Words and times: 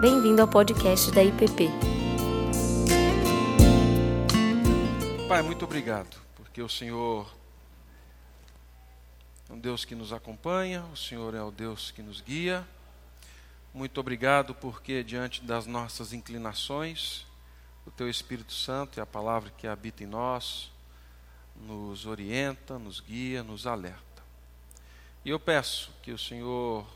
Bem-vindo 0.00 0.40
ao 0.40 0.46
podcast 0.46 1.10
da 1.10 1.24
IPP. 1.24 1.68
Pai, 5.28 5.42
muito 5.42 5.64
obrigado, 5.64 6.16
porque 6.36 6.62
o 6.62 6.68
Senhor 6.68 7.28
é 9.50 9.52
um 9.52 9.58
Deus 9.58 9.84
que 9.84 9.96
nos 9.96 10.12
acompanha, 10.12 10.84
o 10.92 10.96
Senhor 10.96 11.34
é 11.34 11.42
o 11.42 11.50
Deus 11.50 11.90
que 11.90 12.00
nos 12.00 12.20
guia. 12.20 12.64
Muito 13.74 13.98
obrigado, 13.98 14.54
porque 14.54 15.02
diante 15.02 15.42
das 15.42 15.66
nossas 15.66 16.12
inclinações, 16.12 17.26
o 17.84 17.90
Teu 17.90 18.08
Espírito 18.08 18.52
Santo 18.52 18.98
e 18.98 19.00
a 19.00 19.06
palavra 19.06 19.50
que 19.58 19.66
habita 19.66 20.04
em 20.04 20.06
nós 20.06 20.70
nos 21.56 22.06
orienta, 22.06 22.78
nos 22.78 23.00
guia, 23.00 23.42
nos 23.42 23.66
alerta. 23.66 24.22
E 25.24 25.30
eu 25.30 25.40
peço 25.40 25.90
que 26.02 26.12
o 26.12 26.18
Senhor 26.18 26.86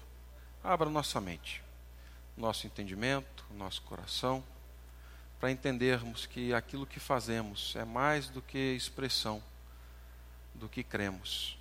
abra 0.62 0.88
nossa 0.88 1.20
mente, 1.20 1.61
nosso 2.42 2.66
entendimento, 2.66 3.46
nosso 3.54 3.80
coração, 3.82 4.42
para 5.38 5.52
entendermos 5.52 6.26
que 6.26 6.52
aquilo 6.52 6.84
que 6.84 6.98
fazemos 6.98 7.76
é 7.76 7.84
mais 7.84 8.28
do 8.28 8.42
que 8.42 8.58
expressão 8.74 9.40
do 10.52 10.68
que 10.68 10.82
cremos, 10.82 11.56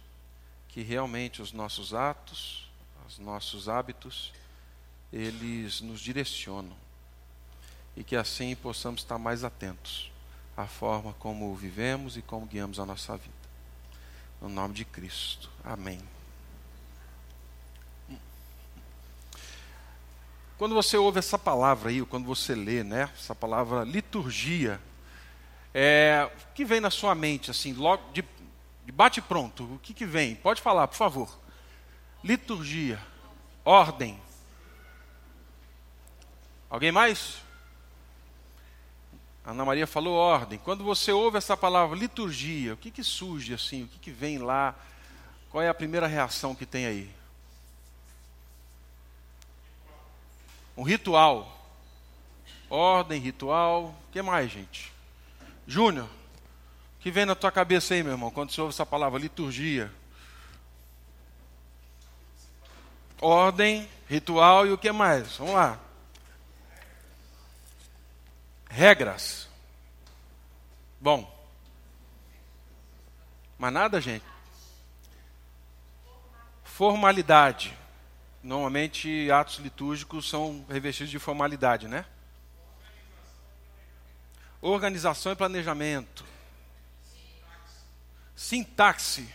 que 0.67 0.81
realmente 0.81 1.39
os 1.39 1.51
nossos 1.51 1.93
atos, 1.93 2.67
os 3.07 3.19
nossos 3.19 3.69
hábitos, 3.69 4.33
eles 5.13 5.81
nos 5.81 6.01
direcionam 6.01 6.75
e 7.95 8.03
que 8.03 8.15
assim 8.15 8.55
possamos 8.55 9.01
estar 9.01 9.19
mais 9.19 9.43
atentos 9.43 10.11
à 10.57 10.65
forma 10.65 11.13
como 11.13 11.55
vivemos 11.55 12.17
e 12.17 12.23
como 12.23 12.47
guiamos 12.47 12.79
a 12.79 12.85
nossa 12.87 13.15
vida. 13.15 13.33
No 14.41 14.49
nome 14.49 14.73
de 14.73 14.85
Cristo. 14.85 15.47
Amém. 15.63 16.01
Quando 20.61 20.75
você 20.75 20.95
ouve 20.95 21.17
essa 21.17 21.39
palavra 21.39 21.89
aí, 21.89 22.01
ou 22.01 22.05
quando 22.05 22.27
você 22.27 22.53
lê, 22.53 22.83
né, 22.83 23.09
essa 23.17 23.33
palavra 23.33 23.83
liturgia, 23.83 24.79
é, 25.73 26.29
o 26.31 26.53
que 26.53 26.63
vem 26.63 26.79
na 26.79 26.91
sua 26.91 27.15
mente, 27.15 27.49
assim, 27.49 27.73
logo 27.73 28.11
de, 28.13 28.23
de 28.85 28.91
bate 28.91 29.19
pronto, 29.23 29.63
o 29.63 29.79
que, 29.79 29.91
que 29.91 30.05
vem? 30.05 30.35
Pode 30.35 30.61
falar, 30.61 30.87
por 30.87 30.97
favor. 30.97 31.35
Liturgia, 32.23 33.01
ordem. 33.65 34.21
Alguém 36.69 36.91
mais? 36.91 37.37
Ana 39.43 39.65
Maria 39.65 39.87
falou 39.87 40.13
ordem. 40.13 40.59
Quando 40.59 40.83
você 40.83 41.11
ouve 41.11 41.39
essa 41.39 41.57
palavra 41.57 41.97
liturgia, 41.97 42.75
o 42.75 42.77
que, 42.77 42.91
que 42.91 43.03
surge 43.03 43.51
assim? 43.55 43.85
O 43.85 43.87
que, 43.87 43.97
que 43.97 44.11
vem 44.11 44.37
lá? 44.37 44.75
Qual 45.49 45.63
é 45.63 45.69
a 45.69 45.73
primeira 45.73 46.05
reação 46.05 46.53
que 46.53 46.67
tem 46.67 46.85
aí? 46.85 47.20
Um 50.81 50.83
ritual. 50.83 51.47
Ordem, 52.67 53.21
ritual. 53.21 53.83
O 53.83 54.11
que 54.11 54.19
mais, 54.19 54.51
gente? 54.51 54.91
Júnior, 55.67 56.07
o 56.07 57.01
que 57.01 57.11
vem 57.11 57.23
na 57.23 57.35
tua 57.35 57.51
cabeça 57.51 57.93
aí, 57.93 58.01
meu 58.01 58.13
irmão, 58.13 58.31
quando 58.31 58.51
você 58.51 58.59
ouve 58.59 58.73
essa 58.73 58.83
palavra 58.83 59.19
liturgia? 59.19 59.93
Ordem, 63.21 63.87
ritual 64.09 64.65
e 64.65 64.71
o 64.71 64.77
que 64.77 64.91
mais? 64.91 65.37
Vamos 65.37 65.53
lá. 65.53 65.79
Regras. 68.67 69.47
Bom. 70.99 71.31
Mas 73.55 73.71
nada, 73.71 74.01
gente. 74.01 74.25
Formalidade. 76.63 77.80
Normalmente 78.43 79.29
atos 79.29 79.57
litúrgicos 79.57 80.27
são 80.27 80.65
revestidos 80.67 81.11
de 81.11 81.19
formalidade, 81.19 81.87
né? 81.87 82.05
Organização 84.59 85.31
e 85.31 85.35
planejamento. 85.35 86.25
Sintaxe. 88.35 89.31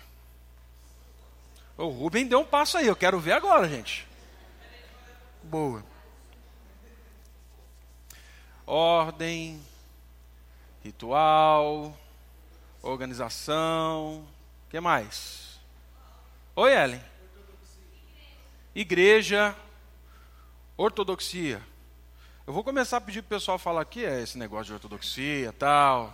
O 1.77 1.89
Rubem 1.89 2.27
deu 2.27 2.41
um 2.41 2.45
passo 2.45 2.79
aí, 2.79 2.87
eu 2.87 2.97
quero 2.97 3.21
ver 3.21 3.33
agora, 3.33 3.69
gente. 3.69 4.09
Boa. 5.43 5.85
Ordem, 8.67 9.63
ritual, 10.83 11.97
organização. 12.83 14.27
O 14.67 14.71
que 14.71 14.81
mais? 14.81 15.61
Oi, 16.57 16.73
Ellen 16.73 17.16
igreja, 18.77 19.57
ortodoxia. 20.77 21.63
Eu 22.47 22.53
vou 22.53 22.63
começar 22.63 22.99
a 22.99 23.01
pedir 23.01 23.23
para 23.23 23.37
o 23.37 23.39
pessoal 23.39 23.59
falar 23.59 23.83
que 23.87 24.05
é 24.05 24.21
esse 24.21 24.37
negócio 24.37 24.67
de 24.67 24.73
ortodoxia 24.75 25.51
tal. 25.55 26.13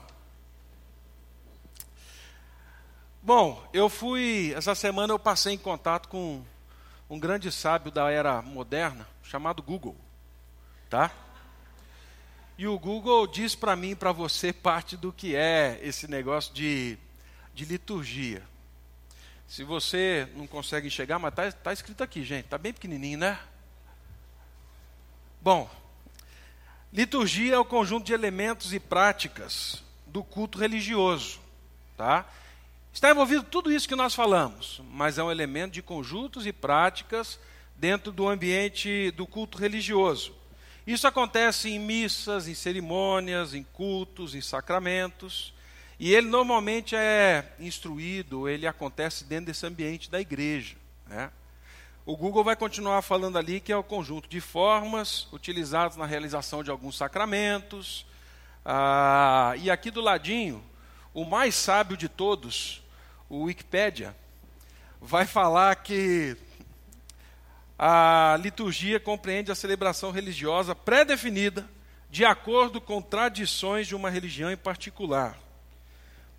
Bom, 3.20 3.68
eu 3.72 3.88
fui, 3.88 4.54
essa 4.56 4.76
semana 4.76 5.12
eu 5.12 5.18
passei 5.18 5.54
em 5.54 5.58
contato 5.58 6.08
com 6.08 6.44
um 7.10 7.18
grande 7.18 7.50
sábio 7.50 7.90
da 7.90 8.08
era 8.12 8.40
moderna, 8.40 9.08
chamado 9.24 9.60
Google, 9.60 9.96
tá? 10.88 11.10
E 12.56 12.68
o 12.68 12.78
Google 12.78 13.26
diz 13.26 13.56
para 13.56 13.74
mim 13.74 13.96
para 13.96 14.12
você 14.12 14.52
parte 14.54 14.96
do 14.96 15.12
que 15.12 15.34
é 15.34 15.80
esse 15.82 16.06
negócio 16.06 16.54
de, 16.54 16.96
de 17.52 17.64
liturgia. 17.64 18.51
Se 19.48 19.64
você 19.64 20.28
não 20.34 20.46
consegue 20.46 20.86
enxergar, 20.86 21.18
mas 21.18 21.32
está 21.32 21.52
tá 21.52 21.72
escrito 21.72 22.02
aqui, 22.02 22.24
gente, 22.24 22.46
está 22.46 22.56
bem 22.56 22.72
pequenininho, 22.72 23.18
né? 23.18 23.38
Bom, 25.40 25.68
liturgia 26.92 27.54
é 27.54 27.58
o 27.58 27.64
conjunto 27.64 28.06
de 28.06 28.12
elementos 28.12 28.72
e 28.72 28.80
práticas 28.80 29.82
do 30.06 30.22
culto 30.22 30.58
religioso, 30.58 31.40
tá? 31.96 32.26
Está 32.92 33.10
envolvido 33.10 33.42
tudo 33.42 33.72
isso 33.72 33.88
que 33.88 33.96
nós 33.96 34.14
falamos, 34.14 34.80
mas 34.90 35.16
é 35.18 35.22
um 35.22 35.30
elemento 35.30 35.72
de 35.72 35.82
conjuntos 35.82 36.46
e 36.46 36.52
práticas 36.52 37.38
dentro 37.76 38.12
do 38.12 38.28
ambiente 38.28 39.10
do 39.12 39.26
culto 39.26 39.58
religioso. 39.58 40.34
Isso 40.86 41.06
acontece 41.06 41.70
em 41.70 41.78
missas, 41.78 42.48
em 42.48 42.54
cerimônias, 42.54 43.54
em 43.54 43.62
cultos, 43.62 44.34
em 44.34 44.40
sacramentos. 44.40 45.54
E 46.02 46.12
ele 46.12 46.26
normalmente 46.26 46.96
é 46.96 47.54
instruído, 47.60 48.48
ele 48.48 48.66
acontece 48.66 49.22
dentro 49.22 49.46
desse 49.46 49.64
ambiente 49.64 50.10
da 50.10 50.20
igreja. 50.20 50.74
Né? 51.06 51.30
O 52.04 52.16
Google 52.16 52.42
vai 52.42 52.56
continuar 52.56 53.02
falando 53.02 53.38
ali 53.38 53.60
que 53.60 53.70
é 53.70 53.76
o 53.76 53.84
conjunto 53.84 54.28
de 54.28 54.40
formas 54.40 55.28
utilizadas 55.32 55.96
na 55.96 56.04
realização 56.04 56.64
de 56.64 56.72
alguns 56.72 56.96
sacramentos. 56.96 58.04
Ah, 58.64 59.54
e 59.58 59.70
aqui 59.70 59.92
do 59.92 60.00
ladinho, 60.00 60.60
o 61.14 61.24
mais 61.24 61.54
sábio 61.54 61.96
de 61.96 62.08
todos, 62.08 62.82
o 63.28 63.44
Wikipédia, 63.44 64.12
vai 65.00 65.24
falar 65.24 65.76
que 65.76 66.36
a 67.78 68.36
liturgia 68.40 68.98
compreende 68.98 69.52
a 69.52 69.54
celebração 69.54 70.10
religiosa 70.10 70.74
pré-definida 70.74 71.64
de 72.10 72.24
acordo 72.24 72.80
com 72.80 73.00
tradições 73.00 73.86
de 73.86 73.94
uma 73.94 74.10
religião 74.10 74.50
em 74.50 74.56
particular. 74.56 75.38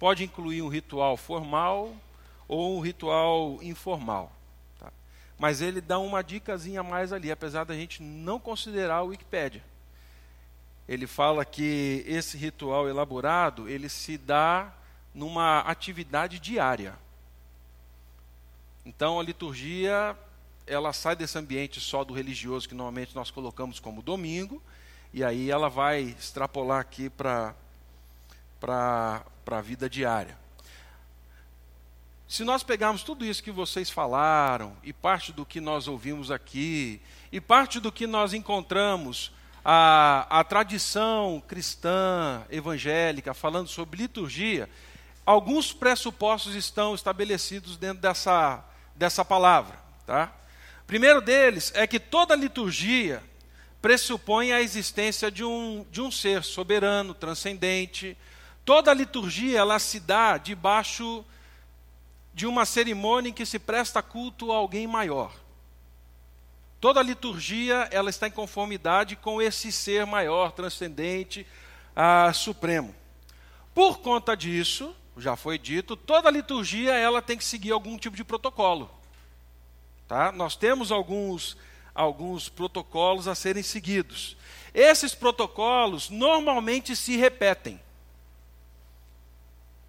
Pode 0.04 0.22
incluir 0.26 0.62
um 0.62 0.68
ritual 0.68 1.16
formal 1.16 1.96
ou 2.46 2.78
um 2.78 2.82
ritual 2.82 3.58
informal. 3.62 4.34
Tá? 4.78 4.92
Mas 5.40 5.62
ele 5.62 5.80
dá 5.80 5.98
uma 5.98 6.22
dicasinha 6.22 6.84
mais 6.84 7.14
ali, 7.14 7.32
apesar 7.32 7.64
da 7.64 7.74
gente 7.74 8.04
não 8.04 8.38
considerar 8.38 9.04
o 9.04 9.08
Wikipédia. 9.08 9.64
Ele 10.90 11.08
fala 11.08 11.46
que 11.46 12.04
esse 12.06 12.36
ritual 12.36 12.90
elaborado, 12.90 13.70
ele 13.70 13.88
se 13.88 14.18
dá 14.18 14.74
numa 15.16 15.60
atividade 15.62 16.38
diária. 16.38 16.96
Então 18.86 19.22
a 19.22 19.24
liturgia, 19.24 20.18
ela 20.68 20.92
sai 20.92 21.16
desse 21.16 21.38
ambiente 21.38 21.80
só 21.80 22.04
do 22.04 22.14
religioso 22.14 22.68
que 22.68 22.76
normalmente 22.76 23.16
nós 23.16 23.32
colocamos 23.32 23.80
como 23.80 24.02
domingo, 24.02 24.62
e 25.14 25.24
aí 25.24 25.50
ela 25.50 25.70
vai 25.70 26.02
extrapolar 26.02 26.82
aqui 26.82 27.10
para 27.10 27.56
para 28.64 29.22
a 29.46 29.62
vida 29.62 29.90
diária. 29.90 30.38
Se 32.26 32.46
nós 32.46 32.64
pegarmos 32.64 33.04
tudo 33.04 33.26
isso 33.26 33.44
que 33.44 33.52
vocês 33.52 33.90
falaram, 33.90 34.74
e 34.82 34.94
parte 34.94 35.34
do 35.34 35.46
que 35.46 35.60
nós 35.60 35.90
ouvimos 35.90 36.32
aqui, 36.32 37.02
e 37.30 37.42
parte 37.42 37.82
do 37.82 37.92
que 37.92 38.08
nós 38.08 38.34
encontramos, 38.34 39.34
a, 39.66 40.40
a 40.40 40.44
tradição 40.46 41.44
cristã, 41.46 42.46
evangélica, 42.50 43.34
falando 43.34 43.68
sobre 43.68 44.02
liturgia, 44.02 44.70
alguns 45.26 45.74
pressupostos 45.74 46.56
estão 46.56 46.96
estabelecidos 46.96 47.76
dentro 47.76 48.02
dessa, 48.02 48.64
dessa 48.96 49.26
palavra. 49.26 49.78
Tá? 50.06 50.34
primeiro 50.88 51.22
deles 51.22 51.72
é 51.76 51.88
que 51.88 52.00
toda 52.00 52.36
liturgia 52.36 53.24
pressupõe 53.82 54.54
a 54.54 54.62
existência 54.62 55.30
de 55.30 55.44
um, 55.44 55.86
de 55.92 56.02
um 56.02 56.10
ser 56.10 56.44
soberano, 56.44 57.14
transcendente, 57.14 58.18
Toda 58.66 58.92
a 58.92 58.94
liturgia 58.94 59.60
ela 59.60 59.78
se 59.80 60.00
dá 60.00 60.38
debaixo 60.38 61.26
de 62.34 62.48
uma 62.48 62.66
cerimônia 62.66 63.30
em 63.30 63.34
que 63.34 63.46
se 63.46 63.60
presta 63.60 64.02
culto 64.02 64.52
a 64.52 64.56
alguém 64.56 64.88
maior. 64.88 65.34
Toda 66.80 67.00
a 67.00 67.04
liturgia 67.04 67.88
ela 67.92 68.10
está 68.10 68.28
em 68.28 68.32
conformidade 68.32 69.16
com 69.16 69.42
esse 69.42 69.72
ser 69.72 70.06
maior, 70.06 70.52
transcendente, 70.52 71.46
ah, 71.96 72.32
supremo. 72.34 72.94
Por 73.74 74.00
conta 74.00 74.36
disso, 74.36 74.96
já 75.18 75.36
foi 75.36 75.58
dito, 75.58 75.96
toda 75.96 76.28
a 76.28 76.32
liturgia 76.32 76.94
ela 76.94 77.22
tem 77.22 77.38
que 77.38 77.46
seguir 77.46 77.72
algum 77.72 77.98
tipo 77.98 78.16
de 78.16 78.24
protocolo. 78.24 78.90
Tá? 80.08 80.32
Nós 80.32 80.56
temos 80.56 80.92
alguns, 80.92 81.58
alguns 81.94 82.50
protocolos 82.50 83.28
a 83.28 83.36
serem 83.36 83.64
seguidos. 83.64 84.36
Esses 84.74 85.14
protocolos 85.14 86.10
normalmente 86.10 86.96
se 86.96 87.16
repetem. 87.16 87.80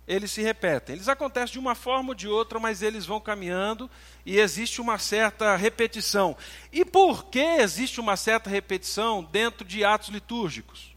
Eles 0.07 0.31
se 0.31 0.43
repetem. 0.43 0.95
Eles 0.95 1.09
acontecem 1.09 1.55
de 1.55 1.59
uma 1.59 1.75
forma 1.75 2.11
ou 2.11 2.15
de 2.15 2.29
outra, 2.29 2.61
mas 2.61 2.83
eles 2.83 3.07
vão 3.07 3.21
caminhando 3.21 3.91
e 4.25 4.39
existe 4.39 4.81
uma 4.81 4.99
certa 4.99 5.57
repetição. 5.57 6.37
E 6.73 6.85
por 6.85 7.25
que 7.27 7.41
existe 7.41 8.01
uma 8.01 8.17
certa 8.17 8.51
repetição 8.51 9.23
dentro 9.25 9.65
de 9.65 9.85
atos 9.85 10.11
litúrgicos? 10.11 10.95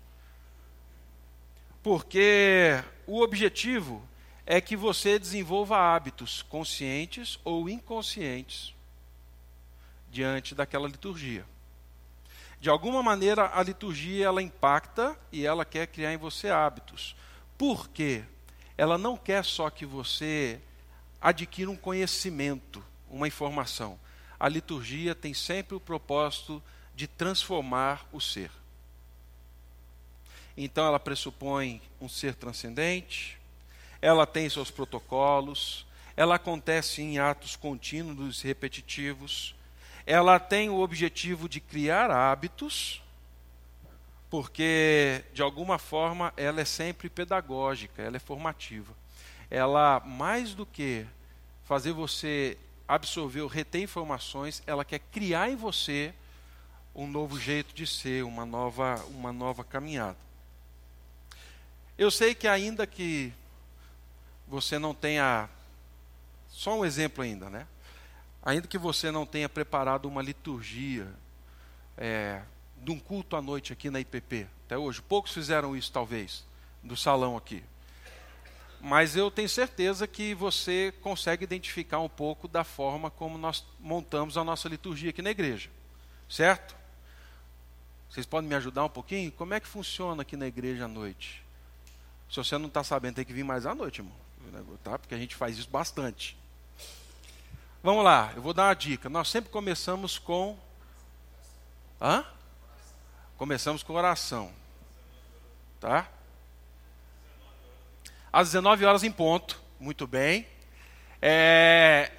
Porque 1.81 2.83
o 3.06 3.21
objetivo 3.21 4.06
é 4.45 4.59
que 4.59 4.75
você 4.75 5.18
desenvolva 5.18 5.77
hábitos 5.77 6.42
conscientes 6.42 7.39
ou 7.45 7.69
inconscientes 7.69 8.74
diante 10.09 10.54
daquela 10.54 10.88
liturgia. 10.88 11.45
De 12.59 12.69
alguma 12.69 13.04
maneira, 13.04 13.51
a 13.54 13.62
liturgia 13.62 14.25
ela 14.25 14.42
impacta 14.42 15.18
e 15.31 15.45
ela 15.45 15.63
quer 15.63 15.88
criar 15.88 16.12
em 16.12 16.18
você 16.18 16.50
hábitos. 16.50 17.15
Por 17.57 17.88
quê? 17.88 18.24
Ela 18.77 18.97
não 18.97 19.18
quer 19.18 19.44
só 19.44 19.69
que 19.69 19.85
você 19.85 20.59
adquira 21.19 21.71
um 21.71 21.75
conhecimento, 21.75 22.83
uma 23.09 23.27
informação. 23.27 24.00
A 24.39 24.47
liturgia 24.47 25.15
tem 25.15 25.33
sempre 25.33 25.75
o 25.75 25.79
propósito 25.79 26.62
de 26.95 27.07
transformar 27.07 28.06
o 28.12 28.21
ser. 28.21 28.51
Então, 30.56 30.85
ela 30.85 31.00
pressupõe 31.00 31.81
um 32.01 32.09
ser 32.09 32.33
transcendente, 32.33 33.38
ela 34.01 34.25
tem 34.25 34.50
seus 34.50 34.71
protocolos, 34.71 35.85
ela 36.15 36.35
acontece 36.35 37.01
em 37.01 37.19
atos 37.19 37.56
contínuos 37.56 38.44
e 38.44 38.47
repetitivos, 38.47 39.56
ela 40.06 40.39
tem 40.39 40.69
o 40.69 40.80
objetivo 40.80 41.47
de 41.47 41.59
criar 41.59 42.09
hábitos, 42.09 43.03
porque 44.29 45.24
de 45.33 45.41
alguma 45.41 45.79
forma 45.79 46.33
ela 46.35 46.62
é 46.62 46.65
sempre 46.65 47.09
pedagógica, 47.09 48.01
ela 48.01 48.18
é 48.18 48.19
formativa. 48.19 48.94
Ela, 49.50 50.01
mais 50.01 50.53
do 50.53 50.65
que 50.65 51.06
fazer 51.63 51.94
você 51.94 52.57
absorver 52.88 53.41
ou 53.41 53.47
reter 53.47 53.81
informações, 53.81 54.62
ela 54.65 54.85
quer 54.85 55.00
criar 55.00 55.50
em 55.50 55.56
você 55.56 56.13
um 56.95 57.07
novo 57.07 57.39
jeito 57.39 57.74
de 57.74 57.85
ser, 57.85 58.24
uma 58.24 58.45
nova, 58.45 59.03
uma 59.09 59.31
nova 59.31 59.63
caminhada. 59.63 60.18
Eu 61.97 62.12
sei 62.12 62.33
que 62.35 62.47
ainda 62.47 62.88
que 62.88 63.33
você 64.47 64.80
não 64.80 64.94
tenha, 64.94 65.50
só 66.50 66.77
um 66.77 66.85
exemplo 66.85 67.23
ainda, 67.23 67.50
né? 67.50 67.68
ainda 68.47 68.65
que 68.65 68.77
você 68.77 69.12
não 69.12 69.25
tenha 69.25 69.50
preparado 69.50 70.06
uma 70.06 70.21
liturgia 70.21 71.06
é, 71.97 72.41
de 72.81 72.91
um 72.91 73.00
culto 73.00 73.35
à 73.35 73.41
noite 73.41 73.74
aqui 73.74 73.89
na 73.89 74.00
IPP, 74.00 74.47
até 74.65 74.77
hoje, 74.77 75.01
poucos 75.01 75.31
fizeram 75.31 75.75
isso 75.75 75.91
talvez, 75.91 76.45
do 76.83 76.95
salão 76.95 77.38
aqui. 77.38 77.63
Mas 78.79 79.15
eu 79.15 79.31
tenho 79.31 79.50
certeza 79.50 80.07
que 80.07 80.33
você 80.33 80.94
consegue 81.01 81.44
identificar 81.44 82.00
um 82.00 82.09
pouco 82.09 82.47
da 82.47 82.63
forma 82.63 83.09
como 83.09 83.38
nós 83.38 83.65
montamos 83.79 84.38
a 84.38 84.44
nossa 84.44 84.69
liturgia 84.69 85.09
aqui 85.09 85.21
na 85.21 85.31
igreja, 85.31 85.69
certo? 86.29 86.75
Vocês 88.09 88.25
podem 88.25 88.50
me 88.50 88.56
ajudar 88.56 88.85
um 88.85 88.89
pouquinho? 88.89 89.31
Como 89.31 89.53
é 89.53 89.59
que 89.59 89.68
funciona 89.68 90.21
aqui 90.21 90.38
na 90.38 90.47
igreja 90.47 90.85
à 90.85 90.88
noite? 90.88 91.44
Se 92.30 92.38
você 92.38 92.57
não 92.57 92.68
está 92.68 92.83
sabendo, 92.83 93.15
tem 93.15 93.25
que 93.25 93.33
vir 93.33 93.44
mais 93.44 93.65
à 93.65 93.73
noite, 93.73 94.00
irmão. 94.00 94.15
Tá? 94.83 94.97
Porque 94.97 95.15
a 95.15 95.18
gente 95.18 95.35
faz 95.35 95.57
isso 95.57 95.69
bastante. 95.69 96.38
Vamos 97.83 98.03
lá, 98.03 98.31
eu 98.35 98.41
vou 98.41 98.53
dar 98.53 98.68
uma 98.68 98.73
dica. 98.73 99.09
Nós 99.09 99.30
sempre 99.30 99.50
começamos 99.50 100.18
com. 100.18 100.57
Hã? 102.01 102.25
Começamos 103.37 103.83
com 103.83 103.93
oração. 103.93 104.51
Tá? 105.79 106.09
Às 108.31 108.49
19 108.49 108.85
horas 108.85 109.03
em 109.03 109.11
ponto. 109.11 109.61
Muito 109.79 110.07
bem. 110.07 110.47
É, 111.21 112.11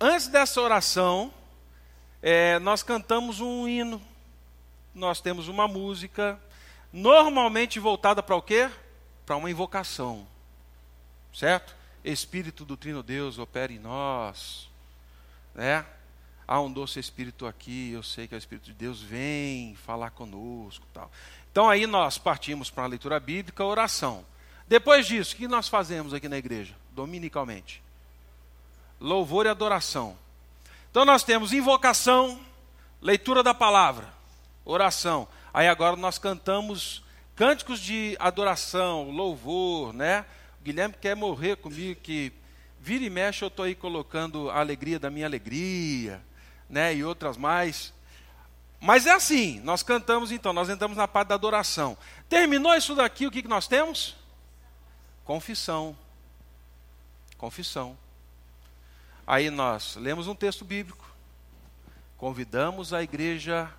antes 0.00 0.28
dessa 0.28 0.60
oração, 0.60 1.32
é, 2.22 2.58
nós 2.58 2.82
cantamos 2.82 3.40
um 3.40 3.66
hino. 3.66 4.00
Nós 4.94 5.20
temos 5.20 5.48
uma 5.48 5.66
música, 5.66 6.38
normalmente 6.92 7.78
voltada 7.78 8.22
para 8.22 8.36
o 8.36 8.42
quê? 8.42 8.70
Para 9.24 9.36
uma 9.36 9.50
invocação. 9.50 10.26
Certo? 11.32 11.74
Espírito 12.04 12.64
do 12.64 12.76
Trino 12.76 13.02
Deus, 13.02 13.38
opera 13.38 13.72
em 13.72 13.78
nós 13.78 14.68
né? 15.58 15.84
Há 16.48 16.62
um 16.62 16.72
doce 16.72 16.98
Espírito 16.98 17.46
aqui, 17.46 17.92
eu 17.92 18.02
sei 18.02 18.26
que 18.26 18.34
é 18.34 18.36
o 18.36 18.38
Espírito 18.38 18.64
de 18.64 18.72
Deus, 18.72 19.02
vem 19.02 19.76
falar 19.76 20.10
conosco. 20.12 20.86
tal. 20.94 21.12
Então 21.52 21.68
aí 21.68 21.86
nós 21.86 22.16
partimos 22.16 22.70
para 22.70 22.84
a 22.84 22.86
leitura 22.86 23.20
bíblica, 23.20 23.62
oração. 23.62 24.24
Depois 24.66 25.06
disso, 25.06 25.34
o 25.34 25.36
que 25.36 25.46
nós 25.46 25.68
fazemos 25.68 26.14
aqui 26.14 26.26
na 26.26 26.38
igreja, 26.38 26.74
dominicalmente? 26.92 27.82
Louvor 28.98 29.44
e 29.44 29.50
adoração. 29.50 30.16
Então 30.90 31.04
nós 31.04 31.22
temos 31.22 31.52
invocação, 31.52 32.40
leitura 33.02 33.42
da 33.42 33.52
palavra, 33.52 34.08
oração. 34.64 35.28
Aí 35.52 35.68
agora 35.68 35.96
nós 35.96 36.18
cantamos 36.18 37.04
cânticos 37.36 37.78
de 37.78 38.16
adoração, 38.18 39.10
louvor, 39.10 39.92
né? 39.92 40.24
O 40.62 40.64
Guilherme 40.64 40.94
quer 40.98 41.14
morrer 41.14 41.56
comigo 41.56 42.00
que 42.00 42.32
Vira 42.80 43.04
e 43.04 43.10
mexe, 43.10 43.42
eu 43.44 43.48
estou 43.48 43.64
aí 43.64 43.74
colocando 43.74 44.48
a 44.50 44.60
alegria 44.60 44.98
da 44.98 45.10
minha 45.10 45.26
alegria, 45.26 46.22
né? 46.68 46.94
E 46.94 47.04
outras 47.04 47.36
mais. 47.36 47.92
Mas 48.80 49.06
é 49.06 49.12
assim, 49.12 49.60
nós 49.60 49.82
cantamos 49.82 50.30
então, 50.30 50.52
nós 50.52 50.68
entramos 50.68 50.96
na 50.96 51.08
parte 51.08 51.28
da 51.28 51.34
adoração. 51.34 51.96
Terminou 52.28 52.74
isso 52.74 52.94
daqui, 52.94 53.26
o 53.26 53.30
que, 53.30 53.42
que 53.42 53.48
nós 53.48 53.66
temos? 53.66 54.16
Confissão. 55.24 55.96
Confissão. 57.36 57.96
Aí 59.26 59.50
nós 59.50 59.96
lemos 59.96 60.26
um 60.26 60.34
texto 60.34 60.64
bíblico, 60.64 61.06
convidamos 62.16 62.92
a 62.92 63.02
igreja 63.02 63.70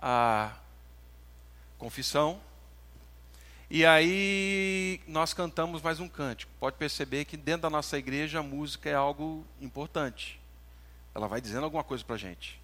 a 0.00 0.52
confissão, 1.78 2.40
e 3.70 3.84
aí 3.84 5.00
nós 5.06 5.34
cantamos 5.34 5.82
mais 5.82 6.00
um 6.00 6.08
cântico. 6.08 6.50
Pode 6.58 6.76
perceber 6.76 7.24
que 7.24 7.36
dentro 7.36 7.62
da 7.62 7.70
nossa 7.70 7.98
igreja 7.98 8.40
a 8.40 8.42
música 8.42 8.88
é 8.88 8.94
algo 8.94 9.46
importante. 9.60 10.37
Ela 11.14 11.26
vai 11.26 11.40
dizendo 11.40 11.64
alguma 11.64 11.84
coisa 11.84 12.04
para 12.04 12.14
a 12.14 12.18
gente. 12.18 12.60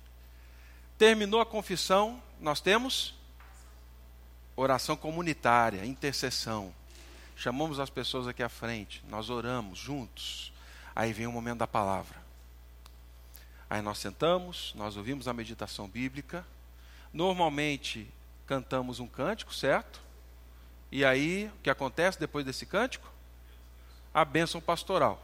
Terminou 0.97 1.41
a 1.41 1.47
confissão, 1.47 2.23
nós 2.41 2.61
temos 2.61 3.15
oração 4.57 4.97
comunitária, 4.97 5.85
intercessão. 5.85 6.73
Chamamos 7.37 7.81
as 7.81 7.91
pessoas 7.91 8.29
aqui 8.29 8.43
à 8.43 8.49
frente, 8.49 9.03
nós 9.09 9.29
oramos 9.29 9.79
juntos. 9.79 10.53
Aí 10.95 11.13
vem 11.13 11.27
o 11.27 11.33
momento 11.33 11.59
da 11.59 11.67
palavra. 11.67 12.23
Aí 13.69 13.83
nós 13.83 13.99
sentamos, 13.99 14.73
nós 14.77 14.97
ouvimos 14.97 15.27
a 15.27 15.33
meditação 15.33 15.89
bíblica. 15.89 16.47
Normalmente 17.13 18.09
cantamos 18.47 19.01
um 19.01 19.07
cântico, 19.07 19.53
certo? 19.53 20.01
E 20.93 21.05
aí, 21.05 21.51
o 21.59 21.63
que 21.63 21.71
acontece 21.71 22.21
depois 22.21 22.45
desse 22.45 22.67
cântico? 22.67 23.11
A 24.13 24.25
bênção 24.25 24.61
pastoral. 24.61 25.21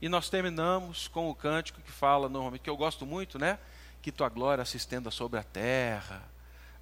E 0.00 0.08
nós 0.08 0.28
terminamos 0.28 1.08
com 1.08 1.30
o 1.30 1.34
cântico 1.34 1.80
que 1.80 1.90
fala 1.90 2.28
normalmente, 2.28 2.62
que 2.62 2.70
eu 2.70 2.76
gosto 2.76 3.06
muito, 3.06 3.38
né? 3.38 3.58
Que 4.02 4.12
tua 4.12 4.28
glória 4.28 4.64
se 4.64 4.76
estenda 4.76 5.10
sobre 5.10 5.38
a 5.38 5.42
terra, 5.42 6.22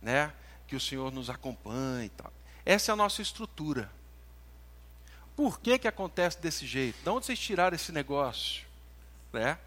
né? 0.03 0.33
Que 0.67 0.75
o 0.75 0.81
Senhor 0.81 1.13
nos 1.13 1.31
acompanhe 1.31 2.07
e 2.07 2.11
tal. 2.11 2.33
Essa 2.65 2.91
é 2.91 2.95
a 2.95 2.97
nossa 2.97 3.23
estrutura. 3.23 3.91
Por 5.37 5.61
que, 5.61 5.79
que 5.79 5.89
acontece 5.89 6.41
desse 6.41 6.67
jeito? 6.67 7.03
De 7.03 7.09
onde 7.09 7.27
vocês 7.27 7.39
tiraram 7.39 7.75
esse 7.75 7.93
negócio? 7.93 8.65
Né? 9.33 9.59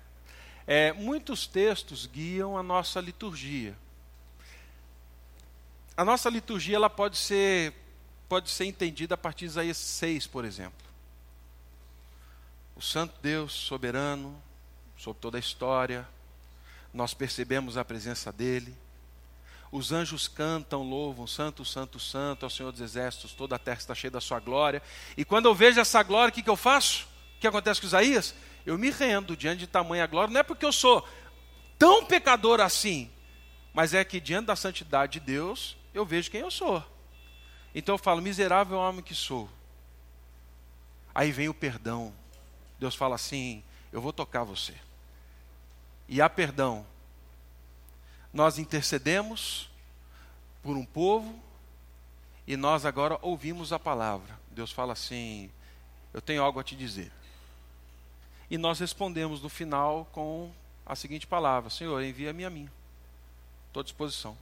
É, 0.65 0.93
muitos 0.93 1.45
textos 1.45 2.05
guiam 2.05 2.57
a 2.57 2.63
nossa 2.63 2.99
liturgia. 2.99 3.75
A 5.95 6.05
nossa 6.05 6.29
liturgia 6.29 6.75
ela 6.75 6.89
pode 6.89 7.17
ser 7.17 7.73
pode 8.29 8.49
ser 8.49 8.65
entendida 8.65 9.15
a 9.15 9.17
partir 9.17 9.45
de 9.45 9.51
Isaías 9.51 9.77
6, 9.77 10.27
por 10.27 10.43
exemplo. 10.43 10.86
O 12.77 12.81
Santo 12.81 13.15
Deus 13.23 13.53
soberano 13.53 14.39
sobre 14.95 15.19
toda 15.19 15.35
a 15.35 15.39
história, 15.39 16.07
nós 16.93 17.11
percebemos 17.11 17.75
a 17.75 17.83
presença 17.83 18.31
dele. 18.31 18.77
Os 19.71 19.91
anjos 19.91 20.27
cantam, 20.27 20.83
louvam, 20.83 21.25
Santo, 21.25 21.65
Santo, 21.65 21.99
Santo, 21.99 22.45
ao 22.45 22.51
Senhor 22.51 22.71
dos 22.71 22.79
Exércitos, 22.79 23.33
toda 23.33 23.55
a 23.55 23.59
terra 23.59 23.79
está 23.79 23.95
cheia 23.95 24.11
da 24.11 24.21
sua 24.21 24.39
glória. 24.39 24.79
E 25.17 25.25
quando 25.25 25.47
eu 25.47 25.55
vejo 25.55 25.79
essa 25.79 26.03
glória, 26.03 26.29
o 26.29 26.31
que, 26.31 26.43
que 26.43 26.49
eu 26.51 26.55
faço? 26.55 27.07
O 27.35 27.39
que 27.39 27.47
acontece 27.47 27.81
com 27.81 27.87
Isaías? 27.87 28.35
Eu 28.63 28.77
me 28.77 28.91
rendo 28.91 29.35
diante 29.35 29.61
de 29.61 29.67
tamanha 29.67 30.05
glória, 30.05 30.31
não 30.31 30.39
é 30.39 30.43
porque 30.43 30.63
eu 30.63 30.71
sou 30.71 31.03
tão 31.79 32.05
pecador 32.05 32.61
assim, 32.61 33.09
mas 33.73 33.95
é 33.95 34.05
que 34.05 34.19
diante 34.19 34.45
da 34.45 34.55
santidade 34.55 35.13
de 35.13 35.19
Deus, 35.21 35.75
eu 35.95 36.05
vejo 36.05 36.29
quem 36.29 36.41
eu 36.41 36.51
sou. 36.51 36.85
Então 37.73 37.95
eu 37.95 37.99
falo, 37.99 38.21
miserável 38.21 38.77
homem 38.77 39.01
que 39.01 39.15
sou. 39.15 39.49
Aí 41.15 41.31
vem 41.31 41.49
o 41.49 41.55
perdão. 41.55 42.13
Deus 42.79 42.95
fala 42.95 43.15
assim: 43.15 43.63
eu 43.91 44.01
vou 44.01 44.13
tocar 44.13 44.43
você. 44.43 44.73
E 46.07 46.21
há 46.21 46.29
perdão. 46.29 46.85
Nós 48.33 48.59
intercedemos 48.59 49.69
por 50.61 50.75
um 50.77 50.85
povo 50.85 51.41
e 52.45 52.55
nós 52.55 52.85
agora 52.85 53.17
ouvimos 53.21 53.73
a 53.73 53.79
palavra. 53.79 54.37
Deus 54.51 54.71
fala 54.71 54.93
assim: 54.93 55.49
eu 56.13 56.21
tenho 56.21 56.43
algo 56.43 56.59
a 56.59 56.63
te 56.63 56.75
dizer. 56.75 57.11
E 58.49 58.57
nós 58.57 58.79
respondemos 58.79 59.41
no 59.41 59.49
final 59.49 60.07
com 60.11 60.51
a 60.85 60.95
seguinte 60.95 61.27
palavra: 61.27 61.69
Senhor, 61.69 62.01
envia-me 62.01 62.45
a 62.45 62.49
mim. 62.49 62.69
Estou 63.67 63.81
à 63.81 63.83
disposição. 63.83 64.37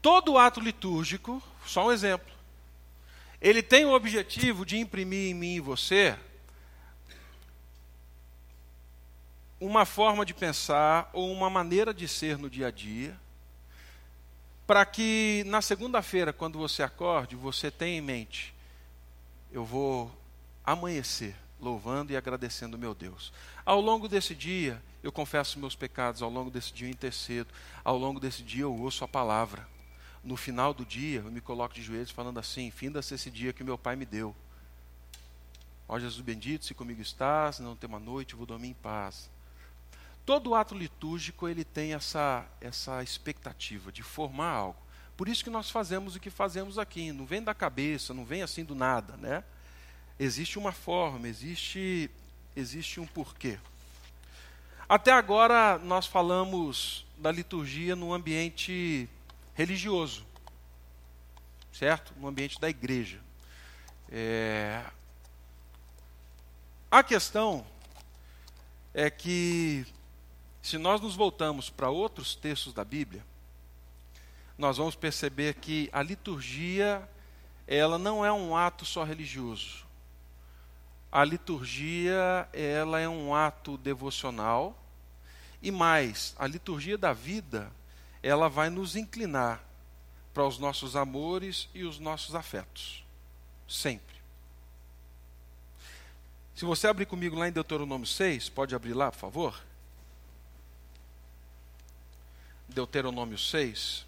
Todo 0.00 0.38
ato 0.38 0.60
litúrgico, 0.60 1.42
só 1.66 1.86
um 1.86 1.92
exemplo, 1.92 2.32
ele 3.40 3.62
tem 3.62 3.84
o 3.86 3.94
objetivo 3.94 4.66
de 4.66 4.76
imprimir 4.76 5.30
em 5.30 5.34
mim 5.34 5.54
e 5.54 5.60
você 5.60 6.16
uma 9.60 9.84
forma 9.84 10.24
de 10.24 10.32
pensar 10.32 11.10
ou 11.12 11.30
uma 11.30 11.50
maneira 11.50 11.92
de 11.92 12.08
ser 12.08 12.38
no 12.38 12.48
dia 12.48 12.68
a 12.68 12.70
dia, 12.70 13.18
para 14.66 14.86
que 14.86 15.42
na 15.46 15.60
segunda-feira, 15.60 16.32
quando 16.32 16.58
você 16.58 16.82
acorde, 16.82 17.36
você 17.36 17.70
tenha 17.70 17.98
em 17.98 18.00
mente: 18.00 18.54
eu 19.52 19.64
vou 19.64 20.10
amanhecer 20.64 21.36
louvando 21.60 22.12
e 22.12 22.16
agradecendo 22.16 22.78
meu 22.78 22.94
Deus. 22.94 23.32
Ao 23.66 23.80
longo 23.80 24.08
desse 24.08 24.34
dia, 24.34 24.82
eu 25.02 25.12
confesso 25.12 25.58
meus 25.58 25.76
pecados, 25.76 26.22
ao 26.22 26.30
longo 26.30 26.50
desse 26.50 26.72
dia 26.72 26.86
eu 26.86 26.90
intercedo, 26.90 27.52
ao 27.84 27.98
longo 27.98 28.18
desse 28.18 28.42
dia 28.42 28.62
eu 28.62 28.74
ouço 28.74 29.04
a 29.04 29.08
palavra. 29.08 29.68
No 30.22 30.36
final 30.36 30.74
do 30.74 30.84
dia, 30.84 31.20
eu 31.20 31.30
me 31.30 31.40
coloco 31.40 31.74
de 31.74 31.82
joelhos 31.82 32.10
falando 32.10 32.38
assim: 32.38 32.70
finda-se 32.70 33.14
esse 33.14 33.30
dia 33.30 33.52
que 33.52 33.64
meu 33.64 33.78
Pai 33.78 33.96
me 33.96 34.04
deu. 34.04 34.34
Ó 35.88 35.98
Jesus 35.98 36.20
bendito, 36.20 36.64
se 36.64 36.74
comigo 36.74 37.02
estás, 37.02 37.58
não 37.58 37.74
tem 37.74 37.88
uma 37.88 37.98
noite, 37.98 38.36
vou 38.36 38.46
dormir 38.46 38.68
em 38.68 38.74
paz. 38.74 39.28
Todo 40.24 40.54
ato 40.54 40.74
litúrgico 40.74 41.48
ele 41.48 41.64
tem 41.64 41.94
essa, 41.94 42.46
essa 42.60 43.02
expectativa 43.02 43.90
de 43.90 44.02
formar 44.02 44.50
algo. 44.50 44.78
Por 45.16 45.28
isso 45.28 45.42
que 45.42 45.50
nós 45.50 45.68
fazemos 45.68 46.14
o 46.14 46.20
que 46.20 46.30
fazemos 46.30 46.78
aqui. 46.78 47.10
Não 47.10 47.26
vem 47.26 47.42
da 47.42 47.52
cabeça, 47.52 48.14
não 48.14 48.24
vem 48.24 48.42
assim 48.42 48.64
do 48.64 48.74
nada, 48.74 49.16
né? 49.16 49.42
Existe 50.18 50.58
uma 50.58 50.70
forma, 50.70 51.26
existe, 51.26 52.10
existe 52.54 53.00
um 53.00 53.06
porquê. 53.06 53.58
Até 54.88 55.12
agora 55.12 55.78
nós 55.78 56.06
falamos 56.06 57.04
da 57.18 57.32
liturgia 57.32 57.96
no 57.96 58.12
ambiente 58.12 59.08
religioso, 59.60 60.24
certo? 61.72 62.14
No 62.16 62.28
ambiente 62.28 62.60
da 62.60 62.68
igreja. 62.68 63.20
É... 64.10 64.82
A 66.90 67.02
questão 67.02 67.66
é 68.94 69.08
que, 69.10 69.86
se 70.62 70.78
nós 70.78 71.00
nos 71.00 71.14
voltamos 71.14 71.70
para 71.70 71.90
outros 71.90 72.34
textos 72.34 72.72
da 72.72 72.84
Bíblia, 72.84 73.24
nós 74.58 74.76
vamos 74.76 74.94
perceber 74.94 75.54
que 75.54 75.88
a 75.92 76.02
liturgia, 76.02 77.08
ela 77.66 77.98
não 77.98 78.24
é 78.24 78.32
um 78.32 78.56
ato 78.56 78.84
só 78.84 79.04
religioso 79.04 79.88
a 81.12 81.24
liturgia 81.24 82.48
ela 82.52 83.00
é 83.00 83.08
um 83.08 83.34
ato 83.34 83.76
devocional 83.76 84.76
e 85.60 85.70
mais, 85.70 86.34
a 86.38 86.46
liturgia 86.46 86.96
da 86.96 87.12
vida 87.12 87.70
ela 88.22 88.48
vai 88.48 88.70
nos 88.70 88.96
inclinar 88.96 89.62
para 90.32 90.46
os 90.46 90.58
nossos 90.58 90.96
amores 90.96 91.68
e 91.74 91.84
os 91.84 91.98
nossos 91.98 92.34
afetos, 92.34 93.04
sempre. 93.68 94.16
Se 96.54 96.64
você 96.64 96.86
abrir 96.86 97.06
comigo 97.06 97.36
lá 97.36 97.48
em 97.48 97.52
Deuteronômio 97.52 98.06
6, 98.06 98.50
pode 98.50 98.74
abrir 98.74 98.92
lá, 98.92 99.10
por 99.10 99.18
favor? 99.18 99.62
Deuteronômio 102.68 103.38
6. 103.38 104.06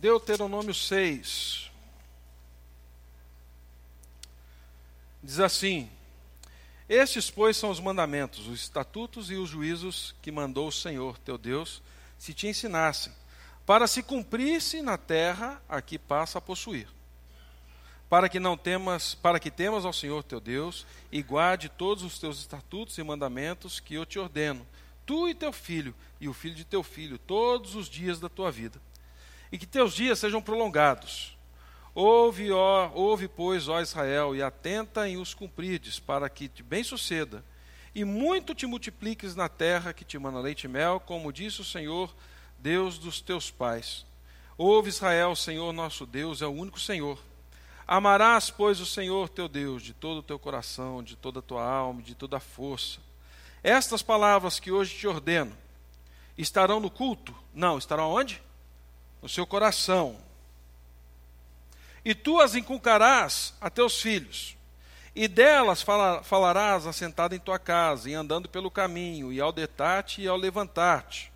Deuteronômio 0.00 0.72
6. 0.72 1.72
Diz 5.20 5.40
assim: 5.40 5.90
Estes, 6.88 7.30
pois, 7.30 7.56
são 7.56 7.68
os 7.68 7.80
mandamentos, 7.80 8.46
os 8.46 8.60
estatutos 8.60 9.28
e 9.28 9.34
os 9.34 9.50
juízos 9.50 10.14
que 10.22 10.30
mandou 10.30 10.68
o 10.68 10.72
Senhor 10.72 11.18
teu 11.18 11.36
Deus, 11.36 11.82
se 12.16 12.32
te 12.32 12.46
ensinassem, 12.46 13.12
para 13.66 13.88
se 13.88 14.00
cumprisse 14.00 14.82
na 14.82 14.96
terra 14.96 15.60
a 15.68 15.82
que 15.82 15.98
passa 15.98 16.38
a 16.38 16.40
possuir. 16.40 16.88
Para 18.08 18.28
que 18.28 18.38
não 18.38 18.56
temas, 18.56 19.16
para 19.16 19.40
que 19.40 19.50
temas 19.50 19.84
ao 19.84 19.92
Senhor 19.92 20.22
teu 20.22 20.38
Deus 20.38 20.86
e 21.10 21.20
guarde 21.24 21.68
todos 21.68 22.04
os 22.04 22.20
teus 22.20 22.38
estatutos 22.38 22.96
e 22.98 23.02
mandamentos 23.02 23.80
que 23.80 23.94
eu 23.94 24.06
te 24.06 24.16
ordeno, 24.20 24.64
tu 25.04 25.28
e 25.28 25.34
teu 25.34 25.52
filho 25.52 25.92
e 26.20 26.28
o 26.28 26.32
filho 26.32 26.54
de 26.54 26.64
teu 26.64 26.84
filho, 26.84 27.18
todos 27.18 27.74
os 27.74 27.88
dias 27.88 28.20
da 28.20 28.28
tua 28.28 28.52
vida 28.52 28.80
e 29.50 29.58
que 29.58 29.66
teus 29.66 29.94
dias 29.94 30.18
sejam 30.18 30.42
prolongados. 30.42 31.36
Ouve, 31.94 32.52
ó, 32.52 32.90
ouve, 32.94 33.26
pois, 33.26 33.68
ó 33.68 33.80
Israel, 33.80 34.36
e 34.36 34.42
atenta 34.42 35.08
em 35.08 35.16
os 35.16 35.34
cumprides, 35.34 35.98
para 35.98 36.28
que 36.28 36.48
te 36.48 36.62
bem 36.62 36.84
suceda, 36.84 37.44
e 37.94 38.04
muito 38.04 38.54
te 38.54 38.66
multipliques 38.66 39.34
na 39.34 39.48
terra 39.48 39.92
que 39.92 40.04
te 40.04 40.18
manda 40.18 40.38
leite 40.38 40.64
e 40.64 40.68
mel, 40.68 41.00
como 41.00 41.32
disse 41.32 41.60
o 41.60 41.64
Senhor, 41.64 42.14
Deus 42.58 42.98
dos 42.98 43.20
teus 43.20 43.50
pais. 43.50 44.06
Ouve, 44.56 44.88
Israel, 44.88 45.34
Senhor 45.34 45.72
nosso 45.72 46.06
Deus 46.06 46.42
é 46.42 46.46
o 46.46 46.52
único 46.52 46.78
Senhor. 46.78 47.18
Amarás, 47.86 48.50
pois, 48.50 48.80
o 48.80 48.86
Senhor 48.86 49.28
teu 49.28 49.48
Deus 49.48 49.82
de 49.82 49.94
todo 49.94 50.18
o 50.18 50.22
teu 50.22 50.38
coração, 50.38 51.02
de 51.02 51.16
toda 51.16 51.38
a 51.38 51.42
tua 51.42 51.64
alma, 51.64 52.02
de 52.02 52.14
toda 52.14 52.36
a 52.36 52.40
força. 52.40 53.00
Estas 53.62 54.02
palavras 54.02 54.60
que 54.60 54.70
hoje 54.70 54.94
te 54.94 55.06
ordeno 55.06 55.56
estarão 56.36 56.78
no 56.78 56.90
culto? 56.90 57.34
Não, 57.54 57.78
estarão 57.78 58.10
onde? 58.10 58.42
No 59.20 59.28
seu 59.28 59.46
coração. 59.46 60.16
E 62.04 62.14
tu 62.14 62.40
as 62.40 62.54
inculcarás 62.54 63.54
a 63.60 63.68
teus 63.68 64.00
filhos, 64.00 64.56
e 65.14 65.26
delas 65.26 65.84
falarás 66.22 66.86
assentado 66.86 67.34
em 67.34 67.38
tua 67.38 67.58
casa, 67.58 68.08
e 68.08 68.14
andando 68.14 68.48
pelo 68.48 68.70
caminho, 68.70 69.32
e 69.32 69.40
ao 69.40 69.52
deitar-te 69.52 70.22
e 70.22 70.28
ao 70.28 70.36
levantar-te. 70.36 71.32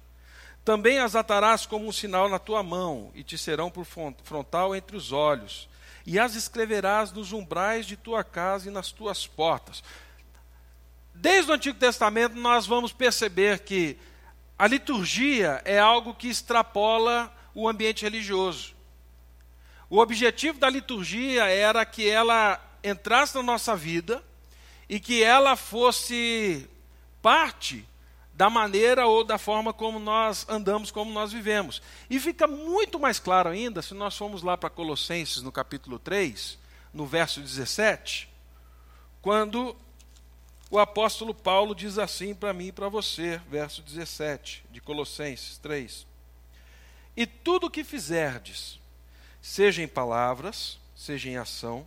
Também 0.65 1.01
as 1.01 1.17
atarás 1.17 1.67
como 1.67 1.89
um 1.89 1.93
sinal 1.93 2.29
na 2.29 2.39
tua 2.39 2.63
mão, 2.63 3.11
e 3.15 3.25
te 3.25 3.37
serão 3.37 3.71
por 3.71 3.85
frontal 3.85 4.77
entre 4.77 4.97
os 4.97 5.11
olhos, 5.11 5.69
e 6.07 6.19
as 6.19 6.35
escreverás 6.35 7.11
nos 7.11 7.33
umbrais 7.33 7.85
de 7.85 7.97
tua 7.97 8.23
casa 8.23 8.69
e 8.69 8.73
nas 8.73 8.93
tuas 8.93 9.27
portas. 9.27 9.83
Desde 11.15 11.51
o 11.51 11.55
Antigo 11.55 11.79
Testamento, 11.79 12.37
nós 12.37 12.67
vamos 12.67 12.93
perceber 12.93 13.61
que 13.61 13.99
a 14.59 14.67
liturgia 14.67 15.61
é 15.65 15.79
algo 15.79 16.15
que 16.15 16.29
extrapola 16.29 17.33
o 17.55 17.69
ambiente 17.69 18.03
religioso. 18.03 18.75
O 19.89 19.99
objetivo 19.99 20.59
da 20.59 20.71
liturgia 20.71 21.45
era 21.45 21.85
que 21.85 22.09
ela 22.09 22.61
entrasse 22.83 23.35
na 23.35 23.43
nossa 23.43 23.77
vida 23.77 24.25
e 24.89 24.99
que 24.99 25.23
ela 25.23 25.55
fosse 25.55 26.69
parte 27.21 27.87
da 28.35 28.49
maneira 28.49 29.07
ou 29.07 29.23
da 29.23 29.39
forma 29.39 29.73
como 29.73 29.99
nós 29.99 30.47
andamos, 30.49 30.91
como 30.91 31.13
nós 31.13 31.33
vivemos. 31.33 31.83
E 32.09 32.19
fica 32.19 32.47
muito 32.47 32.99
mais 32.99 33.19
claro 33.19 33.51
ainda 33.51 33.83
se 33.83 33.95
nós 33.95 34.17
formos 34.17 34.43
lá 34.43 34.57
para 34.57 34.71
Colossenses, 34.71 35.43
no 35.43 35.53
capítulo 35.53 35.99
3, 35.99 36.59
no 36.93 37.07
verso 37.07 37.41
17, 37.41 38.29
quando 39.21 39.77
o 40.71 40.79
apóstolo 40.79 41.35
Paulo 41.35 41.75
diz 41.75 41.99
assim 41.99 42.35
para 42.35 42.53
mim 42.53 42.69
e 42.69 42.73
para 42.73 42.89
você, 42.89 43.41
verso 43.51 43.83
17 43.83 44.65
de 44.71 44.81
Colossenses 44.81 45.59
3. 45.59 46.12
E 47.17 47.27
tudo 47.27 47.67
o 47.67 47.71
que 47.71 47.85
fizerdes, 47.85 48.81
seja 49.41 49.83
em 49.83 49.89
palavras, 49.89 50.79
seja 50.95 51.29
em 51.29 51.37
ação, 51.37 51.87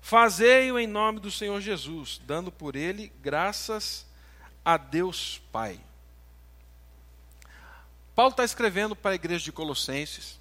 fazei-o 0.00 0.78
em 0.78 0.86
nome 0.86 1.20
do 1.20 1.30
Senhor 1.30 1.60
Jesus, 1.60 2.20
dando 2.26 2.50
por 2.50 2.74
ele 2.74 3.12
graças 3.20 4.06
a 4.64 4.76
Deus 4.76 5.40
Pai. 5.52 5.80
Paulo 8.14 8.32
está 8.32 8.44
escrevendo 8.44 8.96
para 8.96 9.12
a 9.12 9.14
igreja 9.14 9.44
de 9.44 9.52
Colossenses. 9.52 10.40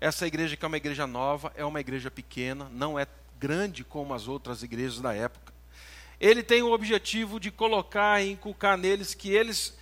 Essa 0.00 0.26
igreja 0.26 0.56
que 0.56 0.64
é 0.64 0.68
uma 0.68 0.78
igreja 0.78 1.06
nova, 1.06 1.52
é 1.54 1.64
uma 1.64 1.80
igreja 1.80 2.10
pequena, 2.10 2.68
não 2.72 2.98
é 2.98 3.06
grande 3.38 3.84
como 3.84 4.14
as 4.14 4.26
outras 4.26 4.62
igrejas 4.62 5.00
da 5.00 5.12
época. 5.12 5.52
Ele 6.18 6.42
tem 6.42 6.62
o 6.62 6.72
objetivo 6.72 7.38
de 7.38 7.50
colocar 7.50 8.22
e 8.22 8.30
inculcar 8.30 8.78
neles 8.78 9.12
que 9.12 9.30
eles 9.30 9.76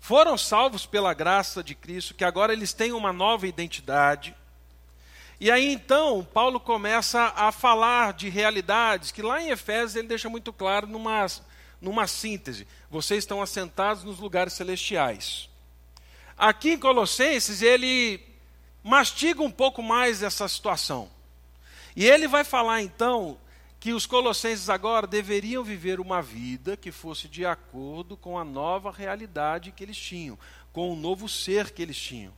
foram 0.00 0.36
salvos 0.36 0.86
pela 0.86 1.12
graça 1.12 1.62
de 1.62 1.74
Cristo, 1.74 2.14
que 2.14 2.24
agora 2.24 2.52
eles 2.52 2.72
têm 2.72 2.92
uma 2.92 3.12
nova 3.12 3.46
identidade. 3.46 4.34
E 5.38 5.50
aí 5.50 5.72
então, 5.72 6.26
Paulo 6.34 6.58
começa 6.58 7.32
a 7.36 7.52
falar 7.52 8.14
de 8.14 8.28
realidades 8.28 9.12
que 9.12 9.22
lá 9.22 9.40
em 9.40 9.50
Efésios 9.50 9.96
ele 9.96 10.08
deixa 10.08 10.28
muito 10.28 10.52
claro 10.52 10.86
numa, 10.86 11.26
numa 11.80 12.06
síntese. 12.06 12.66
Vocês 12.90 13.24
estão 13.24 13.40
assentados 13.40 14.02
nos 14.02 14.18
lugares 14.18 14.54
celestiais. 14.54 15.48
Aqui 16.36 16.72
em 16.72 16.78
Colossenses 16.78 17.60
ele 17.62 18.20
mastiga 18.82 19.42
um 19.42 19.50
pouco 19.50 19.82
mais 19.82 20.22
essa 20.22 20.48
situação. 20.48 21.10
E 21.94 22.06
ele 22.06 22.26
vai 22.26 22.44
falar 22.44 22.82
então 22.82 23.38
que 23.80 23.94
os 23.94 24.04
colossenses 24.04 24.68
agora 24.68 25.06
deveriam 25.06 25.64
viver 25.64 26.00
uma 26.00 26.20
vida 26.20 26.76
que 26.76 26.92
fosse 26.92 27.26
de 27.26 27.46
acordo 27.46 28.14
com 28.14 28.38
a 28.38 28.44
nova 28.44 28.92
realidade 28.92 29.72
que 29.72 29.82
eles 29.82 29.96
tinham, 29.96 30.38
com 30.70 30.92
o 30.92 30.96
novo 30.96 31.26
ser 31.26 31.70
que 31.70 31.80
eles 31.80 31.98
tinham. 31.98 32.34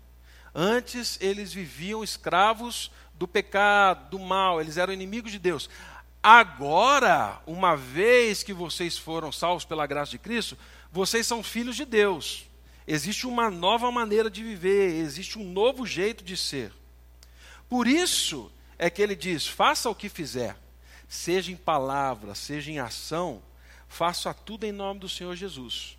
Antes 0.55 1.19
eles 1.21 1.53
viviam 1.53 2.05
escravos 2.05 2.93
do 3.15 3.27
pecado, 3.27 4.11
do 4.11 4.21
mal, 4.21 4.61
eles 4.61 4.77
eram 4.77 4.93
inimigos 4.93 5.33
de 5.33 5.39
Deus. 5.41 5.69
Agora, 6.23 7.43
uma 7.45 7.77
vez 7.77 8.45
que 8.45 8.53
vocês 8.53 8.97
foram 8.97 9.33
salvos 9.33 9.65
pela 9.65 9.85
graça 9.85 10.13
de 10.13 10.19
Cristo, 10.19 10.57
vocês 10.93 11.27
são 11.27 11.43
filhos 11.43 11.75
de 11.75 11.85
Deus. 11.85 12.45
Existe 12.87 13.27
uma 13.27 13.51
nova 13.51 13.91
maneira 13.91 14.31
de 14.31 14.45
viver, 14.45 14.95
existe 14.95 15.41
um 15.41 15.45
novo 15.45 15.85
jeito 15.85 16.23
de 16.23 16.37
ser. 16.37 16.73
Por 17.69 17.89
isso 17.89 18.53
é 18.79 18.89
que 18.89 19.03
ele 19.03 19.17
diz: 19.17 19.49
faça 19.49 19.91
o 19.91 19.95
que 19.95 20.09
fizer, 20.09 20.57
seja 21.13 21.53
em 21.53 21.57
palavra, 21.57 22.35
seja 22.35 22.71
em 22.71 22.79
ação, 22.79 23.43
faça 23.87 24.33
tudo 24.33 24.65
em 24.65 24.73
nome 24.73 24.99
do 24.99 25.11
Senhor 25.11 25.37
Jesus. 25.37 25.99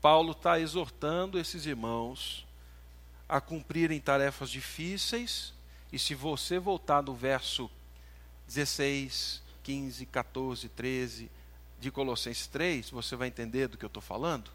Paulo 0.00 0.32
está 0.32 0.58
exortando 0.58 1.38
esses 1.38 1.66
irmãos 1.66 2.46
a 3.28 3.38
cumprirem 3.38 4.00
tarefas 4.00 4.48
difíceis, 4.48 5.52
e 5.92 5.98
se 5.98 6.14
você 6.14 6.58
voltar 6.58 7.02
no 7.02 7.14
verso 7.14 7.70
16, 8.46 9.42
15, 9.62 10.06
14, 10.06 10.68
13 10.70 11.30
de 11.78 11.90
Colossenses 11.90 12.46
3, 12.46 12.88
você 12.88 13.14
vai 13.14 13.28
entender 13.28 13.68
do 13.68 13.76
que 13.76 13.84
eu 13.84 13.88
estou 13.88 14.02
falando. 14.02 14.50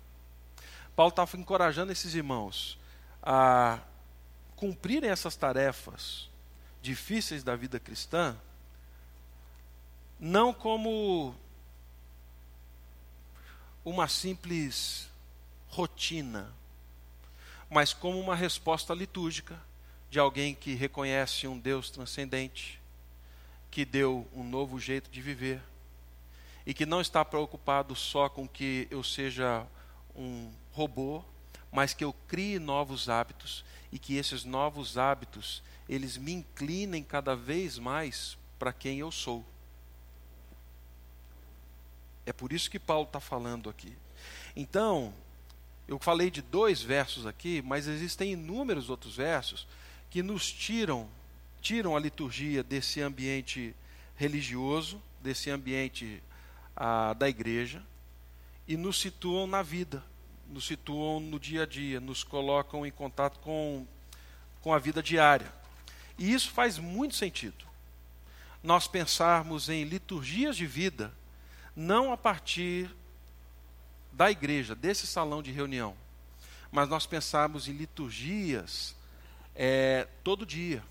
Paulo 0.96 1.12
está 1.12 1.28
encorajando 1.38 1.92
esses 1.92 2.16
irmãos 2.16 2.80
a 3.22 3.80
cumprirem 4.56 5.12
essas 5.12 5.36
tarefas 5.36 6.31
difíceis 6.82 7.44
da 7.44 7.56
vida 7.56 7.80
cristã, 7.80 8.36
não 10.20 10.54
como 10.54 11.36
uma 13.84 14.08
simples 14.08 15.10
rotina, 15.68 16.54
mas 17.70 17.94
como 17.94 18.20
uma 18.20 18.36
resposta 18.36 18.94
litúrgica 18.94 19.60
de 20.10 20.20
alguém 20.20 20.54
que 20.54 20.74
reconhece 20.74 21.48
um 21.48 21.58
Deus 21.58 21.90
transcendente, 21.90 22.80
que 23.70 23.86
deu 23.86 24.28
um 24.34 24.44
novo 24.44 24.80
jeito 24.80 25.10
de 25.10 25.22
viver 25.22 25.62
e 26.66 26.74
que 26.74 26.86
não 26.86 27.02
está 27.02 27.24
preocupado 27.24 27.96
só 27.96 28.30
com 28.30 28.48
que 28.48 28.88
eu 28.92 29.04
seja 29.04 29.66
um 30.16 30.52
robô, 30.74 31.24
mas 31.72 31.94
que 31.94 32.04
eu 32.04 32.14
crie 32.28 32.60
novos 32.60 33.10
hábitos 33.10 33.64
e 33.92 33.98
que 33.98 34.18
esses 34.18 34.44
novos 34.44 34.98
hábitos 34.98 35.64
eles 35.92 36.16
me 36.16 36.32
inclinem 36.32 37.04
cada 37.04 37.36
vez 37.36 37.78
mais 37.78 38.38
para 38.58 38.72
quem 38.72 39.00
eu 39.00 39.12
sou. 39.12 39.46
É 42.26 42.32
por 42.32 42.54
isso 42.54 42.72
que 42.72 42.80
Paulo 42.80 43.04
está 43.04 43.20
falando 43.20 43.70
aqui. 43.70 43.94
Então, 44.56 45.14
eu 45.90 46.00
falei 46.00 46.32
de 46.32 46.42
dois 46.42 46.82
versos 46.82 47.28
aqui, 47.28 47.62
mas 47.62 47.88
existem 47.88 48.32
inúmeros 48.32 48.90
outros 48.90 49.18
versos 49.18 49.68
que 50.10 50.24
nos 50.24 50.50
tiram, 50.50 51.10
tiram 51.62 51.94
a 51.94 52.00
liturgia 52.00 52.64
desse 52.64 53.02
ambiente 53.02 53.76
religioso, 54.16 55.02
desse 55.20 55.50
ambiente 55.50 56.24
ah, 56.74 57.14
da 57.14 57.28
igreja, 57.28 57.84
e 58.66 58.78
nos 58.78 58.98
situam 58.98 59.46
na 59.46 59.62
vida, 59.62 60.02
nos 60.48 60.68
situam 60.68 61.20
no 61.20 61.38
dia 61.38 61.64
a 61.64 61.66
dia, 61.66 62.00
nos 62.00 62.24
colocam 62.24 62.86
em 62.86 62.92
contato 62.92 63.40
com, 63.40 63.86
com 64.62 64.74
a 64.74 64.80
vida 64.80 65.04
diária. 65.04 65.61
E 66.18 66.34
isso 66.34 66.52
faz 66.52 66.78
muito 66.78 67.16
sentido. 67.16 67.66
Nós 68.64 68.88
pensarmos 68.88 69.70
em 69.70 69.84
liturgias 69.84 70.56
de 70.56 70.66
vida, 70.66 71.14
não 71.76 72.12
a 72.12 72.18
partir 72.18 72.94
da 74.12 74.30
igreja, 74.30 74.76
desse 74.76 75.08
salão 75.08 75.42
de 75.42 75.52
reunião, 75.52 75.96
mas 76.72 76.88
nós 76.88 77.06
pensarmos 77.06 77.68
em 77.68 77.74
liturgias 77.74 78.96
é, 79.56 80.08
todo 80.24 80.46
dia. 80.46 80.84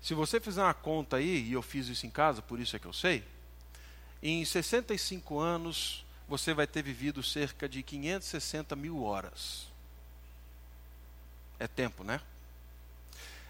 Se 0.00 0.14
você 0.14 0.38
fizer 0.38 0.62
uma 0.62 0.74
conta 0.74 1.16
aí, 1.16 1.48
e 1.48 1.52
eu 1.52 1.62
fiz 1.62 1.88
isso 1.88 2.06
em 2.06 2.10
casa, 2.10 2.40
por 2.40 2.60
isso 2.60 2.76
é 2.76 2.78
que 2.78 2.86
eu 2.86 2.92
sei, 2.92 3.24
em 4.22 4.44
65 4.44 5.38
anos 5.38 6.04
você 6.28 6.54
vai 6.54 6.66
ter 6.66 6.82
vivido 6.82 7.22
cerca 7.22 7.68
de 7.68 7.82
560 7.82 8.76
mil 8.76 9.02
horas. 9.02 9.66
É 11.58 11.66
tempo, 11.66 12.04
né? 12.04 12.20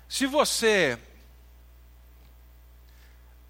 Se 0.09 0.27
você, 0.27 0.99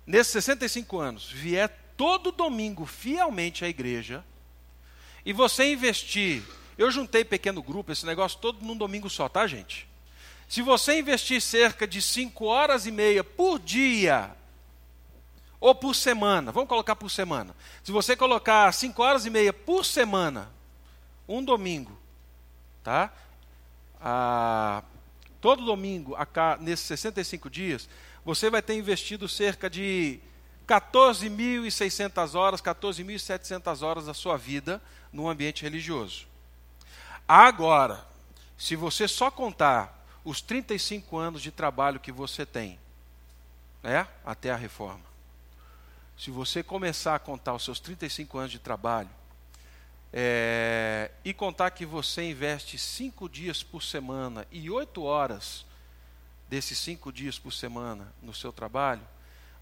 nesses 0.06 0.32
65 0.32 0.98
anos, 0.98 1.30
vier 1.30 1.68
todo 1.96 2.32
domingo 2.32 2.86
fielmente 2.86 3.64
à 3.64 3.68
igreja, 3.68 4.24
e 5.24 5.32
você 5.32 5.72
investir, 5.72 6.42
eu 6.78 6.90
juntei 6.90 7.24
pequeno 7.24 7.62
grupo, 7.62 7.92
esse 7.92 8.06
negócio 8.06 8.38
todo 8.38 8.64
num 8.64 8.76
domingo 8.76 9.10
só, 9.10 9.28
tá, 9.28 9.46
gente? 9.46 9.88
Se 10.48 10.62
você 10.62 10.98
investir 10.98 11.40
cerca 11.40 11.86
de 11.86 12.00
5 12.00 12.44
horas 12.44 12.86
e 12.86 12.92
meia 12.92 13.24
por 13.24 13.58
dia, 13.58 14.34
ou 15.58 15.74
por 15.74 15.94
semana, 15.94 16.52
vamos 16.52 16.68
colocar 16.68 16.94
por 16.94 17.10
semana. 17.10 17.54
Se 17.82 17.90
você 17.90 18.14
colocar 18.14 18.72
5 18.72 19.02
horas 19.02 19.26
e 19.26 19.30
meia 19.30 19.52
por 19.52 19.84
semana, 19.84 20.50
um 21.28 21.42
domingo, 21.42 21.98
tá? 22.84 23.12
Ah, 24.00 24.84
todo 25.46 25.64
domingo, 25.64 26.16
nesses 26.58 26.86
65 26.86 27.48
dias, 27.48 27.88
você 28.24 28.50
vai 28.50 28.60
ter 28.60 28.74
investido 28.74 29.28
cerca 29.28 29.70
de 29.70 30.18
14.600 30.66 32.34
horas, 32.34 32.60
14.700 32.60 33.80
horas 33.80 34.06
da 34.06 34.12
sua 34.12 34.36
vida 34.36 34.82
no 35.12 35.28
ambiente 35.28 35.62
religioso. 35.62 36.26
Agora, 37.28 38.04
se 38.58 38.74
você 38.74 39.06
só 39.06 39.30
contar 39.30 40.04
os 40.24 40.40
35 40.40 41.16
anos 41.16 41.40
de 41.40 41.52
trabalho 41.52 42.00
que 42.00 42.10
você 42.10 42.44
tem, 42.44 42.76
né, 43.84 44.08
até 44.24 44.50
a 44.50 44.56
reforma, 44.56 45.06
se 46.18 46.28
você 46.28 46.60
começar 46.60 47.14
a 47.14 47.20
contar 47.20 47.54
os 47.54 47.62
seus 47.62 47.78
35 47.78 48.36
anos 48.36 48.50
de 48.50 48.58
trabalho, 48.58 49.10
é, 50.12 51.10
e 51.24 51.34
contar 51.34 51.70
que 51.70 51.84
você 51.84 52.30
investe 52.30 52.78
cinco 52.78 53.28
dias 53.28 53.62
por 53.62 53.82
semana 53.82 54.46
e 54.50 54.70
oito 54.70 55.02
horas 55.02 55.66
desses 56.48 56.78
cinco 56.78 57.12
dias 57.12 57.38
por 57.38 57.52
semana 57.52 58.12
no 58.22 58.32
seu 58.32 58.52
trabalho, 58.52 59.06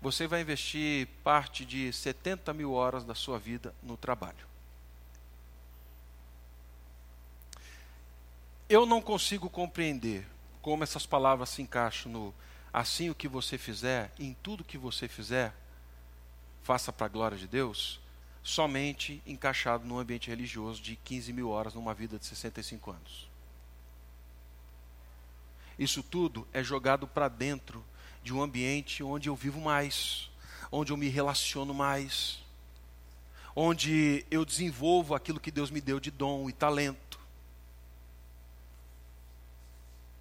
você 0.01 0.27
vai 0.27 0.43
investir 0.43 1.09
parte 1.23 1.65
de 1.65 1.93
70 1.93 2.53
mil 2.53 2.73
horas 2.73 3.05
da 3.05 3.15
sua 3.15 3.39
vida 3.39 3.75
no 3.83 3.97
trabalho. 3.97 4.47
Eu 8.69 8.85
não 8.85 9.01
consigo 9.01 9.49
compreender 9.49 10.27
como 10.61 10.83
essas 10.83 11.07
palavras 11.07 11.51
se 11.51 11.63
encaixam 11.63 12.11
no 12.11 12.35
assim 12.73 13.09
o 13.09 13.15
que 13.15 13.29
você 13.29 13.57
fizer, 13.57 14.11
em 14.19 14.35
tudo 14.43 14.65
que 14.65 14.77
você 14.77 15.07
fizer, 15.07 15.55
faça 16.63 16.93
para 16.93 17.07
a 17.07 17.09
glória 17.09 17.39
de 17.39 17.47
Deus, 17.47 18.01
somente 18.45 19.23
encaixado 19.27 19.87
num 19.87 19.99
ambiente 19.99 20.29
religioso 20.29 20.83
de 20.83 20.97
15 20.97 21.33
mil 21.33 21.49
horas 21.49 21.73
numa 21.73 21.95
vida 21.95 22.19
de 22.19 22.27
65 22.27 22.91
anos. 22.91 23.29
Isso 25.79 26.03
tudo 26.03 26.47
é 26.53 26.63
jogado 26.63 27.09
para 27.09 27.27
dentro 27.27 27.83
de 28.23 28.35
um 28.35 28.43
ambiente 28.43 29.03
onde 29.03 29.31
eu 29.31 29.35
vivo 29.35 29.61
mais, 29.61 30.31
onde 30.71 30.93
eu 30.93 30.97
me 30.97 31.09
relaciono 31.09 31.73
mais, 31.73 32.39
onde 33.57 34.27
eu 34.31 34.45
desenvolvo 34.45 35.15
aquilo 35.15 35.41
que 35.41 35.51
Deus 35.51 35.71
me 35.71 35.81
deu 35.81 35.99
de 35.99 36.11
dom 36.11 36.49
e 36.49 36.53
talento. 36.53 37.19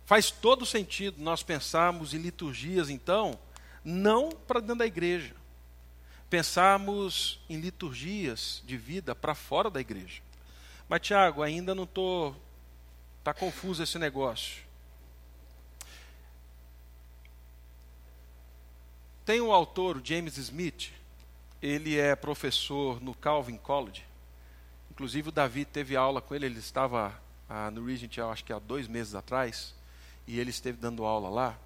Faz 0.05 0.31
todo 0.31 0.65
sentido 0.65 1.21
nós 1.21 1.43
pensarmos 1.43 2.13
em 2.13 2.19
liturgias, 2.19 2.89
então, 2.89 3.37
não 3.83 4.31
para 4.31 4.61
dentro 4.61 4.77
da 4.77 4.85
igreja, 4.85 5.35
pensarmos 6.33 7.39
em 7.47 7.59
liturgias 7.59 8.63
de 8.65 8.75
vida 8.75 9.13
para 9.13 9.35
fora 9.35 9.69
da 9.69 9.79
igreja. 9.79 10.19
Mas, 10.89 11.01
Tiago, 11.01 11.43
ainda 11.43 11.75
não 11.75 11.83
estou. 11.83 12.35
Está 13.19 13.35
confuso 13.35 13.83
esse 13.83 13.99
negócio. 13.99 14.63
Tem 19.23 19.39
um 19.41 19.51
autor, 19.51 20.01
James 20.03 20.35
Smith, 20.37 20.89
ele 21.61 21.99
é 21.99 22.15
professor 22.15 22.99
no 22.99 23.13
Calvin 23.13 23.57
College, 23.57 24.03
Inclusive 24.89 25.29
o 25.29 25.31
Davi 25.31 25.65
teve 25.65 25.95
aula 25.95 26.19
com 26.19 26.33
ele, 26.33 26.47
ele 26.47 26.59
estava 26.59 27.13
ah, 27.47 27.69
no 27.69 27.85
Regent, 27.85 28.17
acho 28.17 28.43
que 28.43 28.53
há 28.53 28.57
dois 28.57 28.87
meses 28.87 29.13
atrás, 29.13 29.75
e 30.27 30.39
ele 30.39 30.49
esteve 30.49 30.79
dando 30.79 31.05
aula 31.05 31.29
lá. 31.29 31.57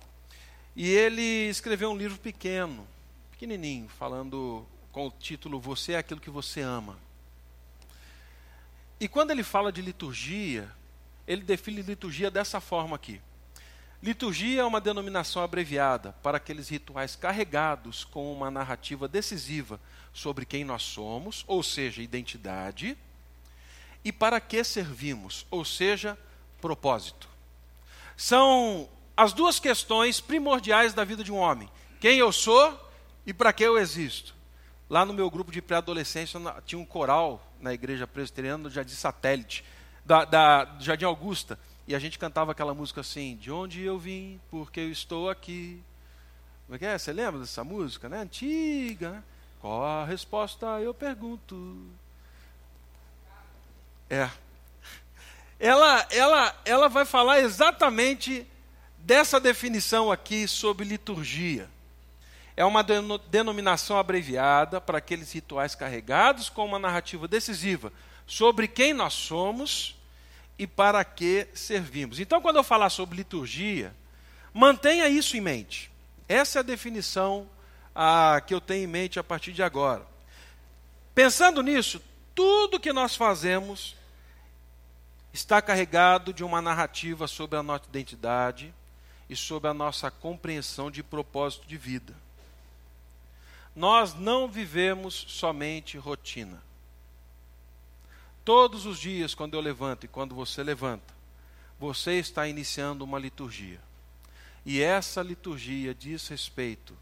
E 0.75 0.89
ele 0.89 1.49
escreveu 1.49 1.89
um 1.89 1.97
livro 1.97 2.17
pequeno, 2.17 2.85
pequenininho, 3.37 3.87
falando 3.87 4.65
com 4.91 5.05
o 5.05 5.11
título 5.11 5.59
Você 5.59 5.93
é 5.93 5.97
aquilo 5.99 6.19
que 6.19 6.29
você 6.29 6.61
ama. 6.61 6.97
E 8.99 9.07
quando 9.07 9.29
ele 9.29 9.43
fala 9.43 9.71
de 9.71 9.79
liturgia, 9.79 10.67
ele 11.27 11.43
define 11.43 11.83
liturgia 11.83 12.31
dessa 12.31 12.59
forma 12.59 12.95
aqui. 12.95 13.21
Liturgia 14.01 14.61
é 14.61 14.65
uma 14.65 14.81
denominação 14.81 15.43
abreviada 15.43 16.13
para 16.23 16.37
aqueles 16.37 16.67
rituais 16.67 17.15
carregados 17.15 18.03
com 18.03 18.33
uma 18.33 18.49
narrativa 18.49 19.07
decisiva 19.07 19.79
sobre 20.11 20.43
quem 20.43 20.65
nós 20.65 20.81
somos, 20.81 21.45
ou 21.45 21.61
seja, 21.61 22.01
identidade, 22.01 22.97
e 24.03 24.11
para 24.11 24.41
que 24.41 24.63
servimos, 24.63 25.45
ou 25.51 25.63
seja, 25.63 26.17
propósito. 26.59 27.29
São 28.15 28.89
as 29.15 29.31
duas 29.31 29.59
questões 29.59 30.19
primordiais 30.19 30.91
da 30.95 31.03
vida 31.03 31.23
de 31.23 31.31
um 31.31 31.37
homem: 31.37 31.69
quem 31.99 32.17
eu 32.17 32.31
sou 32.31 32.86
e 33.27 33.33
para 33.33 33.51
que 33.51 33.63
eu 33.63 33.77
existo. 33.77 34.33
Lá 34.89 35.05
no 35.05 35.13
meu 35.13 35.29
grupo 35.29 35.51
de 35.51 35.61
pré-adolescência 35.61 36.39
tinha 36.65 36.79
um 36.79 36.85
coral 36.85 37.45
na 37.59 37.73
igreja 37.73 38.07
presbiteriana 38.07 38.63
do 38.63 38.69
Jardim 38.69 38.93
Satélite, 38.93 39.65
da, 40.05 40.23
da 40.23 40.63
do 40.63 40.81
Jardim 40.81 41.03
Augusta. 41.03 41.59
E 41.85 41.93
a 41.93 41.99
gente 41.99 42.17
cantava 42.17 42.53
aquela 42.53 42.73
música 42.73 43.01
assim: 43.01 43.35
De 43.35 43.51
onde 43.51 43.83
eu 43.83 43.99
vim, 43.99 44.39
porque 44.49 44.79
eu 44.79 44.89
estou 44.89 45.29
aqui. 45.29 45.83
Como 46.65 46.77
é 46.77 46.79
que 46.79 46.85
é? 46.85 46.97
Você 46.97 47.11
lembra 47.11 47.41
dessa 47.41 47.65
música, 47.65 48.07
né? 48.07 48.21
Antiga. 48.21 49.11
Né? 49.11 49.23
Qual 49.59 49.83
a 49.83 50.05
resposta? 50.05 50.65
Eu 50.79 50.93
pergunto. 50.93 51.85
É. 54.09 54.29
Ela, 55.59 56.07
ela, 56.11 56.55
ela 56.63 56.87
vai 56.87 57.03
falar 57.03 57.41
exatamente 57.41 58.47
dessa 58.99 59.37
definição 59.37 60.11
aqui 60.11 60.47
sobre 60.47 60.85
liturgia. 60.85 61.69
É 62.57 62.65
uma 62.65 62.83
denominação 62.83 63.99
abreviada 63.99 64.81
para 64.81 64.97
aqueles 64.97 65.31
rituais 65.31 65.75
carregados 65.75 66.49
com 66.49 66.65
uma 66.65 66.79
narrativa 66.79 67.27
decisiva 67.27 67.93
sobre 68.25 68.67
quem 68.67 68.95
nós 68.95 69.13
somos 69.13 69.95
e 70.57 70.65
para 70.65 71.05
que 71.05 71.47
servimos. 71.53 72.19
Então, 72.19 72.41
quando 72.41 72.55
eu 72.55 72.63
falar 72.63 72.89
sobre 72.89 73.15
liturgia, 73.15 73.95
mantenha 74.51 75.07
isso 75.07 75.37
em 75.37 75.41
mente. 75.41 75.91
Essa 76.27 76.57
é 76.57 76.61
a 76.61 76.63
definição 76.63 77.47
ah, 77.93 78.41
que 78.45 78.55
eu 78.55 78.59
tenho 78.59 78.85
em 78.85 78.87
mente 78.87 79.19
a 79.19 79.23
partir 79.23 79.53
de 79.53 79.61
agora. 79.61 80.03
Pensando 81.13 81.61
nisso, 81.61 82.01
tudo 82.33 82.79
que 82.79 82.91
nós 82.91 83.15
fazemos 83.15 83.95
está 85.31 85.61
carregado 85.61 86.33
de 86.33 86.43
uma 86.43 86.59
narrativa 86.59 87.27
sobre 87.27 87.57
a 87.59 87.61
nossa 87.61 87.85
identidade 87.87 88.73
e 89.29 89.35
sobre 89.35 89.69
a 89.69 89.73
nossa 89.75 90.09
compreensão 90.09 90.89
de 90.89 91.03
propósito 91.03 91.67
de 91.67 91.77
vida. 91.77 92.15
Nós 93.77 94.15
não 94.15 94.47
vivemos 94.47 95.13
somente 95.27 95.99
rotina. 95.99 96.59
Todos 98.43 98.87
os 98.87 98.97
dias, 98.97 99.35
quando 99.35 99.53
eu 99.53 99.61
levanto 99.61 100.03
e 100.03 100.07
quando 100.07 100.33
você 100.33 100.63
levanta, 100.63 101.13
você 101.79 102.13
está 102.13 102.47
iniciando 102.47 103.03
uma 103.03 103.19
liturgia. 103.19 103.79
E 104.65 104.81
essa 104.81 105.21
liturgia 105.21 105.93
diz 105.93 106.27
respeito 106.27 106.97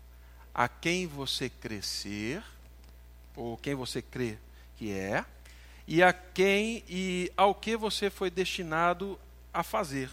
a 0.53 0.67
quem 0.67 1.07
você 1.07 1.49
crescer, 1.49 2.43
ou 3.37 3.55
quem 3.55 3.73
você 3.73 4.01
crê 4.01 4.37
que 4.75 4.91
é, 4.91 5.23
e 5.87 6.03
a 6.03 6.11
quem 6.11 6.83
e 6.89 7.31
ao 7.37 7.55
que 7.55 7.77
você 7.77 8.09
foi 8.09 8.29
destinado 8.29 9.17
a 9.53 9.63
fazer. 9.63 10.11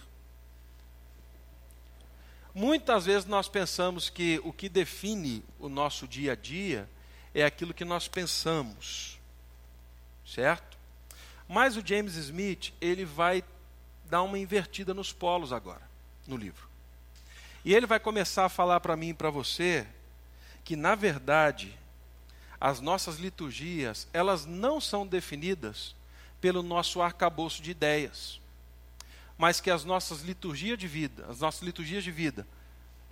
Muitas 2.55 3.07
vezes 3.07 3.25
nós 3.25 3.49
pensamos 3.49 4.11
que 4.11 4.41
o 4.45 4.53
que 4.53 4.69
define 4.69 5.43
o 5.59 5.69
nosso 5.69 6.07
dia 6.07 6.33
a 6.33 6.37
dia 6.37 6.89
é 7.35 7.45
aquilo 7.45 7.73
que 7.73 7.85
nós 7.85 8.09
pensamos, 8.09 9.19
certo? 10.27 10.77
Mas 11.49 11.77
o 11.77 11.87
James 11.87 12.15
Smith, 12.17 12.75
ele 12.79 13.07
vai 13.07 13.43
dar 14.05 14.23
uma 14.23 14.39
invertida 14.39 14.93
nos 14.93 15.13
polos 15.13 15.51
agora, 15.51 15.83
no 16.27 16.37
livro. 16.37 16.69
E 17.65 17.75
ele 17.75 17.87
vai 17.87 17.99
começar 17.99 18.45
a 18.45 18.51
falar 18.51 18.81
para 18.81 18.97
mim 18.97 19.11
e 19.11 19.15
para 19.15 19.31
você 19.31 19.87
que, 20.63 20.77
na 20.77 20.95
verdade, 20.95 21.75
as 22.61 22.81
nossas 22.81 23.17
liturgias, 23.19 24.07
elas 24.13 24.45
não 24.45 24.79
são 24.79 25.07
definidas 25.07 25.95
pelo 26.39 26.63
nosso 26.63 27.01
arcabouço 27.01 27.63
de 27.63 27.71
ideias, 27.71 28.42
mas 29.43 29.61
que 29.61 29.71
as 29.71 29.85
nossas 29.85 30.23
liturgias 30.23 30.79
de 30.79 30.87
vida, 30.87 31.27
as 31.29 31.41
nossas 31.41 31.63
liturgias 31.63 32.05
de 32.05 32.11
vida, 32.11 32.47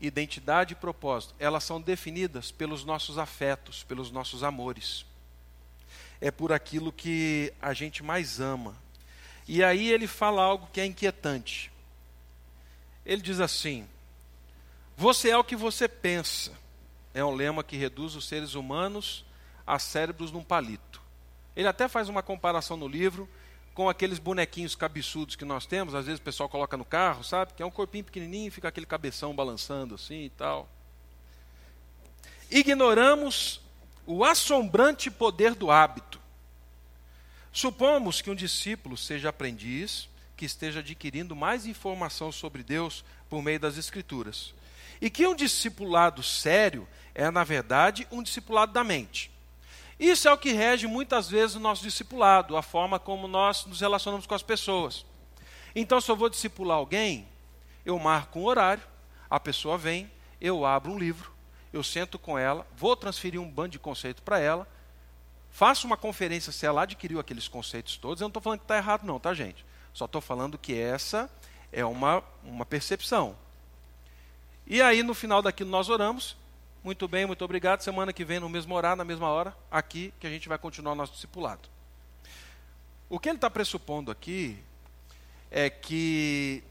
identidade 0.00 0.72
e 0.72 0.76
propósito, 0.76 1.34
elas 1.38 1.64
são 1.64 1.80
definidas 1.80 2.50
pelos 2.50 2.84
nossos 2.84 3.18
afetos, 3.18 3.82
pelos 3.82 4.10
nossos 4.10 4.42
amores 4.42 5.04
é 6.20 6.30
por 6.30 6.52
aquilo 6.52 6.92
que 6.92 7.52
a 7.60 7.72
gente 7.72 8.02
mais 8.02 8.40
ama. 8.40 8.76
E 9.48 9.64
aí 9.64 9.90
ele 9.90 10.06
fala 10.06 10.42
algo 10.42 10.68
que 10.72 10.80
é 10.80 10.84
inquietante. 10.84 11.72
Ele 13.04 13.22
diz 13.22 13.40
assim: 13.40 13.88
Você 14.96 15.30
é 15.30 15.36
o 15.36 15.44
que 15.44 15.56
você 15.56 15.88
pensa. 15.88 16.52
É 17.14 17.24
um 17.24 17.34
lema 17.34 17.64
que 17.64 17.76
reduz 17.76 18.14
os 18.14 18.28
seres 18.28 18.54
humanos 18.54 19.24
a 19.66 19.78
cérebros 19.78 20.30
num 20.30 20.44
palito. 20.44 21.00
Ele 21.56 21.66
até 21.66 21.88
faz 21.88 22.08
uma 22.08 22.22
comparação 22.22 22.76
no 22.76 22.86
livro 22.86 23.28
com 23.80 23.88
aqueles 23.88 24.18
bonequinhos 24.18 24.74
cabeçudos 24.74 25.36
que 25.36 25.44
nós 25.46 25.64
temos, 25.64 25.94
às 25.94 26.04
vezes 26.04 26.20
o 26.20 26.22
pessoal 26.22 26.50
coloca 26.50 26.76
no 26.76 26.84
carro, 26.84 27.24
sabe? 27.24 27.54
Que 27.54 27.62
é 27.62 27.66
um 27.66 27.70
corpinho 27.70 28.04
pequenininho 28.04 28.52
fica 28.52 28.68
aquele 28.68 28.84
cabeção 28.84 29.34
balançando 29.34 29.94
assim 29.94 30.24
e 30.24 30.28
tal. 30.28 30.68
Ignoramos 32.50 33.62
o 34.04 34.22
assombrante 34.22 35.10
poder 35.10 35.54
do 35.54 35.70
hábito. 35.70 36.20
Supomos 37.50 38.20
que 38.20 38.30
um 38.30 38.34
discípulo 38.34 38.98
seja 38.98 39.30
aprendiz, 39.30 40.10
que 40.36 40.44
esteja 40.44 40.80
adquirindo 40.80 41.34
mais 41.34 41.64
informação 41.64 42.30
sobre 42.30 42.62
Deus 42.62 43.02
por 43.30 43.40
meio 43.40 43.58
das 43.58 43.78
Escrituras. 43.78 44.52
E 45.00 45.08
que 45.08 45.26
um 45.26 45.34
discipulado 45.34 46.22
sério 46.22 46.86
é, 47.14 47.30
na 47.30 47.44
verdade, 47.44 48.06
um 48.10 48.22
discipulado 48.22 48.74
da 48.74 48.84
mente. 48.84 49.30
Isso 50.00 50.26
é 50.26 50.32
o 50.32 50.38
que 50.38 50.52
rege 50.52 50.86
muitas 50.86 51.28
vezes 51.28 51.56
o 51.56 51.60
nosso 51.60 51.82
discipulado, 51.82 52.56
a 52.56 52.62
forma 52.62 52.98
como 52.98 53.28
nós 53.28 53.66
nos 53.66 53.82
relacionamos 53.82 54.26
com 54.26 54.34
as 54.34 54.42
pessoas. 54.42 55.04
Então, 55.76 56.00
se 56.00 56.10
eu 56.10 56.16
vou 56.16 56.30
discipular 56.30 56.78
alguém, 56.78 57.28
eu 57.84 57.98
marco 57.98 58.38
um 58.40 58.46
horário, 58.46 58.82
a 59.28 59.38
pessoa 59.38 59.76
vem, 59.76 60.10
eu 60.40 60.64
abro 60.64 60.90
um 60.90 60.98
livro, 60.98 61.30
eu 61.70 61.82
sento 61.82 62.18
com 62.18 62.38
ela, 62.38 62.66
vou 62.74 62.96
transferir 62.96 63.38
um 63.38 63.46
bando 63.46 63.72
de 63.72 63.78
conceito 63.78 64.22
para 64.22 64.38
ela, 64.38 64.66
faço 65.50 65.86
uma 65.86 65.98
conferência 65.98 66.50
se 66.50 66.64
ela 66.64 66.84
adquiriu 66.84 67.20
aqueles 67.20 67.46
conceitos 67.46 67.98
todos. 67.98 68.22
Eu 68.22 68.24
não 68.24 68.30
estou 68.30 68.42
falando 68.42 68.60
que 68.60 68.64
está 68.64 68.78
errado, 68.78 69.04
não, 69.04 69.20
tá, 69.20 69.34
gente? 69.34 69.66
Só 69.92 70.06
estou 70.06 70.22
falando 70.22 70.56
que 70.56 70.80
essa 70.80 71.30
é 71.70 71.84
uma, 71.84 72.24
uma 72.42 72.64
percepção. 72.64 73.36
E 74.66 74.80
aí, 74.80 75.02
no 75.02 75.12
final 75.12 75.42
daquilo, 75.42 75.68
nós 75.68 75.90
oramos. 75.90 76.38
Muito 76.82 77.06
bem, 77.06 77.26
muito 77.26 77.44
obrigado. 77.44 77.82
Semana 77.82 78.10
que 78.10 78.24
vem, 78.24 78.40
no 78.40 78.48
mesmo 78.48 78.74
horário, 78.74 78.96
na 78.96 79.04
mesma 79.04 79.28
hora, 79.28 79.54
aqui, 79.70 80.14
que 80.18 80.26
a 80.26 80.30
gente 80.30 80.48
vai 80.48 80.56
continuar 80.56 80.92
o 80.92 80.94
nosso 80.94 81.12
discipulado. 81.12 81.68
O 83.06 83.18
que 83.18 83.28
ele 83.28 83.36
está 83.36 83.50
pressupondo 83.50 84.10
aqui 84.10 84.58
é 85.50 85.68
que 85.68 86.64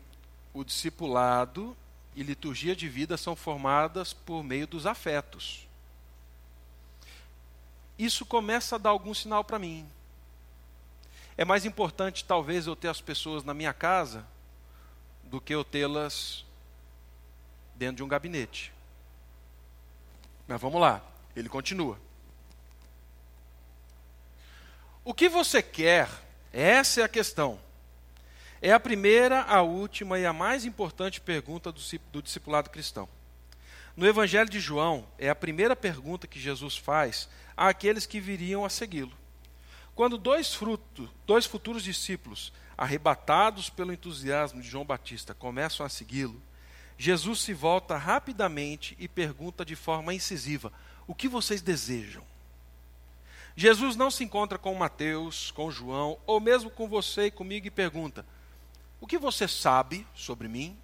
o 0.51 0.63
discipulado 0.63 1.77
e 2.15 2.23
liturgia 2.23 2.75
de 2.75 2.89
vida 2.89 3.17
são 3.17 3.35
formadas 3.35 4.11
por 4.11 4.43
meio 4.43 4.65
dos 4.65 4.87
afetos. 4.87 5.67
Isso 7.95 8.25
começa 8.25 8.77
a 8.77 8.79
dar 8.79 8.89
algum 8.89 9.13
sinal 9.13 9.43
para 9.43 9.59
mim. 9.59 9.87
É 11.37 11.45
mais 11.45 11.65
importante, 11.65 12.25
talvez, 12.25 12.65
eu 12.65 12.75
ter 12.75 12.87
as 12.87 12.99
pessoas 12.99 13.43
na 13.43 13.53
minha 13.53 13.73
casa 13.73 14.25
do 15.25 15.39
que 15.39 15.53
eu 15.53 15.63
tê-las 15.63 16.45
dentro 17.75 17.97
de 17.97 18.03
um 18.03 18.07
gabinete. 18.07 18.73
Mas 20.49 20.59
vamos 20.59 20.81
lá, 20.81 20.99
ele 21.35 21.47
continua. 21.47 21.99
O 25.03 25.13
que 25.13 25.29
você 25.29 25.61
quer? 25.61 26.09
Essa 26.51 27.01
é 27.01 27.03
a 27.03 27.07
questão. 27.07 27.59
É 28.59 28.73
a 28.73 28.79
primeira, 28.79 29.43
a 29.43 29.61
última 29.61 30.17
e 30.17 30.25
a 30.25 30.33
mais 30.33 30.65
importante 30.65 31.21
pergunta 31.21 31.71
do, 31.71 31.79
do 32.11 32.23
discipulado 32.23 32.71
cristão. 32.71 33.07
No 33.95 34.07
Evangelho 34.07 34.49
de 34.49 34.59
João, 34.59 35.07
é 35.19 35.29
a 35.29 35.35
primeira 35.35 35.75
pergunta 35.75 36.25
que 36.25 36.39
Jesus 36.39 36.75
faz 36.75 37.29
àqueles 37.55 38.07
que 38.07 38.19
viriam 38.19 38.65
a 38.65 38.71
segui-lo. 38.71 39.15
Quando 39.93 40.17
dois, 40.17 40.55
frutos, 40.55 41.11
dois 41.27 41.45
futuros 41.45 41.83
discípulos, 41.83 42.51
arrebatados 42.75 43.69
pelo 43.69 43.93
entusiasmo 43.93 44.63
de 44.63 44.67
João 44.67 44.83
Batista, 44.83 45.35
começam 45.35 45.85
a 45.85 45.89
segui-lo, 45.89 46.41
Jesus 47.01 47.39
se 47.39 47.53
volta 47.53 47.95
rapidamente 47.95 48.93
e 48.99 49.07
pergunta 49.07 49.63
de 49.63 49.73
forma 49.73 50.13
incisiva: 50.13 50.69
O 51.07 51.15
que 51.15 51.29
vocês 51.29 51.61
desejam? 51.61 52.21
Jesus 53.55 53.95
não 53.95 54.11
se 54.11 54.21
encontra 54.21 54.57
com 54.57 54.75
Mateus, 54.75 55.49
com 55.51 55.71
João, 55.71 56.19
ou 56.27 56.41
mesmo 56.41 56.69
com 56.69 56.89
você 56.89 57.27
e 57.27 57.31
comigo 57.31 57.65
e 57.65 57.71
pergunta: 57.71 58.25
O 58.99 59.07
que 59.07 59.17
você 59.17 59.47
sabe 59.47 60.05
sobre 60.13 60.49
mim? 60.49 60.77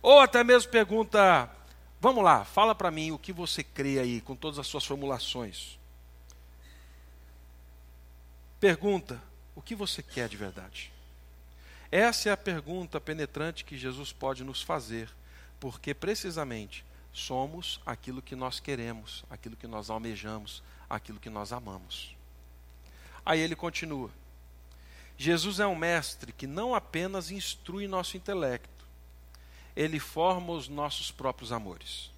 Ou 0.00 0.20
até 0.20 0.44
mesmo 0.44 0.70
pergunta: 0.70 1.50
Vamos 2.00 2.22
lá, 2.22 2.44
fala 2.44 2.72
para 2.72 2.92
mim 2.92 3.10
o 3.10 3.18
que 3.18 3.32
você 3.32 3.64
crê 3.64 3.98
aí, 3.98 4.20
com 4.20 4.36
todas 4.36 4.56
as 4.60 4.68
suas 4.68 4.84
formulações. 4.84 5.80
Pergunta: 8.60 9.20
O 9.56 9.60
que 9.60 9.74
você 9.74 10.00
quer 10.00 10.28
de 10.28 10.36
verdade? 10.36 10.92
Essa 11.90 12.28
é 12.28 12.32
a 12.32 12.36
pergunta 12.36 13.00
penetrante 13.00 13.64
que 13.64 13.76
Jesus 13.76 14.12
pode 14.12 14.44
nos 14.44 14.62
fazer, 14.62 15.10
porque 15.60 15.94
precisamente 15.94 16.84
somos 17.12 17.80
aquilo 17.84 18.22
que 18.22 18.34
nós 18.34 18.58
queremos, 18.58 19.24
aquilo 19.30 19.56
que 19.56 19.66
nós 19.66 19.90
almejamos, 19.90 20.62
aquilo 20.88 21.20
que 21.20 21.30
nós 21.30 21.52
amamos. 21.52 22.16
Aí 23.24 23.38
ele 23.38 23.54
continua: 23.54 24.10
Jesus 25.16 25.60
é 25.60 25.66
um 25.66 25.76
mestre 25.76 26.32
que 26.32 26.46
não 26.46 26.74
apenas 26.74 27.30
instrui 27.30 27.86
nosso 27.86 28.16
intelecto, 28.16 28.84
ele 29.76 30.00
forma 30.00 30.52
os 30.52 30.66
nossos 30.68 31.10
próprios 31.10 31.52
amores. 31.52 32.10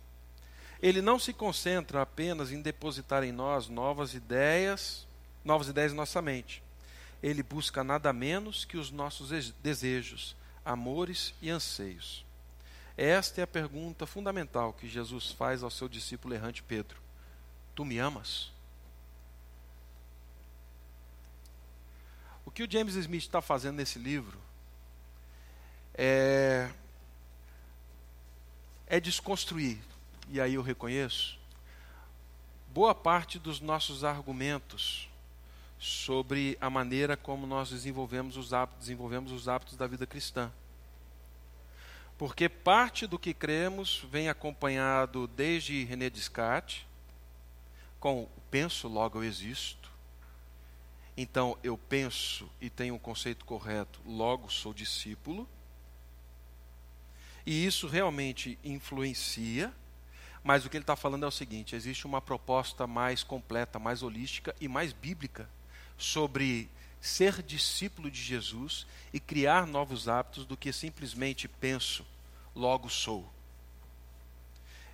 Ele 0.81 1.03
não 1.03 1.19
se 1.19 1.33
concentra 1.33 2.03
apenas 2.03 2.51
em 2.51 2.61
depositar 2.61 3.23
em 3.23 3.31
nós 3.33 3.69
novas 3.69 4.15
ideias, 4.15 5.07
novas 5.45 5.69
ideias 5.69 5.93
em 5.93 5.97
nossa 5.97 6.23
mente 6.23 6.63
ele 7.23 7.43
busca 7.43 7.85
nada 7.85 8.13
menos 8.13 8.65
que 8.65 8.77
os 8.77 8.91
nossos 8.91 9.53
desejos, 9.63 10.35
amores 10.65 11.33
e 11.41 11.49
anseios. 11.49 12.25
Esta 12.97 13.41
é 13.41 13.45
a 13.45 13.47
pergunta 13.47 14.07
fundamental 14.07 14.73
que 14.73 14.89
Jesus 14.89 15.31
faz 15.31 15.63
ao 15.63 15.71
seu 15.71 15.89
discípulo 15.89 16.35
errante 16.35 16.63
Pedro: 16.63 17.01
Tu 17.75 17.85
me 17.85 17.99
amas? 17.99 18.53
O 22.45 22.51
que 22.51 22.63
o 22.63 22.71
James 22.71 22.95
Smith 22.95 23.23
está 23.23 23.41
fazendo 23.41 23.77
nesse 23.77 23.99
livro 23.99 24.39
é, 25.95 26.71
é 28.87 29.01
desconstruir, 29.01 29.79
e 30.29 30.41
aí 30.41 30.55
eu 30.55 30.63
reconheço, 30.63 31.39
boa 32.69 32.95
parte 32.95 33.39
dos 33.39 33.61
nossos 33.61 34.05
argumentos 34.05 35.09
sobre 35.79 36.57
a 36.61 36.71
maneira 36.71 37.17
como 37.17 37.47
nós 37.47 37.71
desenvolvemos 37.71 38.37
os 38.37 38.53
hábitos, 38.53 38.81
desenvolvemos 38.81 39.33
os 39.33 39.49
hábitos 39.49 39.77
da 39.77 39.87
vida 39.87 40.07
cristã. 40.07 40.51
Porque 42.19 42.49
parte 42.49 43.07
do 43.07 43.19
que 43.19 43.35
cremos 43.35 44.05
vem 44.11 44.29
acompanhado 44.29 45.27
desde 45.27 45.85
René 45.85 46.09
Descartes, 46.09 46.87
com 47.99 48.29
penso, 48.51 48.89
logo 48.89 49.19
eu 49.19 49.25
existo. 49.25 49.91
Então 51.17 51.59
eu 51.63 51.77
penso 51.77 52.51
e 52.61 52.71
tenho 52.71 52.95
um 52.95 52.99
conceito 52.99 53.45
correto, 53.45 54.01
logo 54.05 54.51
sou 54.51 54.73
discípulo. 54.73 55.49
E 57.45 57.67
isso 57.67 57.89
realmente 57.89 58.59
influencia, 58.63 59.73
mas 60.45 60.65
o 60.65 60.71
que 60.71 60.77
ele 60.77 60.83
está 60.83 60.97
falando 60.97 61.25
é 61.25 61.29
o 61.29 61.33
seguinte: 61.33 61.75
existe 61.75 62.07
uma 62.07 62.21
proposta 62.21 62.87
mais 62.87 63.23
completa, 63.23 63.79
mais 63.79 64.03
holística 64.03 64.55
e 64.61 64.69
mais 64.69 64.93
bíblica 64.93 65.49
sobre 65.97 66.71
ser 67.03 67.43
discípulo 67.43 68.09
de 68.09 68.23
Jesus 68.23 68.87
e 69.13 69.19
criar 69.19 69.67
novos 69.67 70.09
hábitos 70.09 70.47
do 70.47 70.57
que 70.57 70.73
simplesmente 70.73 71.49
penso, 71.49 72.07
logo 72.55 72.89
sou. 72.89 73.29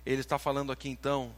Ele 0.03 0.19
está 0.19 0.39
falando 0.39 0.71
aqui 0.71 0.89
então 0.89 1.31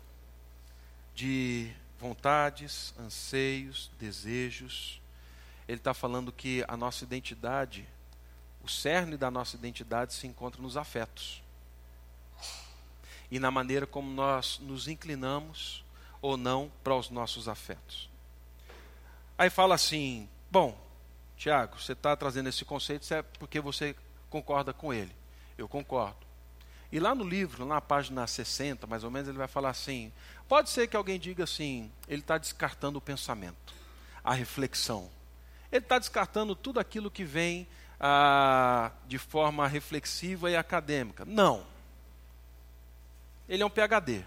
de 1.14 1.70
vontades, 2.00 2.94
anseios, 2.98 3.92
desejos. 4.00 5.02
Ele 5.68 5.78
está 5.78 5.94
falando 5.94 6.32
que 6.32 6.64
a 6.66 6.78
nossa 6.78 7.04
identidade, 7.04 7.86
o 8.64 8.70
cerne 8.70 9.18
da 9.18 9.30
nossa 9.30 9.58
identidade 9.58 10.14
se 10.14 10.26
encontra 10.26 10.62
nos 10.62 10.78
afetos. 10.78 11.44
E 13.30 13.40
na 13.40 13.52
maneira 13.52 13.86
como 13.86 14.10
nós 14.10 14.58
nos 14.60 14.88
inclinamos 14.88 15.84
ou 16.22 16.38
não 16.38 16.72
para 16.82 16.96
os 16.96 17.10
nossos 17.10 17.50
afetos. 17.50 18.10
Aí 19.38 19.50
fala 19.50 19.76
assim: 19.76 20.30
bom, 20.52 20.78
Tiago, 21.38 21.82
você 21.82 21.94
está 21.94 22.16
trazendo 22.16 22.50
esse 22.50 22.64
conceito 22.64 23.12
é 23.14 23.24
porque 23.24 23.60
você 23.60 23.96
concorda 24.30 24.74
com 24.74 24.94
ele. 24.94 25.16
Eu 25.58 25.68
concordo. 25.68 26.18
E 26.92 27.00
lá 27.00 27.16
no 27.16 27.24
livro, 27.24 27.66
na 27.66 27.80
página 27.80 28.28
60, 28.28 28.86
mais 28.86 29.04
ou 29.04 29.10
menos, 29.10 29.30
ele 29.30 29.38
vai 29.38 29.48
falar 29.48 29.70
assim: 29.70 30.12
pode 30.48 30.70
ser 30.70 30.88
que 30.88 30.98
alguém 30.98 31.18
diga 31.18 31.46
assim, 31.46 31.90
ele 32.08 32.22
está 32.22 32.38
descartando 32.38 33.00
o 33.00 33.02
pensamento, 33.02 33.74
a 34.24 34.34
reflexão. 34.34 35.10
Ele 35.72 35.84
está 35.84 35.98
descartando 35.98 36.54
tudo 36.54 36.80
aquilo 36.80 37.10
que 37.10 37.24
vem 37.24 37.66
ah, 37.98 38.92
de 39.08 39.18
forma 39.18 39.66
reflexiva 39.68 40.52
e 40.52 40.56
acadêmica. 40.56 41.24
Não. 41.24 41.66
Ele 43.48 43.64
é 43.64 43.66
um 43.66 43.70
PhD. 43.70 44.26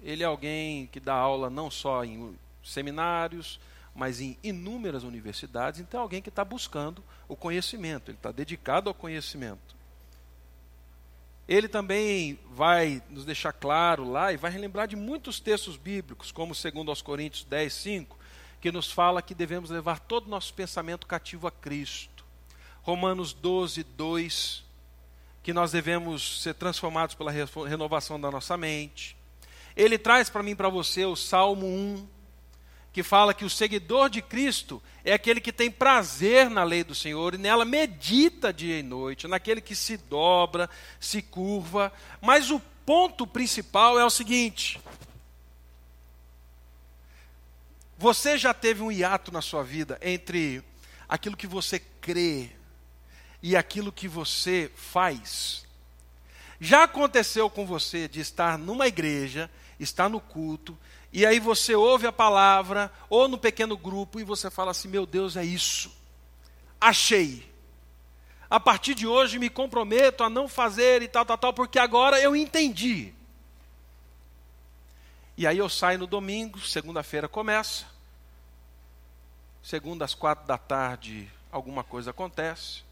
Ele 0.00 0.22
é 0.22 0.26
alguém 0.26 0.86
que 0.86 1.00
dá 1.00 1.14
aula 1.14 1.50
não 1.50 1.70
só 1.70 2.04
em 2.04 2.38
seminários, 2.62 3.58
mas 3.98 4.20
em 4.20 4.38
inúmeras 4.44 5.02
universidades, 5.02 5.80
então 5.80 5.98
é 5.98 6.02
alguém 6.02 6.22
que 6.22 6.28
está 6.28 6.44
buscando 6.44 7.02
o 7.26 7.34
conhecimento, 7.34 8.12
ele 8.12 8.16
está 8.16 8.30
dedicado 8.30 8.88
ao 8.88 8.94
conhecimento. 8.94 9.76
Ele 11.48 11.66
também 11.66 12.38
vai 12.52 13.02
nos 13.10 13.24
deixar 13.24 13.52
claro 13.52 14.08
lá 14.08 14.32
e 14.32 14.36
vai 14.36 14.52
relembrar 14.52 14.86
de 14.86 14.94
muitos 14.94 15.40
textos 15.40 15.76
bíblicos, 15.76 16.30
como 16.30 16.54
segundo 16.54 16.90
aos 16.90 17.02
Coríntios 17.02 17.42
10, 17.42 17.72
5, 17.72 18.16
que 18.60 18.70
nos 18.70 18.92
fala 18.92 19.20
que 19.20 19.34
devemos 19.34 19.68
levar 19.68 19.98
todo 19.98 20.26
o 20.26 20.30
nosso 20.30 20.54
pensamento 20.54 21.04
cativo 21.04 21.48
a 21.48 21.50
Cristo. 21.50 22.24
Romanos 22.82 23.32
12, 23.32 23.82
2, 23.82 24.64
que 25.42 25.52
nós 25.52 25.72
devemos 25.72 26.40
ser 26.40 26.54
transformados 26.54 27.16
pela 27.16 27.32
renovação 27.32 28.20
da 28.20 28.30
nossa 28.30 28.56
mente. 28.56 29.16
Ele 29.74 29.98
traz 29.98 30.30
para 30.30 30.42
mim 30.42 30.54
para 30.54 30.68
você 30.68 31.04
o 31.04 31.16
Salmo 31.16 31.66
1, 31.66 32.17
que 32.98 33.02
fala 33.04 33.32
que 33.32 33.44
o 33.44 33.50
seguidor 33.50 34.10
de 34.10 34.20
Cristo 34.20 34.82
é 35.04 35.12
aquele 35.12 35.40
que 35.40 35.52
tem 35.52 35.70
prazer 35.70 36.50
na 36.50 36.64
lei 36.64 36.82
do 36.82 36.96
Senhor 36.96 37.32
e 37.32 37.38
nela 37.38 37.64
medita 37.64 38.52
dia 38.52 38.76
e 38.76 38.82
noite, 38.82 39.28
naquele 39.28 39.60
que 39.60 39.76
se 39.76 39.96
dobra, 39.96 40.68
se 40.98 41.22
curva. 41.22 41.92
Mas 42.20 42.50
o 42.50 42.58
ponto 42.84 43.24
principal 43.24 44.00
é 44.00 44.04
o 44.04 44.10
seguinte: 44.10 44.80
você 47.96 48.36
já 48.36 48.52
teve 48.52 48.82
um 48.82 48.90
hiato 48.90 49.30
na 49.30 49.40
sua 49.40 49.62
vida 49.62 49.96
entre 50.02 50.60
aquilo 51.08 51.36
que 51.36 51.46
você 51.46 51.78
crê 52.00 52.50
e 53.40 53.56
aquilo 53.56 53.92
que 53.92 54.08
você 54.08 54.72
faz? 54.74 55.64
Já 56.58 56.82
aconteceu 56.82 57.48
com 57.48 57.64
você 57.64 58.08
de 58.08 58.18
estar 58.18 58.58
numa 58.58 58.88
igreja, 58.88 59.48
estar 59.78 60.08
no 60.08 60.20
culto, 60.20 60.76
e 61.12 61.24
aí 61.24 61.40
você 61.40 61.74
ouve 61.74 62.06
a 62.06 62.12
palavra, 62.12 62.92
ou 63.08 63.28
no 63.28 63.38
pequeno 63.38 63.76
grupo, 63.76 64.20
e 64.20 64.24
você 64.24 64.50
fala 64.50 64.70
assim: 64.72 64.88
meu 64.88 65.06
Deus, 65.06 65.36
é 65.36 65.44
isso. 65.44 65.90
Achei. 66.80 67.48
A 68.50 68.58
partir 68.58 68.94
de 68.94 69.06
hoje 69.06 69.38
me 69.38 69.50
comprometo 69.50 70.24
a 70.24 70.30
não 70.30 70.48
fazer 70.48 71.02
e 71.02 71.08
tal, 71.08 71.24
tal, 71.24 71.36
tal, 71.36 71.52
porque 71.52 71.78
agora 71.78 72.20
eu 72.20 72.34
entendi. 72.34 73.12
E 75.36 75.46
aí 75.46 75.58
eu 75.58 75.68
saio 75.68 75.98
no 75.98 76.06
domingo, 76.06 76.58
segunda-feira 76.60 77.28
começa. 77.28 77.86
Segunda 79.62 80.04
às 80.04 80.14
quatro 80.14 80.46
da 80.46 80.56
tarde, 80.56 81.30
alguma 81.52 81.84
coisa 81.84 82.10
acontece. 82.10 82.82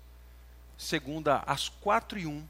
Segunda 0.77 1.43
às 1.47 1.69
quatro 1.69 2.19
e 2.19 2.27
um, 2.27 2.47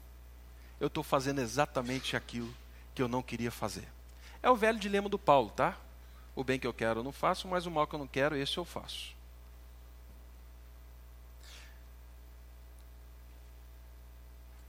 eu 0.79 0.87
estou 0.87 1.03
fazendo 1.03 1.39
exatamente 1.39 2.15
aquilo 2.15 2.53
que 2.93 3.01
eu 3.01 3.07
não 3.07 3.23
queria 3.23 3.51
fazer. 3.51 3.87
É 4.47 4.49
o 4.49 4.55
velho 4.55 4.79
dilema 4.79 5.09
do 5.09 5.19
Paulo, 5.19 5.49
tá? 5.49 5.77
O 6.33 6.41
bem 6.41 6.57
que 6.57 6.65
eu 6.65 6.73
quero 6.73 7.01
eu 7.01 7.03
não 7.03 7.11
faço, 7.11 7.49
mas 7.49 7.65
o 7.65 7.69
mal 7.69 7.85
que 7.85 7.95
eu 7.95 7.99
não 7.99 8.07
quero, 8.07 8.33
esse 8.33 8.57
eu 8.57 8.63
faço. 8.63 9.13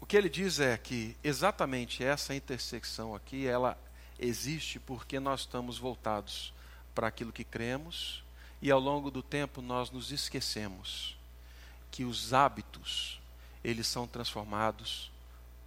O 0.01 0.05
que 0.05 0.17
ele 0.17 0.29
diz 0.29 0.59
é 0.59 0.77
que 0.77 1.17
exatamente 1.23 2.03
essa 2.03 2.35
intersecção 2.35 3.15
aqui, 3.15 3.47
ela 3.47 3.79
existe 4.19 4.81
porque 4.81 5.21
nós 5.21 5.43
estamos 5.43 5.79
voltados 5.79 6.53
para 6.93 7.07
aquilo 7.07 7.33
que 7.33 7.45
cremos 7.45 8.25
e 8.61 8.73
ao 8.73 8.81
longo 8.81 9.13
do 9.13 9.23
tempo 9.23 9.63
nós 9.63 9.93
nos 9.93 10.11
esquecemos 10.11 11.17
que 11.93 12.03
os 12.03 12.35
hábitos, 12.35 13.21
eles 13.63 13.87
são 13.87 14.09
transformados 14.09 15.09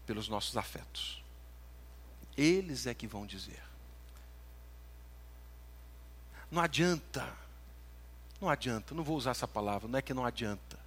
pelos 0.05 0.27
nossos 0.27 0.57
afetos. 0.57 1.23
Eles 2.35 2.85
é 2.87 2.93
que 2.93 3.07
vão 3.07 3.25
dizer. 3.25 3.70
Não 6.51 6.61
adianta. 6.61 7.41
Não 8.41 8.49
adianta, 8.49 8.95
não 8.95 9.03
vou 9.03 9.15
usar 9.15 9.31
essa 9.31 9.47
palavra, 9.47 9.87
não 9.87 9.99
é 9.99 10.01
que 10.01 10.15
não 10.15 10.25
adianta. 10.25 10.79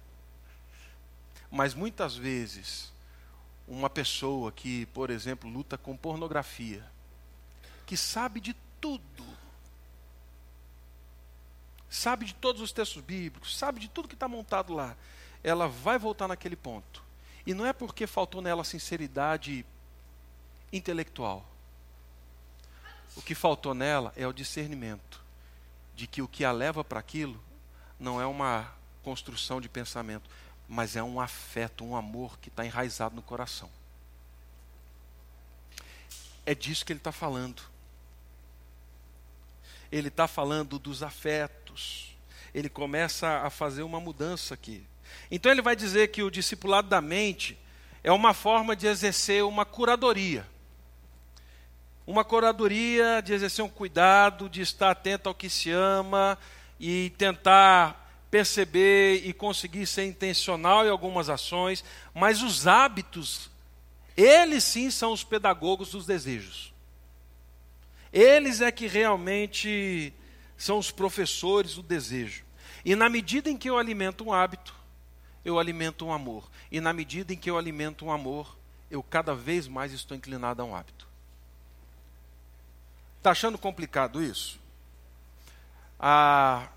Mas 1.49 1.73
muitas 1.73 2.13
vezes, 2.13 2.91
uma 3.65 3.89
pessoa 3.89 4.51
que, 4.51 4.85
por 4.87 5.09
exemplo, 5.09 5.49
luta 5.49 5.77
com 5.77 5.95
pornografia, 5.95 6.85
que 7.85 7.95
sabe 7.95 8.41
de 8.41 8.53
tudo, 8.81 9.25
sabe 11.89 12.25
de 12.25 12.35
todos 12.35 12.61
os 12.61 12.73
textos 12.73 13.01
bíblicos, 13.01 13.57
sabe 13.57 13.79
de 13.79 13.87
tudo 13.87 14.09
que 14.09 14.15
está 14.15 14.27
montado 14.27 14.73
lá, 14.73 14.97
ela 15.41 15.69
vai 15.69 15.97
voltar 15.97 16.27
naquele 16.27 16.57
ponto. 16.57 17.01
E 17.45 17.53
não 17.53 17.65
é 17.65 17.71
porque 17.71 18.05
faltou 18.05 18.41
nela 18.41 18.65
sinceridade 18.65 19.65
intelectual. 20.73 21.45
O 23.15 23.21
que 23.21 23.33
faltou 23.33 23.73
nela 23.73 24.11
é 24.17 24.27
o 24.27 24.33
discernimento 24.33 25.24
de 25.95 26.07
que 26.07 26.21
o 26.21 26.27
que 26.27 26.43
a 26.43 26.51
leva 26.51 26.83
para 26.83 26.99
aquilo 26.99 27.41
não 27.99 28.19
é 28.19 28.25
uma 28.25 28.71
construção 29.01 29.61
de 29.61 29.69
pensamento, 29.69 30.29
mas 30.67 30.95
é 30.95 31.03
um 31.03 31.21
afeto, 31.21 31.85
um 31.85 31.95
amor 31.95 32.37
que 32.39 32.49
está 32.49 32.65
enraizado 32.65 33.15
no 33.15 33.21
coração. 33.21 33.69
É 36.45 36.53
disso 36.53 36.85
que 36.85 36.91
ele 36.91 36.99
está 36.99 37.11
falando. 37.11 37.61
Ele 39.91 40.09
está 40.09 40.27
falando 40.27 40.77
dos 40.77 41.01
afetos. 41.01 42.15
Ele 42.53 42.69
começa 42.69 43.41
a 43.41 43.49
fazer 43.49 43.83
uma 43.83 43.99
mudança 43.99 44.53
aqui. 44.53 44.85
Então 45.29 45.51
ele 45.51 45.61
vai 45.61 45.75
dizer 45.75 46.09
que 46.09 46.23
o 46.23 46.31
discipulado 46.31 46.89
da 46.89 47.01
mente 47.01 47.57
é 48.03 48.11
uma 48.11 48.33
forma 48.33 48.75
de 48.75 48.87
exercer 48.87 49.43
uma 49.43 49.65
curadoria. 49.65 50.47
Uma 52.05 52.23
curadoria 52.23 53.21
de 53.21 53.33
exercer 53.33 53.63
um 53.63 53.69
cuidado, 53.69 54.49
de 54.49 54.61
estar 54.61 54.91
atento 54.91 55.27
ao 55.27 55.35
que 55.35 55.49
se 55.49 55.71
ama 55.71 56.37
e 56.79 57.11
tentar 57.17 58.05
perceber 58.29 59.25
e 59.25 59.33
conseguir 59.33 59.87
ser 59.87 60.05
intencional 60.05 60.85
em 60.85 60.89
algumas 60.89 61.29
ações, 61.29 61.83
mas 62.13 62.41
os 62.41 62.67
hábitos, 62.67 63.49
eles 64.15 64.63
sim 64.63 64.91
são 64.91 65.13
os 65.13 65.23
pedagogos 65.23 65.91
dos 65.91 66.05
desejos. 66.05 66.73
Eles 68.11 68.61
é 68.61 68.71
que 68.71 68.87
realmente 68.87 70.13
são 70.57 70.77
os 70.77 70.91
professores 70.91 71.75
do 71.75 71.83
desejo. 71.83 72.43
E 72.83 72.95
na 72.95 73.09
medida 73.09 73.49
em 73.49 73.57
que 73.57 73.69
eu 73.69 73.77
alimento 73.77 74.23
um 74.23 74.33
hábito, 74.33 74.75
eu 75.43 75.59
alimento 75.59 76.05
um 76.05 76.13
amor. 76.13 76.49
E 76.71 76.79
na 76.79 76.93
medida 76.93 77.33
em 77.33 77.37
que 77.37 77.49
eu 77.49 77.57
alimento 77.57 78.05
um 78.05 78.11
amor, 78.11 78.57
eu 78.89 79.01
cada 79.01 79.33
vez 79.33 79.67
mais 79.67 79.91
estou 79.91 80.15
inclinado 80.15 80.61
a 80.61 80.65
um 80.65 80.75
hábito. 80.75 81.04
Está 83.25 83.31
achando 83.31 83.57
complicado 83.57 84.21
isso? 84.21 84.59
Ah, 85.99 86.69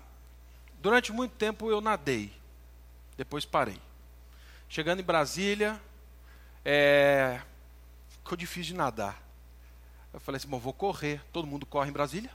durante 0.81 1.11
muito 1.11 1.35
tempo 1.35 1.69
eu 1.69 1.79
nadei, 1.79 2.33
depois 3.15 3.45
parei. 3.45 3.79
Chegando 4.67 4.99
em 4.99 5.03
Brasília, 5.03 5.79
é, 6.65 7.39
ficou 8.09 8.35
difícil 8.35 8.73
de 8.73 8.79
nadar. 8.79 9.21
Eu 10.11 10.19
falei 10.19 10.37
assim: 10.37 10.47
bom, 10.47 10.57
vou 10.57 10.73
correr. 10.73 11.21
Todo 11.31 11.45
mundo 11.45 11.67
corre 11.67 11.91
em 11.91 11.93
Brasília? 11.93 12.31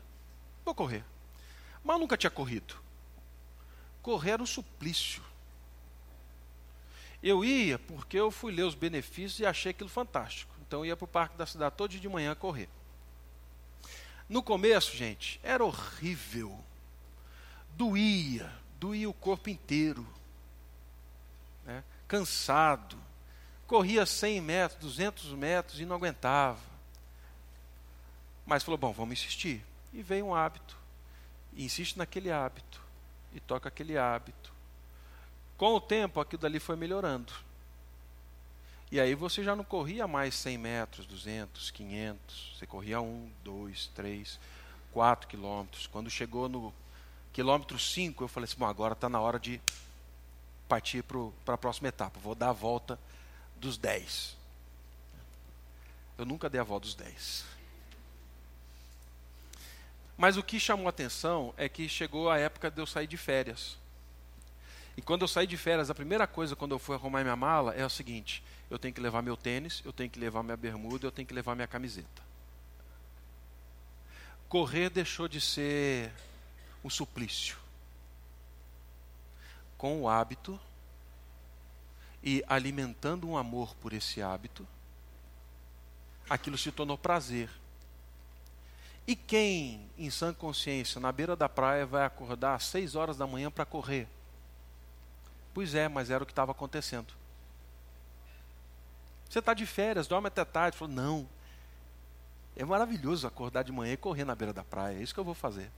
Vou 0.64 0.77
correr. 0.77 1.05
Mas 1.83 1.96
eu 1.96 2.00
nunca 2.00 2.16
tinha 2.16 2.31
corrido. 2.31 2.77
Correr 4.00 4.31
era 4.31 4.42
um 4.44 4.46
suplício. 4.46 5.24
Eu 7.20 7.44
ia 7.44 7.81
porque 7.81 8.16
eu 8.16 8.31
fui 8.31 8.53
ler 8.53 8.62
os 8.62 8.77
benefícios 8.77 9.40
e 9.40 9.44
achei 9.44 9.72
aquilo 9.72 9.90
fantástico. 9.90 10.55
Então 10.64 10.83
eu 10.83 10.87
ia 10.87 10.96
para 10.96 11.05
o 11.05 11.09
parque 11.09 11.37
da 11.37 11.46
cidade 11.46 11.74
todo 11.77 11.90
dia 11.90 12.00
de 12.00 12.09
manhã 12.09 12.33
correr. 12.37 12.68
No 14.28 14.42
começo, 14.42 14.96
gente, 14.96 15.38
era 15.42 15.64
horrível. 15.64 16.58
Doía, 17.70 18.50
doía 18.80 19.08
o 19.08 19.14
corpo 19.14 19.50
inteiro. 19.50 20.06
Né? 21.64 21.82
Cansado. 22.08 22.96
Corria 23.66 24.06
100 24.06 24.40
metros, 24.40 24.80
200 24.80 25.32
metros 25.32 25.80
e 25.80 25.87
não 25.87 25.96
aguentava. 25.96 26.60
Mas 28.46 28.62
falou: 28.62 28.78
bom, 28.78 28.92
vamos 28.92 29.14
insistir. 29.14 29.64
E 29.92 30.02
veio 30.02 30.26
um 30.26 30.34
hábito. 30.34 30.76
E 31.54 31.64
insiste 31.64 31.96
naquele 31.96 32.30
hábito. 32.30 32.82
E 33.32 33.40
toca 33.40 33.68
aquele 33.68 33.96
hábito. 33.96 34.52
Com 35.56 35.74
o 35.74 35.80
tempo, 35.80 36.20
aquilo 36.20 36.42
dali 36.42 36.58
foi 36.58 36.76
melhorando. 36.76 37.32
E 38.94 39.00
aí 39.00 39.12
você 39.16 39.42
já 39.42 39.57
não 39.57 39.64
corria 39.64 40.07
mais 40.07 40.37
100 40.37 40.57
metros, 40.57 41.04
200, 41.04 41.72
500. 41.72 42.54
Você 42.57 42.64
corria 42.64 43.00
1, 43.00 43.28
2, 43.42 43.90
3, 43.92 44.38
4 44.92 45.26
quilômetros. 45.26 45.88
Quando 45.88 46.09
chegou 46.09 46.48
no 46.48 46.72
quilômetro 47.33 47.76
5, 47.76 48.22
eu 48.22 48.28
falei 48.28 48.44
assim: 48.44 48.57
bom, 48.57 48.66
agora 48.66 48.92
está 48.92 49.09
na 49.09 49.20
hora 49.20 49.37
de 49.37 49.61
partir 50.68 51.02
para 51.02 51.54
a 51.54 51.59
próxima 51.59 51.88
etapa. 51.88 52.20
Vou 52.20 52.37
dar 52.37 52.50
a 52.50 52.52
volta 52.52 52.96
dos 53.57 53.76
10. 53.76 54.37
Eu 56.16 56.24
nunca 56.24 56.48
dei 56.48 56.61
a 56.61 56.64
volta 56.64 56.87
dos 56.87 56.94
10. 56.94 57.44
Mas 60.16 60.37
o 60.37 60.42
que 60.44 60.61
chamou 60.61 60.87
atenção 60.87 61.52
é 61.57 61.68
que 61.68 61.88
chegou 61.88 62.30
a 62.30 62.38
época 62.38 62.70
de 62.70 62.80
eu 62.80 62.87
sair 62.87 63.09
de 63.09 63.16
férias. 63.16 63.76
E 64.96 65.02
quando 65.02 65.22
eu 65.22 65.28
saí 65.28 65.46
de 65.46 65.57
férias, 65.57 65.90
a 65.90 65.94
primeira 65.94 66.26
coisa 66.26 66.54
quando 66.54 66.72
eu 66.72 66.78
fui 66.78 66.94
arrumar 66.94 67.22
minha 67.22 67.37
mala 67.37 67.74
é 67.74 67.85
o 67.85 67.90
seguinte: 67.90 68.42
eu 68.70 68.78
tenho 68.78 68.94
que 68.94 69.00
levar 69.00 69.22
meu 69.22 69.37
tênis, 69.37 69.83
eu 69.85 69.92
tenho 69.92 70.09
que 70.09 70.18
levar 70.18 70.42
minha 70.42 70.57
bermuda, 70.57 71.07
eu 71.07 71.12
tenho 71.12 71.26
que 71.26 71.35
levar 71.35 71.54
minha 71.54 71.66
camiseta. 71.66 72.22
Correr 74.48 74.88
deixou 74.88 75.26
de 75.26 75.40
ser 75.40 76.12
um 76.85 76.90
suplício. 76.90 77.57
Com 79.76 80.02
o 80.02 80.09
hábito 80.09 80.59
e 82.22 82.42
alimentando 82.46 83.28
um 83.28 83.37
amor 83.37 83.74
por 83.76 83.92
esse 83.92 84.22
hábito, 84.22 84.66
aquilo 86.30 86.57
se 86.57 86.70
tornou 86.70 86.96
prazer. 86.96 87.50
E 89.07 89.14
quem, 89.14 89.90
em 89.98 90.09
sã 90.09 90.33
consciência, 90.33 91.00
na 91.00 91.12
beira 91.12 91.37
da 91.37 91.48
praia, 91.48 91.85
vai 91.85 92.07
acordar 92.07 92.54
às 92.54 92.64
seis 92.64 92.94
horas 92.94 93.18
da 93.18 93.26
manhã 93.26 93.50
para 93.50 93.66
correr? 93.66 94.09
Pois 95.55 95.75
é, 95.75 95.88
mas 95.88 96.11
era 96.11 96.23
o 96.23 96.27
que 96.27 96.33
estava 96.33 96.51
acontecendo. 96.51 97.14
Você 99.31 99.38
está 99.38 99.55
de 99.55 99.64
férias, 99.64 100.09
dorme 100.09 100.27
até 100.27 100.45
tarde. 100.45 100.77
Falou, 100.77 100.93
não. 100.93 101.29
É 102.57 102.64
maravilhoso 102.64 103.27
acordar 103.27 103.62
de 103.62 103.73
manhã 103.73 103.95
e 103.95 103.97
correr 103.97 104.25
na 104.25 104.35
beira 104.35 104.53
da 104.53 104.64
praia. 104.64 104.99
É 104.99 105.03
isso 105.03 105.14
que 105.14 105.21
eu 105.21 105.25
vou 105.25 105.35
fazer. 105.35 105.71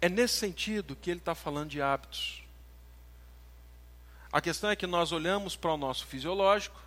É 0.00 0.08
nesse 0.08 0.34
sentido 0.34 0.96
que 0.96 1.10
ele 1.10 1.20
está 1.20 1.34
falando 1.34 1.70
de 1.70 1.82
hábitos. 1.82 2.42
A 4.32 4.40
questão 4.40 4.70
é 4.70 4.76
que 4.76 4.86
nós 4.86 5.12
olhamos 5.12 5.56
para 5.56 5.72
o 5.72 5.76
nosso 5.76 6.06
fisiológico 6.06 6.80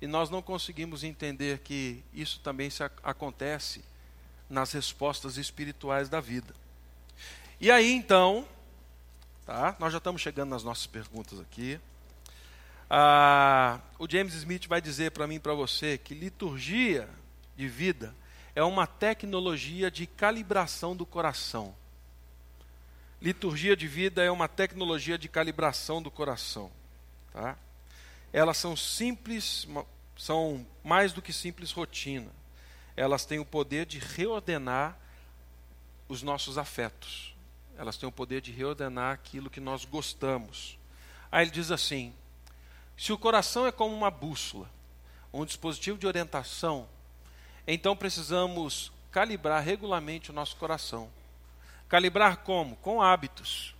e 0.00 0.06
nós 0.06 0.30
não 0.30 0.42
conseguimos 0.42 1.02
entender 1.02 1.58
que 1.60 2.02
isso 2.12 2.40
também 2.40 2.68
se 2.68 2.82
acontece 3.02 3.84
nas 4.48 4.72
respostas 4.72 5.36
espirituais 5.38 6.08
da 6.08 6.20
vida. 6.20 6.54
E 7.58 7.70
aí 7.70 7.90
então, 7.90 8.46
tá? 9.46 9.76
Nós 9.78 9.92
já 9.92 9.98
estamos 9.98 10.20
chegando 10.20 10.50
nas 10.50 10.62
nossas 10.62 10.86
perguntas 10.86 11.40
aqui. 11.40 11.80
Ah, 12.88 13.80
o 13.98 14.08
James 14.08 14.34
Smith 14.34 14.66
vai 14.66 14.80
dizer 14.80 15.12
para 15.12 15.26
mim 15.26 15.36
e 15.36 15.40
para 15.40 15.54
você 15.54 15.96
que 15.96 16.14
liturgia 16.14 17.08
de 17.56 17.66
vida 17.66 18.14
é 18.54 18.62
uma 18.62 18.86
tecnologia 18.86 19.90
de 19.90 20.06
calibração 20.06 20.94
do 20.94 21.06
coração. 21.06 21.74
Liturgia 23.20 23.76
de 23.76 23.86
vida 23.86 24.22
é 24.22 24.30
uma 24.30 24.48
tecnologia 24.48 25.16
de 25.16 25.28
calibração 25.28 26.02
do 26.02 26.10
coração, 26.10 26.70
tá? 27.32 27.56
elas 28.32 28.56
são 28.56 28.76
simples, 28.76 29.68
são 30.16 30.66
mais 30.82 31.12
do 31.12 31.22
que 31.22 31.32
simples 31.32 31.70
rotina. 31.70 32.30
Elas 32.96 33.24
têm 33.24 33.38
o 33.38 33.44
poder 33.44 33.86
de 33.86 33.98
reordenar 33.98 34.98
os 36.08 36.22
nossos 36.22 36.58
afetos. 36.58 37.31
Elas 37.76 37.96
têm 37.96 38.08
o 38.08 38.12
poder 38.12 38.40
de 38.40 38.52
reordenar 38.52 39.12
aquilo 39.12 39.50
que 39.50 39.60
nós 39.60 39.84
gostamos. 39.84 40.78
Aí 41.30 41.44
ele 41.44 41.50
diz 41.50 41.70
assim: 41.70 42.12
se 42.96 43.12
o 43.12 43.18
coração 43.18 43.66
é 43.66 43.72
como 43.72 43.94
uma 43.94 44.10
bússola, 44.10 44.70
um 45.32 45.44
dispositivo 45.44 45.98
de 45.98 46.06
orientação, 46.06 46.88
então 47.66 47.96
precisamos 47.96 48.92
calibrar 49.10 49.62
regularmente 49.62 50.30
o 50.30 50.34
nosso 50.34 50.56
coração. 50.56 51.10
Calibrar 51.88 52.38
como? 52.38 52.76
Com 52.76 53.02
hábitos 53.02 53.74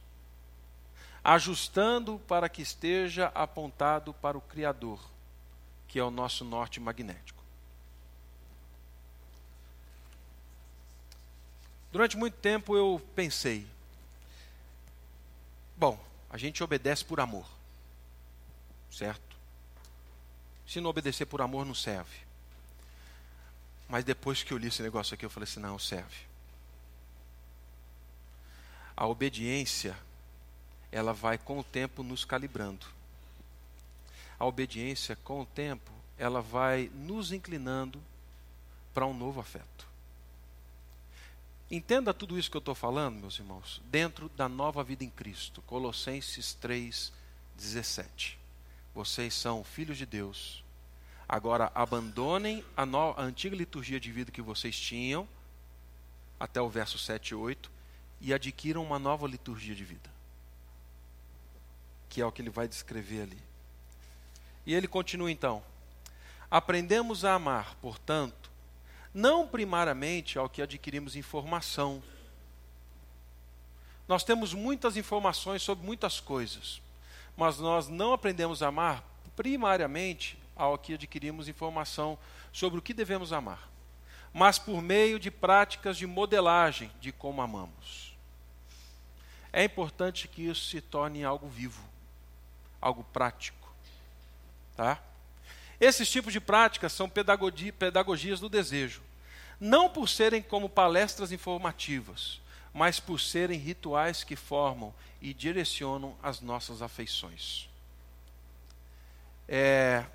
ajustando 1.25 2.19
para 2.27 2.49
que 2.49 2.63
esteja 2.63 3.31
apontado 3.35 4.13
para 4.15 4.37
o 4.37 4.41
Criador, 4.41 5.01
que 5.87 5.99
é 5.99 6.05
o 6.05 6.11
nosso 6.11 6.45
norte 6.45 6.81
magnético. 6.81 7.43
Durante 11.93 12.17
muito 12.17 12.35
tempo 12.39 12.77
eu 12.77 13.01
pensei, 13.15 13.67
bom, 15.83 15.99
a 16.31 16.39
gente 16.39 16.63
obedece 16.63 17.05
por 17.05 17.19
amor, 17.19 17.45
certo? 18.89 19.37
Se 20.65 20.81
não 20.81 20.89
obedecer 20.89 21.27
por 21.27 21.43
amor, 21.43 21.67
não 21.67 21.75
serve. 21.75 22.19
Mas 23.89 24.05
depois 24.05 24.45
que 24.45 24.53
eu 24.53 24.59
li 24.59 24.69
esse 24.69 24.81
negócio 24.81 25.13
aqui, 25.13 25.25
eu 25.25 25.31
falei 25.31 25.43
assim: 25.43 25.59
não, 25.59 25.77
serve. 25.81 26.25
A 28.97 29.09
obediência 29.09 29.99
ela 30.93 31.13
vai 31.13 31.37
com 31.37 31.59
o 31.59 31.65
tempo 31.65 32.05
nos 32.05 32.25
calibrando. 32.25 32.87
A 34.39 34.47
obediência, 34.47 35.17
com 35.17 35.41
o 35.41 35.47
tempo, 35.47 35.91
ela 36.17 36.41
vai 36.41 36.93
nos 36.95 37.33
inclinando 37.33 38.01
para 38.95 39.05
um 39.05 39.13
novo 39.13 39.41
afeto. 39.41 39.89
Entenda 41.73 42.13
tudo 42.13 42.39
isso 42.39 42.51
que 42.51 42.57
eu 42.59 42.59
estou 42.59 42.75
falando, 42.75 43.19
meus 43.19 43.39
irmãos, 43.39 43.81
dentro 43.87 44.29
da 44.37 44.47
nova 44.47 44.85
vida 44.85 45.05
em 45.05 45.09
Cristo. 45.09 45.63
Colossenses 45.63 46.53
3, 46.53 47.11
17. 47.57 48.39
Vocês 48.95 49.33
são 49.33 49.65
filhos 49.65 49.97
de 49.97 50.05
Deus. 50.05 50.63
Agora 51.27 51.73
abandonem 51.75 52.63
a, 52.77 52.85
no, 52.85 53.13
a 53.13 53.23
antiga 53.23 53.57
liturgia 53.57 53.99
de 53.99 54.13
vida 54.13 54.31
que 54.31 54.43
vocês 54.43 54.79
tinham, 54.79 55.27
até 56.39 56.61
o 56.61 56.69
verso 56.69 56.99
7 56.99 57.31
e 57.31 57.35
8, 57.35 57.71
e 58.21 58.35
adquiram 58.35 58.85
uma 58.85 58.99
nova 58.99 59.27
liturgia 59.27 59.75
de 59.75 59.83
vida. 59.83 60.11
Que 62.11 62.21
é 62.21 62.27
o 62.27 62.31
que 62.31 62.43
ele 62.43 62.51
vai 62.51 62.69
descrever 62.69 63.23
ali. 63.23 63.39
E 64.67 64.75
ele 64.75 64.87
continua 64.87 65.33
então. 65.33 65.65
Aprendemos 66.51 67.25
a 67.25 67.33
amar, 67.33 67.77
portanto, 67.77 68.42
não 69.15 69.47
primariamente 69.47 70.39
ao 70.39 70.49
que 70.49 70.63
adquirimos 70.63 71.17
informação. 71.17 72.03
Nós 74.09 74.25
temos 74.25 74.55
muitas 74.55 74.97
informações 74.97 75.63
sobre 75.63 75.85
muitas 75.85 76.21
coisas, 76.21 76.81
mas 77.37 77.59
nós 77.59 77.89
não 77.89 78.13
aprendemos 78.13 78.63
a 78.63 78.69
amar 78.69 79.05
primariamente 79.37 80.39
ao 80.57 80.79
que 80.79 80.95
adquirimos 80.95 81.49
informação 81.49 82.19
sobre 82.53 82.79
o 82.79 82.83
que 82.83 82.93
devemos 82.93 83.33
amar, 83.33 83.69
mas 84.33 84.59
por 84.59 84.83
meio 84.83 85.19
de 85.19 85.31
práticas 85.31 85.97
de 85.97 86.07
modelagem 86.07 86.91
de 87.01 87.13
como 87.13 87.41
amamos. 87.41 88.17
É 89.53 89.65
importante 89.65 90.29
que 90.29 90.43
isso 90.43 90.67
se 90.67 90.81
torne 90.81 91.25
algo 91.25 91.49
vivo, 91.49 91.83
algo 92.81 93.05
prático, 93.05 93.69
tá? 94.77 95.03
Esses 95.83 96.09
tipos 96.09 96.33
de 96.33 96.39
práticas 96.39 96.93
são 96.93 97.11
pedagogias 97.11 98.39
do 98.39 98.49
desejo, 98.49 99.03
não 99.59 99.91
por 99.91 100.09
serem 100.09 100.41
como 100.41 100.69
palestras 100.69 101.33
informativas, 101.33 102.41
mas 102.73 103.01
por 103.01 103.19
serem 103.19 103.59
rituais 103.59 104.23
que 104.23 104.37
formam 104.37 104.95
e 105.21 105.35
direcionam 105.35 106.17
as 106.23 106.41
nossas 106.41 106.83
afeições. 106.83 107.69
É, 109.49 110.07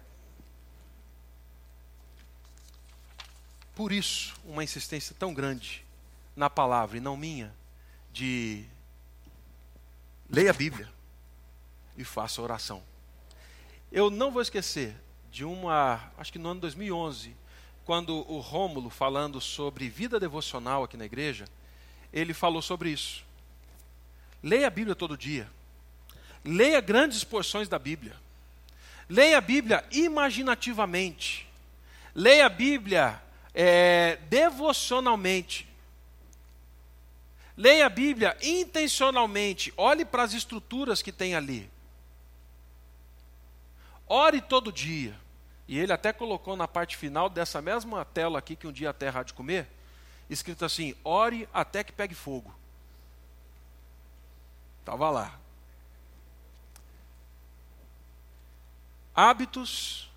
por 3.76 3.92
isso, 3.92 4.40
uma 4.46 4.64
insistência 4.64 5.14
tão 5.20 5.34
grande 5.34 5.86
na 6.34 6.50
palavra 6.50 6.96
e 6.96 7.02
não 7.02 7.18
minha, 7.18 7.54
de 8.14 8.64
leia 10.30 10.52
a 10.52 10.54
Bíblia 10.54 10.90
e 11.98 12.06
faça 12.06 12.42
oração. 12.42 12.82
Eu 13.92 14.10
não 14.10 14.32
vou 14.32 14.42
esquecer 14.42 14.96
de 15.32 15.44
uma, 15.44 16.12
acho 16.18 16.32
que 16.32 16.40
no 16.40 16.50
ano 16.50 16.62
2011, 16.62 17.36
quando 17.86 18.30
o 18.32 18.40
Rômulo, 18.40 18.90
falando 18.90 19.40
sobre 19.40 19.90
vida 19.90 20.20
devocional 20.20 20.84
aqui 20.84 20.98
na 20.98 21.06
igreja, 21.06 21.46
ele 22.12 22.34
falou 22.34 22.62
sobre 22.62 22.90
isso. 22.90 23.24
Leia 24.42 24.68
a 24.68 24.70
Bíblia 24.70 24.96
todo 24.96 25.18
dia. 25.18 25.50
Leia 26.44 26.82
grandes 26.82 27.24
porções 27.24 27.68
da 27.68 27.80
Bíblia. 27.80 28.16
Leia 29.10 29.38
a 29.38 29.42
Bíblia 29.42 29.86
imaginativamente. 29.92 31.48
Leia 32.14 32.46
a 32.46 32.50
Bíblia 32.50 33.22
é, 33.54 34.18
devocionalmente. 34.30 35.68
Leia 37.56 37.86
a 37.86 37.90
Bíblia 37.90 38.38
intencionalmente. 38.42 39.74
Olhe 39.78 40.06
para 40.06 40.24
as 40.24 40.34
estruturas 40.34 41.02
que 41.02 41.12
tem 41.12 41.36
ali. 41.36 41.70
Ore 44.08 44.42
todo 44.42 44.72
dia. 44.72 45.18
E 45.68 45.78
ele 45.78 45.92
até 45.92 46.14
colocou 46.14 46.56
na 46.56 46.68
parte 46.68 46.96
final 46.96 47.30
dessa 47.30 47.62
mesma 47.62 48.06
tela 48.06 48.40
aqui 48.40 48.56
que 48.56 48.68
um 48.68 48.72
dia 48.72 48.90
a 48.90 48.94
terra 48.94 49.20
há 49.20 49.24
de 49.24 49.34
comer, 49.34 49.68
escrito 50.30 50.64
assim: 50.64 50.96
ore 51.04 51.48
até 51.54 51.84
que 51.84 51.92
pegue 51.92 52.16
fogo. 52.16 52.54
Estava 54.80 55.10
lá. 55.10 55.38
Hábitos 59.14 60.10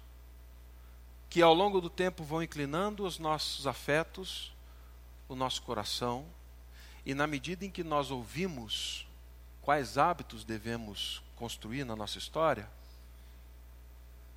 que 1.29 1.41
ao 1.41 1.55
longo 1.55 1.81
do 1.81 1.89
tempo 1.89 2.23
vão 2.23 2.43
inclinando 2.43 3.05
os 3.05 3.19
nossos 3.19 3.67
afetos, 3.67 4.53
o 5.29 5.35
nosso 5.35 5.63
coração, 5.63 6.27
e 7.07 7.15
na 7.15 7.27
medida 7.27 7.65
em 7.65 7.71
que 7.71 7.83
nós 7.83 8.11
ouvimos 8.11 9.07
quais 9.63 9.97
hábitos 9.97 10.45
devemos 10.45 11.23
construir 11.37 11.85
na 11.85 11.97
nossa 11.97 12.19
história, 12.19 12.69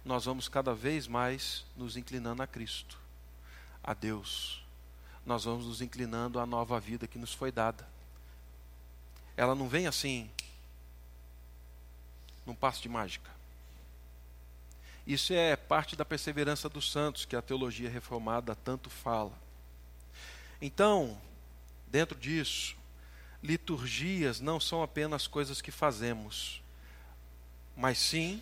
nós 0.04 0.26
vamos 0.26 0.50
cada 0.50 0.74
vez 0.74 1.08
mais 1.08 1.66
nos 1.78 1.96
inclinando 1.96 2.42
a 2.42 2.48
Cristo, 2.48 3.00
a 3.84 3.94
Deus. 3.94 4.64
Nós 5.26 5.46
vamos 5.46 5.66
nos 5.66 5.82
inclinando 5.82 6.40
à 6.40 6.46
nova 6.46 6.80
vida 6.80 7.08
que 7.08 7.18
nos 7.18 7.34
foi 7.34 7.52
dada. 7.52 7.88
Ela 9.38 9.56
não 9.56 9.70
vem 9.70 9.88
assim, 9.88 10.30
num 12.46 12.54
passo 12.54 12.82
de 12.82 12.90
mágica. 12.90 13.32
Isso 15.08 15.34
é 15.34 15.56
parte 15.56 15.96
da 15.96 16.06
perseverança 16.06 16.70
dos 16.70 16.92
santos 16.92 17.26
que 17.26 17.36
a 17.36 17.42
teologia 17.42 17.90
reformada 17.90 18.56
tanto 18.56 18.90
fala. 18.90 19.34
Então, 20.62 21.20
dentro 21.88 22.18
disso, 22.18 22.76
liturgias 23.42 24.40
não 24.40 24.60
são 24.60 24.82
apenas 24.82 25.28
coisas 25.28 25.62
que 25.62 25.72
fazemos, 25.72 26.62
mas 27.76 27.98
sim 27.98 28.42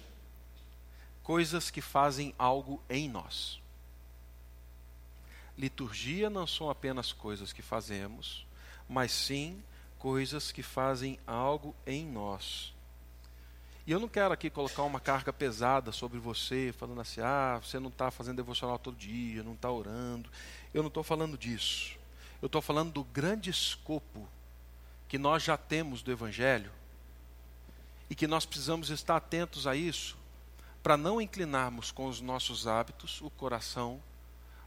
coisas 1.23 1.69
que 1.69 1.81
fazem 1.81 2.33
algo 2.37 2.81
em 2.89 3.09
nós. 3.09 3.59
Liturgia 5.57 6.29
não 6.29 6.47
são 6.47 6.69
apenas 6.69 7.13
coisas 7.13 7.53
que 7.53 7.61
fazemos, 7.61 8.45
mas 8.87 9.11
sim 9.11 9.63
coisas 9.99 10.51
que 10.51 10.63
fazem 10.63 11.19
algo 11.27 11.75
em 11.85 12.05
nós. 12.05 12.73
E 13.85 13.91
eu 13.91 13.99
não 13.99 14.07
quero 14.07 14.33
aqui 14.33 14.49
colocar 14.49 14.83
uma 14.83 14.99
carga 14.99 15.33
pesada 15.33 15.91
sobre 15.91 16.19
você, 16.19 16.73
falando 16.77 17.01
assim: 17.01 17.21
ah, 17.21 17.59
você 17.61 17.79
não 17.79 17.89
está 17.89 18.09
fazendo 18.11 18.37
devocional 18.37 18.79
todo 18.79 18.95
dia, 18.95 19.43
não 19.43 19.53
está 19.53 19.71
orando. 19.71 20.29
Eu 20.73 20.81
não 20.81 20.87
estou 20.87 21.03
falando 21.03 21.37
disso. 21.37 21.97
Eu 22.41 22.45
estou 22.45 22.61
falando 22.61 22.91
do 22.91 23.03
grande 23.03 23.49
escopo 23.49 24.27
que 25.07 25.17
nós 25.17 25.43
já 25.43 25.57
temos 25.57 26.01
do 26.01 26.11
Evangelho 26.11 26.71
e 28.09 28.15
que 28.15 28.27
nós 28.27 28.45
precisamos 28.45 28.89
estar 28.89 29.15
atentos 29.15 29.67
a 29.67 29.75
isso 29.75 30.17
para 30.81 30.97
não 30.97 31.21
inclinarmos 31.21 31.91
com 31.91 32.07
os 32.07 32.21
nossos 32.21 32.67
hábitos 32.67 33.21
o 33.21 33.29
coração 33.29 34.01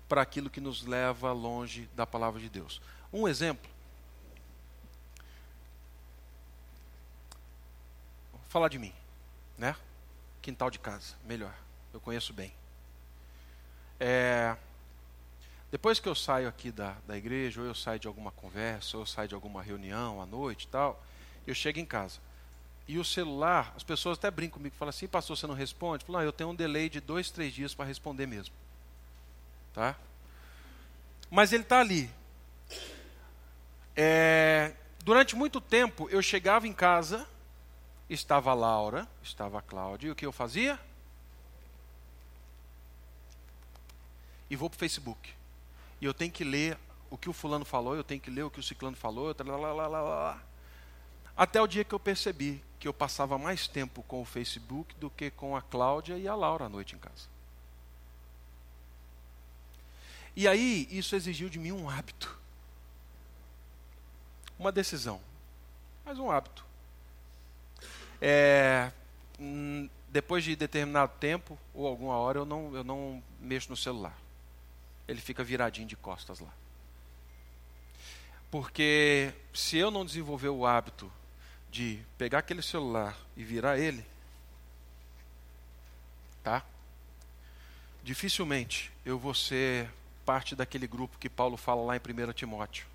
para 0.08 0.22
aquilo 0.22 0.50
que 0.50 0.60
nos 0.60 0.84
leva 0.84 1.32
longe 1.32 1.88
da 1.94 2.06
palavra 2.06 2.40
de 2.40 2.48
Deus. 2.48 2.80
Um 3.12 3.26
exemplo. 3.26 3.70
Vou 8.32 8.40
falar 8.48 8.68
de 8.68 8.78
mim, 8.78 8.92
né? 9.58 9.74
Quintal 10.40 10.70
de 10.70 10.78
casa, 10.78 11.14
melhor. 11.24 11.54
Eu 11.92 12.00
conheço 12.00 12.32
bem. 12.32 12.52
É, 13.98 14.56
depois 15.70 15.98
que 15.98 16.08
eu 16.08 16.14
saio 16.14 16.46
aqui 16.48 16.70
da, 16.70 16.96
da 17.06 17.16
igreja, 17.16 17.60
ou 17.60 17.66
eu 17.66 17.74
saio 17.74 17.98
de 17.98 18.06
alguma 18.06 18.30
conversa, 18.30 18.96
ou 18.96 19.02
eu 19.02 19.06
saio 19.06 19.28
de 19.28 19.34
alguma 19.34 19.62
reunião 19.62 20.20
à 20.20 20.26
noite 20.26 20.64
e 20.64 20.68
tal, 20.68 21.02
eu 21.46 21.54
chego 21.54 21.80
em 21.80 21.84
casa. 21.84 22.20
E 22.86 22.98
o 22.98 23.04
celular, 23.04 23.72
as 23.76 23.82
pessoas 23.82 24.18
até 24.18 24.30
brincam 24.30 24.58
comigo, 24.58 24.76
falam 24.76 24.90
assim, 24.90 25.08
pastor, 25.08 25.36
você 25.36 25.46
não 25.46 25.54
responde? 25.54 26.04
Falo, 26.04 26.18
ah, 26.18 26.24
eu 26.24 26.32
tenho 26.32 26.50
um 26.50 26.54
delay 26.54 26.88
de 26.88 27.00
dois, 27.00 27.30
três 27.30 27.54
dias 27.54 27.74
para 27.74 27.86
responder 27.86 28.26
mesmo. 28.26 28.54
Tá? 29.72 29.96
Mas 31.30 31.52
ele 31.52 31.62
está 31.62 31.80
ali. 31.80 32.10
É, 33.96 34.74
durante 35.02 35.34
muito 35.34 35.60
tempo, 35.60 36.08
eu 36.10 36.20
chegava 36.20 36.68
em 36.68 36.72
casa, 36.72 37.26
estava 38.08 38.50
a 38.50 38.54
Laura, 38.54 39.08
estava 39.22 39.58
a 39.58 39.62
Cláudia, 39.62 40.08
e 40.08 40.10
o 40.10 40.14
que 40.14 40.26
eu 40.26 40.32
fazia? 40.32 40.78
E 44.50 44.56
vou 44.56 44.68
para 44.68 44.76
o 44.76 44.78
Facebook. 44.78 45.32
E 46.00 46.04
eu 46.04 46.12
tenho 46.12 46.30
que 46.30 46.44
ler 46.44 46.76
o 47.10 47.16
que 47.16 47.30
o 47.30 47.32
fulano 47.32 47.64
falou, 47.64 47.96
eu 47.96 48.04
tenho 48.04 48.20
que 48.20 48.30
ler 48.30 48.42
o 48.42 48.50
que 48.50 48.60
o 48.60 48.62
ciclano 48.62 48.96
falou, 48.96 49.34
lá, 49.38 49.56
lá, 49.56 49.86
lá, 49.86 50.00
lá. 50.02 50.42
Até 51.36 51.60
o 51.60 51.66
dia 51.66 51.84
que 51.84 51.94
eu 51.94 52.00
percebi 52.00 52.62
que 52.78 52.88
eu 52.88 52.92
passava 52.92 53.38
mais 53.38 53.66
tempo 53.66 54.02
com 54.02 54.20
o 54.20 54.26
Facebook 54.26 54.94
do 54.96 55.08
que 55.08 55.30
com 55.30 55.56
a 55.56 55.62
Cláudia 55.62 56.18
e 56.18 56.28
a 56.28 56.34
Laura 56.34 56.66
à 56.66 56.68
noite 56.68 56.94
em 56.94 56.98
casa. 56.98 57.28
E 60.36 60.46
aí, 60.46 60.86
isso 60.90 61.16
exigiu 61.16 61.48
de 61.48 61.58
mim 61.58 61.72
um 61.72 61.88
hábito. 61.88 62.38
Uma 64.58 64.70
decisão. 64.70 65.18
Mas 66.04 66.18
um 66.18 66.30
hábito. 66.30 66.62
É, 68.20 68.92
hum, 69.40 69.88
depois 70.10 70.44
de 70.44 70.54
determinado 70.54 71.12
tempo, 71.18 71.58
ou 71.72 71.86
alguma 71.86 72.16
hora, 72.16 72.38
eu 72.38 72.44
não, 72.44 72.76
eu 72.76 72.84
não 72.84 73.22
mexo 73.40 73.70
no 73.70 73.76
celular. 73.78 74.16
Ele 75.08 75.22
fica 75.22 75.42
viradinho 75.42 75.88
de 75.88 75.96
costas 75.96 76.38
lá. 76.38 76.52
Porque 78.50 79.32
se 79.54 79.78
eu 79.78 79.90
não 79.90 80.04
desenvolver 80.04 80.50
o 80.50 80.66
hábito 80.66 81.10
de 81.74 82.00
pegar 82.16 82.38
aquele 82.38 82.62
celular 82.62 83.18
e 83.36 83.42
virar 83.42 83.76
ele, 83.76 84.06
tá? 86.40 86.64
Dificilmente 88.00 88.92
eu 89.04 89.18
vou 89.18 89.34
ser 89.34 89.90
parte 90.24 90.54
daquele 90.54 90.86
grupo 90.86 91.18
que 91.18 91.28
Paulo 91.28 91.56
fala 91.56 91.82
lá 91.82 91.96
em 91.96 91.98
1 91.98 92.32
Timóteo. 92.32 92.86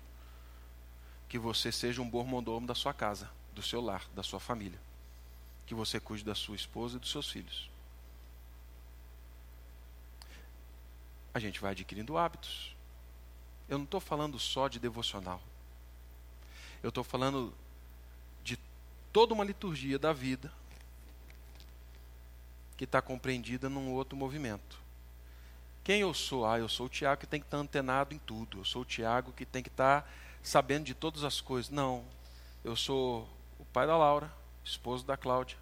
que 1.28 1.38
você 1.38 1.70
seja 1.70 2.00
um 2.00 2.08
bom 2.08 2.24
mordomo 2.24 2.66
da 2.66 2.74
sua 2.74 2.94
casa, 2.94 3.30
do 3.54 3.62
seu 3.62 3.82
lar, 3.82 4.08
da 4.14 4.22
sua 4.22 4.40
família. 4.40 4.80
Que 5.66 5.74
você 5.74 6.00
cuide 6.00 6.24
da 6.24 6.34
sua 6.34 6.56
esposa 6.56 6.96
e 6.96 7.00
dos 7.00 7.10
seus 7.10 7.30
filhos. 7.30 7.68
A 11.34 11.38
gente 11.38 11.60
vai 11.60 11.72
adquirindo 11.72 12.16
hábitos. 12.16 12.74
Eu 13.68 13.76
não 13.76 13.84
estou 13.84 14.00
falando 14.00 14.38
só 14.38 14.68
de 14.68 14.80
devocional. 14.80 15.40
Eu 16.82 16.88
estou 16.88 17.04
falando 17.04 17.54
toda 19.12 19.34
uma 19.34 19.44
liturgia 19.44 19.98
da 19.98 20.12
vida 20.12 20.52
que 22.76 22.84
está 22.84 23.02
compreendida 23.02 23.68
num 23.68 23.92
outro 23.92 24.16
movimento. 24.16 24.78
Quem 25.84 26.00
eu 26.00 26.14
sou? 26.14 26.46
Ah, 26.46 26.58
eu 26.58 26.68
sou 26.68 26.86
o 26.86 26.88
Tiago 26.88 27.20
que 27.20 27.26
tem 27.26 27.40
que 27.40 27.46
estar 27.46 27.58
tá 27.58 27.62
antenado 27.62 28.14
em 28.14 28.18
tudo. 28.18 28.58
Eu 28.58 28.64
sou 28.64 28.82
o 28.82 28.84
Tiago 28.84 29.32
que 29.32 29.44
tem 29.44 29.62
que 29.62 29.68
estar 29.68 30.02
tá 30.02 30.08
sabendo 30.42 30.84
de 30.84 30.94
todas 30.94 31.24
as 31.24 31.40
coisas. 31.40 31.70
Não. 31.70 32.04
Eu 32.64 32.76
sou 32.76 33.28
o 33.58 33.64
pai 33.66 33.86
da 33.86 33.96
Laura, 33.96 34.32
esposo 34.64 35.04
da 35.04 35.16
Cláudia, 35.16 35.58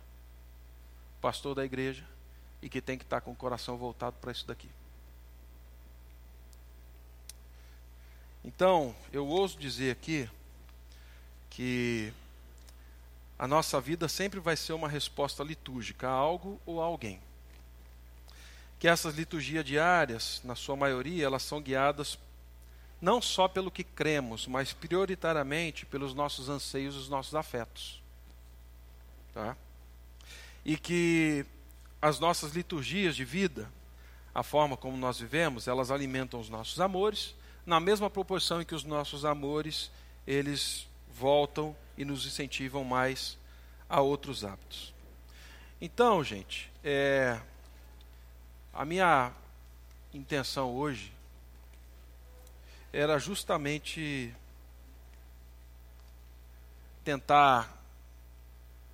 pastor 1.21 1.55
da 1.55 1.65
igreja 1.65 2.05
e 2.61 2.69
que 2.69 2.81
tem 2.81 2.99
que 2.99 3.05
estar 3.05 3.21
tá 3.21 3.21
com 3.21 3.33
o 3.33 3.37
coração 3.37 3.77
voltado 3.77 4.17
para 4.21 4.33
isso 4.33 4.47
daqui. 4.47 4.69
Então, 8.45 8.95
eu 9.13 9.27
ouso 9.27 9.59
dizer 9.59 9.91
aqui 9.91 10.29
que 11.51 12.13
a 13.39 13.47
nossa 13.47 13.81
vida 13.81 14.09
sempre 14.09 14.41
vai 14.41 14.57
ser 14.57 14.73
uma 14.73 14.89
resposta 14.89 15.45
litúrgica 15.45 16.09
a 16.09 16.13
algo 16.13 16.61
ou 16.67 16.83
a 16.83 16.85
alguém. 16.85 17.21
Que 18.81 18.89
essas 18.89 19.15
liturgias 19.15 19.65
diárias, 19.65 20.41
na 20.45 20.57
sua 20.57 20.75
maioria, 20.75 21.25
elas 21.25 21.43
são 21.43 21.61
guiadas 21.61 22.19
não 23.01 23.23
só 23.23 23.47
pelo 23.47 23.71
que 23.71 23.85
cremos, 23.85 24.47
mas 24.49 24.73
prioritariamente 24.73 25.87
pelos 25.87 26.15
nossos 26.15 26.49
anseios 26.49 26.97
e 26.97 26.99
os 26.99 27.09
nossos 27.09 27.35
afetos. 27.35 28.03
Tá? 29.33 29.57
E 30.65 30.77
que 30.77 31.47
as 32.03 32.19
nossas 32.19 32.53
liturgias 32.53 33.15
de 33.15 33.25
vida, 33.25 33.71
a 34.35 34.43
forma 34.43 34.77
como 34.77 34.97
nós 34.97 35.21
vivemos, 35.21 35.69
elas 35.69 35.93
alimentam 35.93 36.41
os 36.41 36.49
nossos 36.49 36.81
amores, 36.81 37.37
na 37.65 37.79
mesma 37.79 38.11
proporção 38.11 38.61
em 38.61 38.65
que 38.65 38.75
os 38.75 38.83
nossos 38.83 39.25
amores, 39.25 39.93
eles 40.27 40.88
voltam 41.15 41.77
e 41.97 42.05
nos 42.05 42.27
incentivam 42.27 42.85
mais 42.85 43.39
a 43.89 44.01
outros 44.01 44.45
hábitos. 44.45 44.95
Então, 45.81 46.23
gente, 46.23 46.71
é, 46.83 47.41
a 48.73 48.85
minha 48.85 49.33
intenção 50.13 50.75
hoje 50.75 51.13
era 52.93 53.19
justamente 53.19 54.35
tentar 57.05 57.79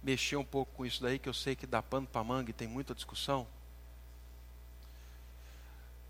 mexer 0.03 0.37
um 0.37 0.45
pouco 0.45 0.73
com 0.75 0.85
isso 0.85 1.03
daí, 1.03 1.19
que 1.19 1.29
eu 1.29 1.35
sei 1.35 1.57
que 1.57 1.67
dá 1.67 1.83
pano 1.83 2.07
para 2.07 2.23
manga 2.23 2.51
e 2.51 2.53
tem 2.53 2.69
muita 2.69 2.95
discussão. 2.95 3.47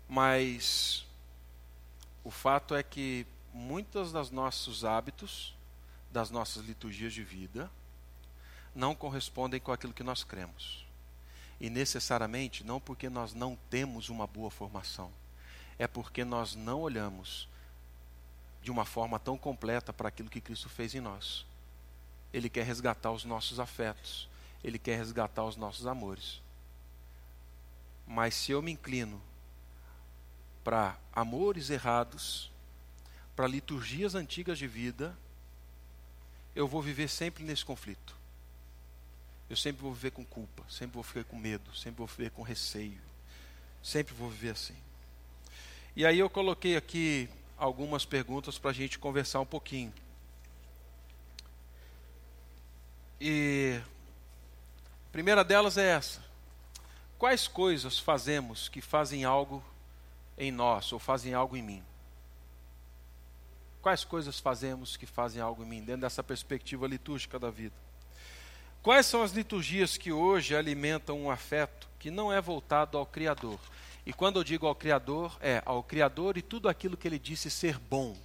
Mas 0.07 1.05
o 2.23 2.29
fato 2.29 2.75
é 2.75 2.83
que 2.83 3.25
muitos 3.53 4.11
dos 4.11 4.29
nossos 4.29 4.83
hábitos 4.83 5.54
das 6.15 6.31
nossas 6.31 6.63
liturgias 6.63 7.11
de 7.11 7.25
vida 7.25 7.69
não 8.73 8.95
correspondem 8.95 9.59
com 9.59 9.73
aquilo 9.73 9.93
que 9.93 10.01
nós 10.01 10.23
cremos. 10.23 10.85
E 11.59 11.69
necessariamente 11.69 12.63
não 12.63 12.79
porque 12.79 13.09
nós 13.09 13.33
não 13.33 13.57
temos 13.69 14.07
uma 14.07 14.25
boa 14.25 14.49
formação, 14.49 15.11
é 15.77 15.85
porque 15.85 16.23
nós 16.23 16.55
não 16.55 16.79
olhamos 16.79 17.49
de 18.61 18.71
uma 18.71 18.85
forma 18.85 19.19
tão 19.19 19.37
completa 19.37 19.91
para 19.91 20.07
aquilo 20.07 20.29
que 20.29 20.39
Cristo 20.39 20.69
fez 20.69 20.95
em 20.95 21.01
nós. 21.01 21.45
Ele 22.31 22.49
quer 22.49 22.65
resgatar 22.65 23.11
os 23.11 23.25
nossos 23.25 23.59
afetos, 23.59 24.29
ele 24.63 24.79
quer 24.79 24.95
resgatar 24.95 25.43
os 25.43 25.57
nossos 25.57 25.85
amores. 25.85 26.41
Mas 28.07 28.35
se 28.35 28.53
eu 28.53 28.61
me 28.61 28.71
inclino 28.71 29.21
para 30.63 30.97
amores 31.11 31.69
errados, 31.69 32.49
para 33.35 33.47
liturgias 33.47 34.15
antigas 34.15 34.57
de 34.57 34.65
vida, 34.65 35.17
eu 36.55 36.67
vou 36.67 36.81
viver 36.81 37.09
sempre 37.09 37.43
nesse 37.43 37.65
conflito. 37.65 38.15
Eu 39.49 39.55
sempre 39.55 39.81
vou 39.81 39.93
viver 39.93 40.11
com 40.11 40.25
culpa, 40.25 40.63
sempre 40.69 40.93
vou 40.93 41.03
viver 41.03 41.25
com 41.25 41.37
medo, 41.37 41.75
sempre 41.75 41.97
vou 41.97 42.07
viver 42.07 42.31
com 42.31 42.41
receio. 42.41 43.01
Sempre 43.83 44.13
vou 44.15 44.29
viver 44.29 44.51
assim. 44.51 44.75
E 45.95 46.05
aí 46.05 46.17
eu 46.17 46.29
coloquei 46.29 46.75
aqui 46.75 47.29
algumas 47.57 48.05
perguntas 48.05 48.57
para 48.57 48.71
a 48.71 48.73
gente 48.73 48.97
conversar 48.97 49.39
um 49.39 49.45
pouquinho. 49.45 49.93
E 53.19 53.79
a 55.07 55.11
primeira 55.11 55.43
delas 55.43 55.77
é 55.77 55.87
essa: 55.91 56.23
Quais 57.17 57.47
coisas 57.47 57.99
fazemos 57.99 58.67
que 58.67 58.81
fazem 58.81 59.23
algo 59.23 59.63
em 60.37 60.51
nós 60.51 60.91
ou 60.91 60.99
fazem 60.99 61.33
algo 61.33 61.55
em 61.55 61.61
mim? 61.61 61.83
Quais 63.85 64.03
coisas 64.03 64.39
fazemos 64.39 64.97
que 64.97 65.05
fazem 65.05 65.39
algo 65.39 65.61
em 65.61 65.67
mim, 65.67 65.83
dentro 65.83 66.01
dessa 66.01 66.23
perspectiva 66.23 66.87
litúrgica 66.87 67.37
da 67.37 67.51
vida? 67.51 67.75
Quais 68.81 69.05
são 69.05 69.21
as 69.21 69.31
liturgias 69.31 69.95
que 69.95 70.11
hoje 70.11 70.55
alimentam 70.55 71.21
um 71.21 71.29
afeto 71.29 71.87
que 71.99 72.09
não 72.09 72.33
é 72.33 72.41
voltado 72.41 72.97
ao 72.97 73.05
Criador? 73.05 73.59
E 74.03 74.11
quando 74.11 74.39
eu 74.39 74.43
digo 74.43 74.65
ao 74.65 74.73
Criador, 74.73 75.37
é 75.39 75.61
ao 75.67 75.83
Criador 75.83 76.35
e 76.35 76.41
tudo 76.41 76.67
aquilo 76.67 76.97
que 76.97 77.07
ele 77.07 77.19
disse 77.19 77.51
ser 77.51 77.77
bom. 77.77 78.17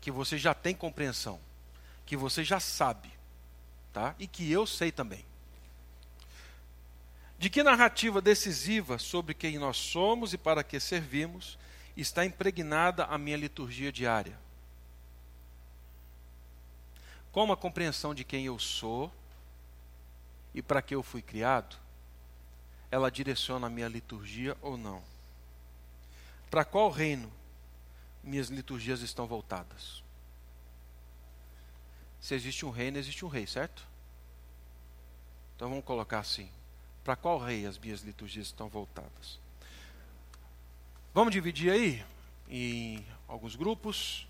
Que 0.00 0.10
você 0.10 0.36
já 0.36 0.52
tem 0.52 0.74
compreensão, 0.74 1.38
que 2.04 2.16
você 2.16 2.42
já 2.42 2.58
sabe, 2.58 3.12
tá? 3.92 4.16
E 4.18 4.26
que 4.26 4.50
eu 4.50 4.66
sei 4.66 4.90
também. 4.90 5.24
De 7.38 7.48
que 7.48 7.62
narrativa 7.62 8.20
decisiva 8.20 8.98
sobre 8.98 9.32
quem 9.32 9.58
nós 9.58 9.76
somos 9.76 10.32
e 10.32 10.36
para 10.36 10.64
que 10.64 10.80
servimos 10.80 11.56
está 12.00 12.24
impregnada 12.24 13.04
a 13.04 13.16
minha 13.16 13.36
liturgia 13.36 13.92
diária. 13.92 14.38
Como 17.30 17.52
a 17.52 17.56
compreensão 17.56 18.14
de 18.14 18.24
quem 18.24 18.46
eu 18.46 18.58
sou 18.58 19.12
e 20.52 20.62
para 20.62 20.80
que 20.80 20.94
eu 20.94 21.02
fui 21.02 21.20
criado, 21.20 21.76
ela 22.90 23.10
direciona 23.10 23.66
a 23.66 23.70
minha 23.70 23.88
liturgia 23.88 24.56
ou 24.62 24.76
não? 24.76 25.02
Para 26.50 26.64
qual 26.64 26.90
reino 26.90 27.32
minhas 28.22 28.48
liturgias 28.48 29.00
estão 29.00 29.26
voltadas? 29.26 30.02
Se 32.20 32.34
existe 32.34 32.64
um 32.64 32.70
reino, 32.70 32.98
existe 32.98 33.24
um 33.24 33.28
rei, 33.28 33.46
certo? 33.46 33.84
Então 35.56 35.68
vamos 35.68 35.84
colocar 35.84 36.20
assim: 36.20 36.48
para 37.02 37.16
qual 37.16 37.38
rei 37.38 37.66
as 37.66 37.76
minhas 37.76 38.00
liturgias 38.00 38.46
estão 38.46 38.68
voltadas? 38.68 39.43
Vamos 41.14 41.32
dividir 41.32 41.70
aí 41.70 42.04
em 42.48 43.06
alguns 43.28 43.54
grupos 43.54 44.26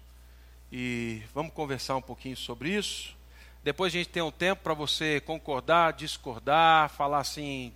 e 0.70 1.22
vamos 1.32 1.54
conversar 1.54 1.96
um 1.96 2.02
pouquinho 2.02 2.36
sobre 2.36 2.76
isso. 2.76 3.16
Depois 3.62 3.90
a 3.94 3.96
gente 3.96 4.10
tem 4.10 4.22
um 4.22 4.30
tempo 4.30 4.62
para 4.62 4.74
você 4.74 5.18
concordar, 5.22 5.94
discordar, 5.94 6.90
falar 6.90 7.20
assim, 7.20 7.72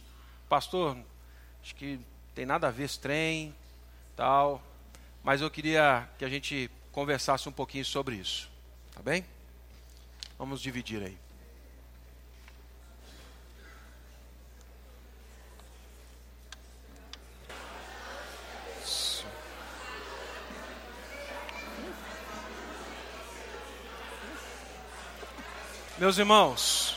pastor, 0.47 0.95
acho 1.63 1.75
que 1.75 1.99
tem 2.35 2.45
nada 2.45 2.69
a 2.69 2.71
ver 2.71 2.85
esse 2.85 3.01
trem, 3.01 3.55
tal. 4.15 4.63
Mas 5.25 5.41
eu 5.41 5.51
queria 5.51 6.07
que 6.19 6.25
a 6.27 6.29
gente 6.29 6.71
conversasse 6.93 7.49
um 7.49 7.53
pouquinho 7.53 7.87
sobre 7.87 8.17
isso. 8.17 8.51
Tá 8.95 9.01
bem? 9.01 9.25
Vamos 10.39 10.61
dividir 10.61 11.03
aí. 11.03 11.28
Meus 25.99 26.17
irmãos, 26.17 26.95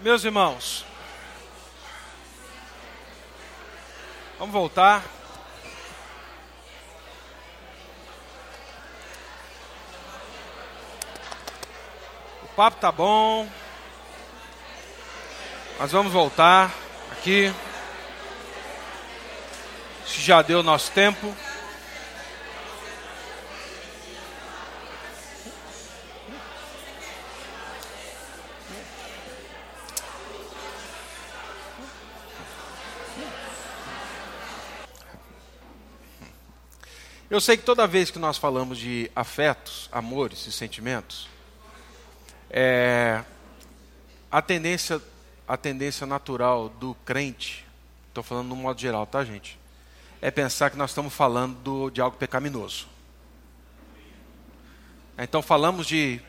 meus 0.00 0.22
irmãos, 0.22 0.84
vamos 4.38 4.52
voltar. 4.52 5.02
O 12.44 12.48
papo 12.54 12.76
tá 12.76 12.92
bom, 12.92 13.50
mas 15.80 15.90
vamos 15.90 16.12
voltar 16.12 16.72
aqui 17.10 17.52
já 20.26 20.42
deu 20.42 20.60
nosso 20.60 20.90
tempo. 20.90 21.32
Eu 37.30 37.40
sei 37.40 37.56
que 37.56 37.62
toda 37.62 37.86
vez 37.86 38.10
que 38.10 38.18
nós 38.18 38.36
falamos 38.36 38.78
de 38.78 39.08
afetos, 39.14 39.88
amores 39.92 40.44
e 40.48 40.50
sentimentos, 40.50 41.28
é, 42.50 43.22
a 44.28 44.42
tendência 44.42 45.00
a 45.46 45.56
tendência 45.56 46.04
natural 46.04 46.68
do 46.68 46.96
crente, 47.04 47.64
estou 48.08 48.24
falando 48.24 48.48
no 48.48 48.56
modo 48.56 48.80
geral, 48.80 49.06
tá, 49.06 49.24
gente? 49.24 49.56
É 50.20 50.30
pensar 50.30 50.70
que 50.70 50.76
nós 50.76 50.90
estamos 50.90 51.12
falando 51.12 51.56
do, 51.56 51.90
de 51.90 52.00
algo 52.00 52.16
pecaminoso. 52.16 52.86
Então 55.18 55.40
falamos 55.40 55.86
de 55.86 56.20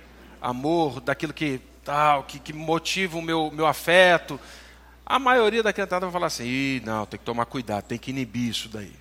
amor, 0.41 1.01
daquilo 1.01 1.33
que 1.33 1.59
tal, 1.83 2.23
que, 2.23 2.39
que 2.39 2.53
motiva 2.53 3.17
o 3.17 3.21
meu, 3.21 3.51
meu 3.51 3.65
afeto. 3.65 4.39
A 5.05 5.17
maioria 5.17 5.63
da 5.63 5.71
criançada 5.71 6.05
vai 6.05 6.11
falar 6.11 6.27
assim, 6.27 6.81
não, 6.85 7.05
tem 7.05 7.17
que 7.17 7.25
tomar 7.25 7.45
cuidado, 7.45 7.85
tem 7.85 7.97
que 7.97 8.11
inibir 8.11 8.49
isso 8.49 8.69
daí. 8.69 8.93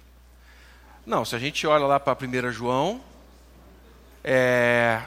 Não, 1.04 1.24
se 1.24 1.36
a 1.36 1.38
gente 1.38 1.66
olha 1.66 1.86
lá 1.86 2.00
para 2.00 2.16
1 2.16 2.52
João, 2.52 3.00
é, 4.24 5.02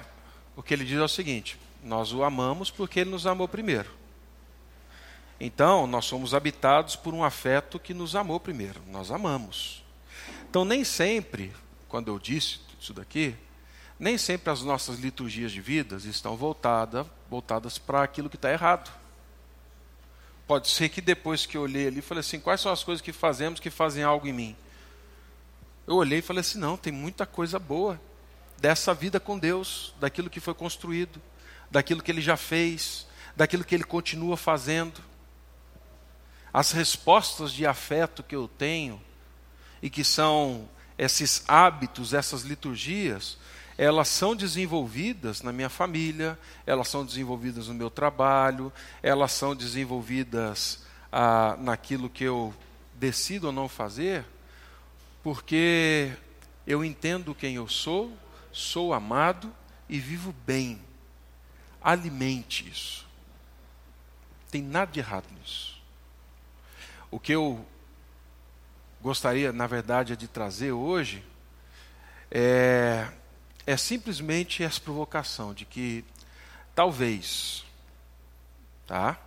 o 0.55 0.63
que 0.63 0.73
ele 0.73 0.85
diz 0.85 0.97
é 0.97 1.03
o 1.03 1.09
seguinte: 1.09 1.59
nós 1.83 2.13
o 2.13 2.23
amamos 2.23 2.71
porque 2.71 3.01
ele 3.01 3.09
nos 3.09 3.27
amou 3.27 3.47
primeiro. 3.47 3.98
Então, 5.39 5.87
nós 5.87 6.05
somos 6.05 6.33
habitados 6.33 6.95
por 6.95 7.13
um 7.13 7.23
afeto 7.23 7.79
que 7.79 7.93
nos 7.93 8.15
amou 8.15 8.39
primeiro, 8.39 8.81
nós 8.87 9.09
amamos. 9.09 9.83
Então, 10.49 10.65
nem 10.65 10.83
sempre, 10.83 11.53
quando 11.87 12.09
eu 12.09 12.19
disse 12.19 12.59
isso 12.79 12.93
daqui, 12.93 13.35
nem 13.99 14.17
sempre 14.17 14.51
as 14.51 14.61
nossas 14.61 14.99
liturgias 14.99 15.51
de 15.51 15.61
vidas 15.61 16.05
estão 16.05 16.35
voltada, 16.35 17.05
voltadas 17.29 17.77
para 17.77 18.01
aquilo 18.01 18.29
que 18.29 18.35
está 18.35 18.51
errado. 18.51 18.91
Pode 20.47 20.69
ser 20.69 20.89
que 20.89 21.01
depois 21.01 21.45
que 21.45 21.55
eu 21.55 21.61
olhei 21.61 21.87
ali, 21.87 22.01
falei 22.01 22.21
assim: 22.21 22.39
quais 22.39 22.59
são 22.59 22.71
as 22.71 22.83
coisas 22.83 23.01
que 23.01 23.13
fazemos 23.13 23.59
que 23.59 23.69
fazem 23.69 24.03
algo 24.03 24.27
em 24.27 24.33
mim? 24.33 24.55
Eu 25.85 25.95
olhei 25.95 26.19
e 26.19 26.23
falei 26.23 26.41
assim: 26.41 26.57
não, 26.57 26.75
tem 26.75 26.91
muita 26.91 27.25
coisa 27.25 27.59
boa 27.59 27.99
dessa 28.57 28.93
vida 28.93 29.19
com 29.19 29.37
Deus, 29.37 29.93
daquilo 29.99 30.29
que 30.29 30.39
foi 30.39 30.53
construído, 30.53 31.21
daquilo 31.69 32.01
que 32.01 32.11
Ele 32.11 32.21
já 32.21 32.35
fez, 32.35 33.05
daquilo 33.35 33.63
que 33.63 33.75
Ele 33.75 33.83
continua 33.83 34.35
fazendo. 34.35 35.08
As 36.53 36.71
respostas 36.71 37.51
de 37.51 37.65
afeto 37.65 38.23
que 38.23 38.35
eu 38.35 38.47
tenho, 38.47 39.01
e 39.81 39.89
que 39.89 40.03
são 40.03 40.69
esses 40.97 41.43
hábitos, 41.47 42.13
essas 42.13 42.41
liturgias, 42.43 43.37
elas 43.77 44.09
são 44.09 44.35
desenvolvidas 44.35 45.41
na 45.41 45.53
minha 45.53 45.69
família, 45.69 46.37
elas 46.65 46.89
são 46.89 47.05
desenvolvidas 47.05 47.69
no 47.69 47.73
meu 47.73 47.89
trabalho, 47.89 48.73
elas 49.01 49.31
são 49.31 49.55
desenvolvidas 49.55 50.83
ah, 51.11 51.55
naquilo 51.57 52.09
que 52.09 52.25
eu 52.25 52.53
decido 52.95 53.47
ou 53.47 53.53
não 53.53 53.69
fazer, 53.69 54.25
porque 55.23 56.11
eu 56.67 56.83
entendo 56.83 57.33
quem 57.33 57.55
eu 57.55 57.69
sou, 57.69 58.11
sou 58.51 58.93
amado 58.93 59.53
e 59.87 59.97
vivo 59.97 60.35
bem. 60.45 60.81
Alimente 61.81 62.67
isso. 62.67 63.07
Tem 64.51 64.61
nada 64.61 64.91
de 64.91 64.99
errado 64.99 65.25
nisso. 65.39 65.78
O 67.11 67.19
que 67.19 67.33
eu 67.33 67.65
gostaria, 69.01 69.51
na 69.51 69.65
verdade, 69.65 70.15
de 70.15 70.27
trazer 70.27 70.71
hoje 70.71 71.23
é, 72.29 73.07
é 73.65 73.77
simplesmente 73.77 74.63
essa 74.63 74.79
provocação 74.79 75.53
de 75.53 75.65
que 75.65 76.05
talvez, 76.75 77.63
tá? 78.85 79.19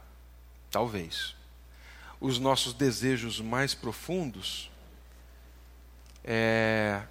Talvez, 0.71 1.35
os 2.21 2.39
nossos 2.39 2.73
desejos 2.73 3.41
mais 3.41 3.75
profundos, 3.75 4.71
é, 6.25 7.03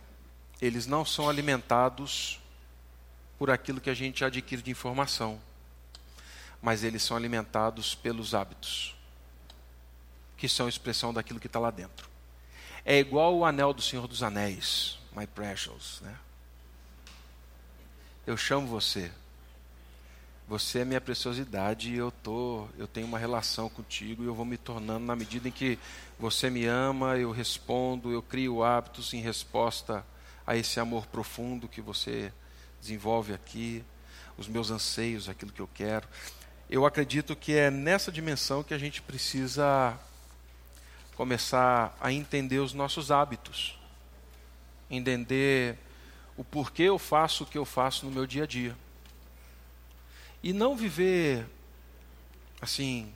eles 0.61 0.88
não 0.88 1.03
são 1.03 1.30
alimentados 1.30 2.39
por 3.38 3.49
aquilo 3.49 3.82
que 3.82 3.89
a 3.89 3.93
gente 3.93 4.24
adquire 4.24 4.61
de 4.61 4.72
informação, 4.72 5.41
mas 6.61 6.84
eles 6.84 7.03
são 7.03 7.17
alimentados 7.17 7.93
pelos 7.93 8.34
hábitos, 8.34 8.95
que 10.41 10.49
são 10.49 10.67
expressão 10.67 11.13
daquilo 11.13 11.39
que 11.39 11.45
está 11.45 11.59
lá 11.59 11.69
dentro. 11.69 12.09
É 12.83 12.97
igual 12.97 13.37
o 13.37 13.45
anel 13.45 13.73
do 13.73 13.81
Senhor 13.81 14.07
dos 14.07 14.23
Anéis, 14.23 14.97
My 15.15 15.27
Precious, 15.27 16.01
né? 16.01 16.15
Eu 18.25 18.35
chamo 18.35 18.65
você. 18.65 19.11
Você 20.47 20.79
é 20.79 20.85
minha 20.85 20.99
preciosidade 20.99 21.93
e 21.93 21.95
eu 21.95 22.09
tô, 22.09 22.67
eu 22.75 22.87
tenho 22.87 23.05
uma 23.05 23.19
relação 23.19 23.69
contigo 23.69 24.23
e 24.23 24.25
eu 24.25 24.33
vou 24.33 24.43
me 24.43 24.57
tornando 24.57 25.05
na 25.05 25.15
medida 25.15 25.47
em 25.47 25.51
que 25.51 25.77
você 26.17 26.49
me 26.49 26.65
ama, 26.65 27.17
eu 27.17 27.29
respondo, 27.29 28.11
eu 28.11 28.23
crio 28.23 28.63
hábitos 28.63 29.13
em 29.13 29.21
resposta 29.21 30.03
a 30.45 30.57
esse 30.57 30.79
amor 30.79 31.05
profundo 31.05 31.67
que 31.67 31.81
você 31.81 32.33
desenvolve 32.81 33.31
aqui, 33.31 33.83
os 34.39 34.47
meus 34.47 34.71
anseios, 34.71 35.29
aquilo 35.29 35.51
que 35.51 35.61
eu 35.61 35.69
quero. 35.71 36.07
Eu 36.67 36.83
acredito 36.83 37.35
que 37.35 37.53
é 37.53 37.69
nessa 37.69 38.11
dimensão 38.11 38.63
que 38.63 38.73
a 38.73 38.77
gente 38.79 39.03
precisa 39.03 39.99
começar 41.16 41.95
a 41.99 42.12
entender 42.12 42.59
os 42.59 42.74
nossos 42.74 43.12
hábitos, 43.12 43.80
entender 44.89 45.78
o 46.38 46.43
porquê 46.43 46.84
eu 46.84 46.97
faço 46.97 47.43
o 47.43 47.47
que 47.47 47.57
eu 47.57 47.66
faço 47.66 48.05
no 48.05 48.12
meu 48.12 48.26
dia 48.26 48.43
a 48.43 48.47
dia. 48.47 48.76
E 50.43 50.53
não 50.53 50.76
viver 50.76 51.45
assim, 52.62 53.12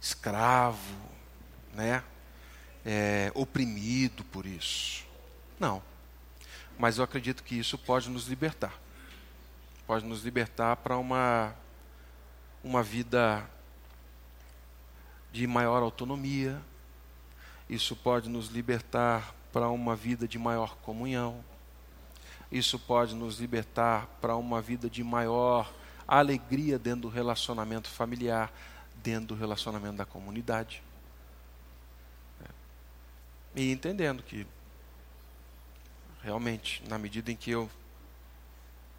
escravo, 0.00 0.96
né? 1.74 2.04
É, 2.84 3.30
oprimido 3.34 4.24
por 4.24 4.46
isso. 4.46 5.04
Não. 5.58 5.82
Mas 6.78 6.98
eu 6.98 7.04
acredito 7.04 7.42
que 7.42 7.58
isso 7.58 7.76
pode 7.76 8.08
nos 8.08 8.26
libertar. 8.26 8.74
Pode 9.86 10.04
nos 10.04 10.22
libertar 10.22 10.76
para 10.76 10.96
uma, 10.96 11.54
uma 12.64 12.82
vida 12.82 13.48
de 15.32 15.46
maior 15.46 15.82
autonomia. 15.82 16.60
Isso 17.70 17.94
pode 17.94 18.28
nos 18.28 18.48
libertar 18.48 19.32
para 19.52 19.68
uma 19.68 19.94
vida 19.94 20.26
de 20.26 20.40
maior 20.40 20.74
comunhão. 20.78 21.44
Isso 22.50 22.80
pode 22.80 23.14
nos 23.14 23.38
libertar 23.38 24.08
para 24.20 24.34
uma 24.34 24.60
vida 24.60 24.90
de 24.90 25.04
maior 25.04 25.72
alegria 26.06 26.80
dentro 26.80 27.02
do 27.02 27.08
relacionamento 27.08 27.88
familiar, 27.88 28.52
dentro 28.96 29.28
do 29.28 29.34
relacionamento 29.36 29.98
da 29.98 30.04
comunidade. 30.04 30.82
E 33.54 33.70
entendendo 33.70 34.20
que 34.24 34.44
realmente, 36.24 36.82
na 36.88 36.98
medida 36.98 37.30
em 37.30 37.36
que 37.36 37.52
eu 37.52 37.70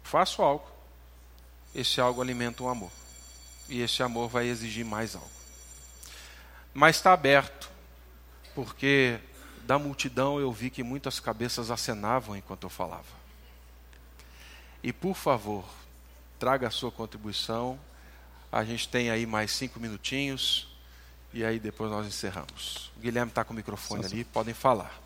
faço 0.02 0.40
algo, 0.40 0.66
esse 1.74 2.00
algo 2.00 2.22
alimenta 2.22 2.62
um 2.62 2.70
amor. 2.70 2.90
E 3.68 3.82
esse 3.82 4.02
amor 4.02 4.30
vai 4.30 4.46
exigir 4.46 4.82
mais 4.82 5.14
algo. 5.14 5.30
Mas 6.72 6.96
está 6.96 7.12
aberto, 7.12 7.71
porque 8.54 9.18
da 9.64 9.78
multidão 9.78 10.40
eu 10.40 10.50
vi 10.52 10.70
que 10.70 10.82
muitas 10.82 11.20
cabeças 11.20 11.70
acenavam 11.70 12.36
enquanto 12.36 12.64
eu 12.64 12.70
falava. 12.70 13.22
E 14.82 14.92
por 14.92 15.14
favor, 15.14 15.64
traga 16.38 16.66
a 16.66 16.70
sua 16.70 16.90
contribuição. 16.90 17.78
A 18.50 18.64
gente 18.64 18.88
tem 18.88 19.10
aí 19.10 19.26
mais 19.26 19.52
cinco 19.52 19.78
minutinhos. 19.78 20.68
E 21.32 21.44
aí 21.44 21.58
depois 21.58 21.90
nós 21.90 22.06
encerramos. 22.06 22.92
O 22.96 23.00
Guilherme 23.00 23.30
está 23.30 23.44
com 23.44 23.52
o 23.52 23.56
microfone 23.56 24.04
ali, 24.04 24.24
podem 24.24 24.52
falar. 24.52 25.00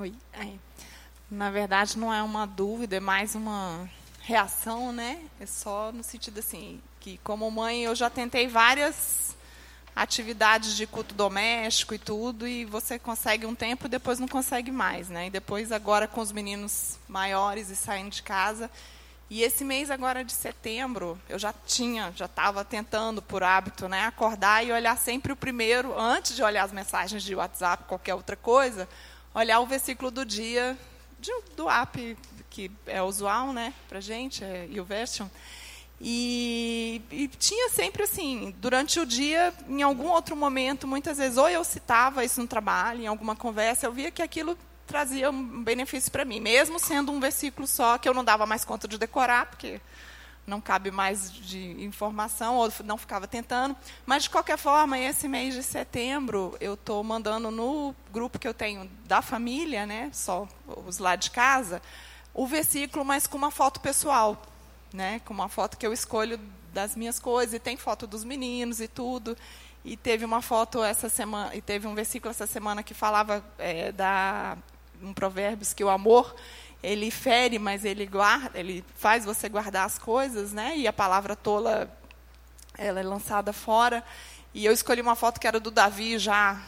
Oi. 0.00 0.14
É. 0.32 0.54
Na 1.30 1.50
verdade, 1.50 1.98
não 1.98 2.10
é 2.10 2.22
uma 2.22 2.46
dúvida, 2.46 2.96
é 2.96 3.00
mais 3.00 3.34
uma 3.34 3.86
reação, 4.22 4.92
né? 4.92 5.20
É 5.38 5.44
só 5.44 5.92
no 5.92 6.02
sentido 6.02 6.38
assim, 6.38 6.80
que 6.98 7.18
como 7.18 7.50
mãe 7.50 7.82
eu 7.82 7.94
já 7.94 8.08
tentei 8.08 8.48
várias 8.48 9.36
atividades 9.94 10.74
de 10.74 10.86
culto 10.86 11.14
doméstico 11.14 11.92
e 11.92 11.98
tudo, 11.98 12.48
e 12.48 12.64
você 12.64 12.98
consegue 12.98 13.44
um 13.44 13.54
tempo 13.54 13.84
e 13.84 13.90
depois 13.90 14.18
não 14.18 14.26
consegue 14.26 14.70
mais, 14.70 15.10
né? 15.10 15.26
E 15.26 15.30
depois 15.30 15.70
agora 15.70 16.08
com 16.08 16.22
os 16.22 16.32
meninos 16.32 16.98
maiores 17.06 17.68
e 17.68 17.76
saindo 17.76 18.08
de 18.08 18.22
casa, 18.22 18.70
e 19.28 19.42
esse 19.42 19.64
mês 19.64 19.90
agora 19.90 20.24
de 20.24 20.32
setembro, 20.32 21.20
eu 21.28 21.38
já 21.38 21.52
tinha, 21.66 22.10
já 22.16 22.24
estava 22.24 22.64
tentando 22.64 23.20
por 23.20 23.42
hábito, 23.42 23.86
né, 23.86 24.06
acordar 24.06 24.64
e 24.64 24.72
olhar 24.72 24.96
sempre 24.96 25.30
o 25.30 25.36
primeiro, 25.36 25.96
antes 25.96 26.34
de 26.34 26.42
olhar 26.42 26.64
as 26.64 26.72
mensagens 26.72 27.22
de 27.22 27.34
WhatsApp, 27.34 27.84
qualquer 27.84 28.14
outra 28.14 28.34
coisa, 28.34 28.88
olhar 29.34 29.60
o 29.60 29.66
versículo 29.66 30.10
do 30.10 30.24
dia 30.24 30.76
de, 31.18 31.32
do 31.56 31.68
app, 31.68 32.16
que 32.48 32.70
é 32.86 33.02
usual 33.02 33.52
né, 33.52 33.72
para 33.88 34.00
gente, 34.00 34.42
é 34.42 34.66
YouVersion. 34.70 35.28
E, 36.00 37.02
e 37.10 37.28
tinha 37.28 37.68
sempre 37.68 38.04
assim, 38.04 38.54
durante 38.58 38.98
o 38.98 39.04
dia, 39.04 39.52
em 39.68 39.82
algum 39.82 40.08
outro 40.08 40.34
momento, 40.34 40.86
muitas 40.86 41.18
vezes, 41.18 41.36
ou 41.36 41.48
eu 41.48 41.62
citava 41.62 42.24
isso 42.24 42.40
no 42.40 42.46
trabalho, 42.46 43.02
em 43.02 43.06
alguma 43.06 43.36
conversa, 43.36 43.86
eu 43.86 43.92
via 43.92 44.10
que 44.10 44.22
aquilo 44.22 44.56
trazia 44.86 45.30
um 45.30 45.62
benefício 45.62 46.10
para 46.10 46.24
mim, 46.24 46.40
mesmo 46.40 46.78
sendo 46.78 47.12
um 47.12 47.20
versículo 47.20 47.66
só 47.66 47.98
que 47.98 48.08
eu 48.08 48.14
não 48.14 48.24
dava 48.24 48.46
mais 48.46 48.64
conta 48.64 48.88
de 48.88 48.98
decorar, 48.98 49.46
porque 49.46 49.80
não 50.46 50.60
cabe 50.60 50.90
mais 50.90 51.32
de 51.32 51.82
informação, 51.82 52.56
ou 52.56 52.72
não 52.84 52.98
ficava 52.98 53.26
tentando. 53.26 53.76
Mas, 54.04 54.24
de 54.24 54.30
qualquer 54.30 54.58
forma, 54.58 54.98
esse 54.98 55.28
mês 55.28 55.54
de 55.54 55.62
setembro, 55.62 56.56
eu 56.60 56.74
estou 56.74 57.02
mandando 57.04 57.50
no 57.50 57.94
grupo 58.12 58.38
que 58.38 58.48
eu 58.48 58.54
tenho 58.54 58.90
da 59.04 59.22
família, 59.22 59.86
né, 59.86 60.10
só 60.12 60.48
os 60.86 60.98
lá 60.98 61.16
de 61.16 61.30
casa, 61.30 61.80
o 62.34 62.46
versículo, 62.46 63.04
mas 63.04 63.26
com 63.26 63.38
uma 63.38 63.50
foto 63.50 63.80
pessoal, 63.80 64.40
né, 64.92 65.20
com 65.24 65.32
uma 65.32 65.48
foto 65.48 65.76
que 65.76 65.86
eu 65.86 65.92
escolho 65.92 66.38
das 66.72 66.96
minhas 66.96 67.18
coisas, 67.18 67.54
e 67.54 67.58
tem 67.58 67.76
foto 67.76 68.06
dos 68.06 68.24
meninos 68.24 68.80
e 68.80 68.88
tudo. 68.88 69.36
E 69.84 69.96
teve 69.96 70.24
uma 70.24 70.42
foto 70.42 70.84
essa 70.84 71.08
semana, 71.08 71.54
e 71.54 71.62
teve 71.62 71.86
um 71.86 71.94
versículo 71.94 72.30
essa 72.30 72.46
semana 72.46 72.82
que 72.82 72.92
falava 72.92 73.44
é, 73.58 73.92
da 73.92 74.58
um 75.02 75.14
provérbios 75.14 75.72
que 75.72 75.82
o 75.82 75.88
amor 75.88 76.34
ele 76.82 77.10
fere, 77.10 77.58
mas 77.58 77.84
ele 77.84 78.06
guarda, 78.06 78.58
ele 78.58 78.84
faz 78.96 79.24
você 79.24 79.48
guardar 79.48 79.86
as 79.86 79.98
coisas, 79.98 80.52
né? 80.52 80.76
E 80.76 80.86
a 80.86 80.92
palavra 80.92 81.36
tola 81.36 81.90
ela 82.76 83.00
é 83.00 83.02
lançada 83.02 83.52
fora. 83.52 84.02
E 84.54 84.64
eu 84.64 84.72
escolhi 84.72 85.00
uma 85.00 85.14
foto 85.14 85.38
que 85.38 85.46
era 85.46 85.60
do 85.60 85.70
Davi 85.70 86.18
já 86.18 86.60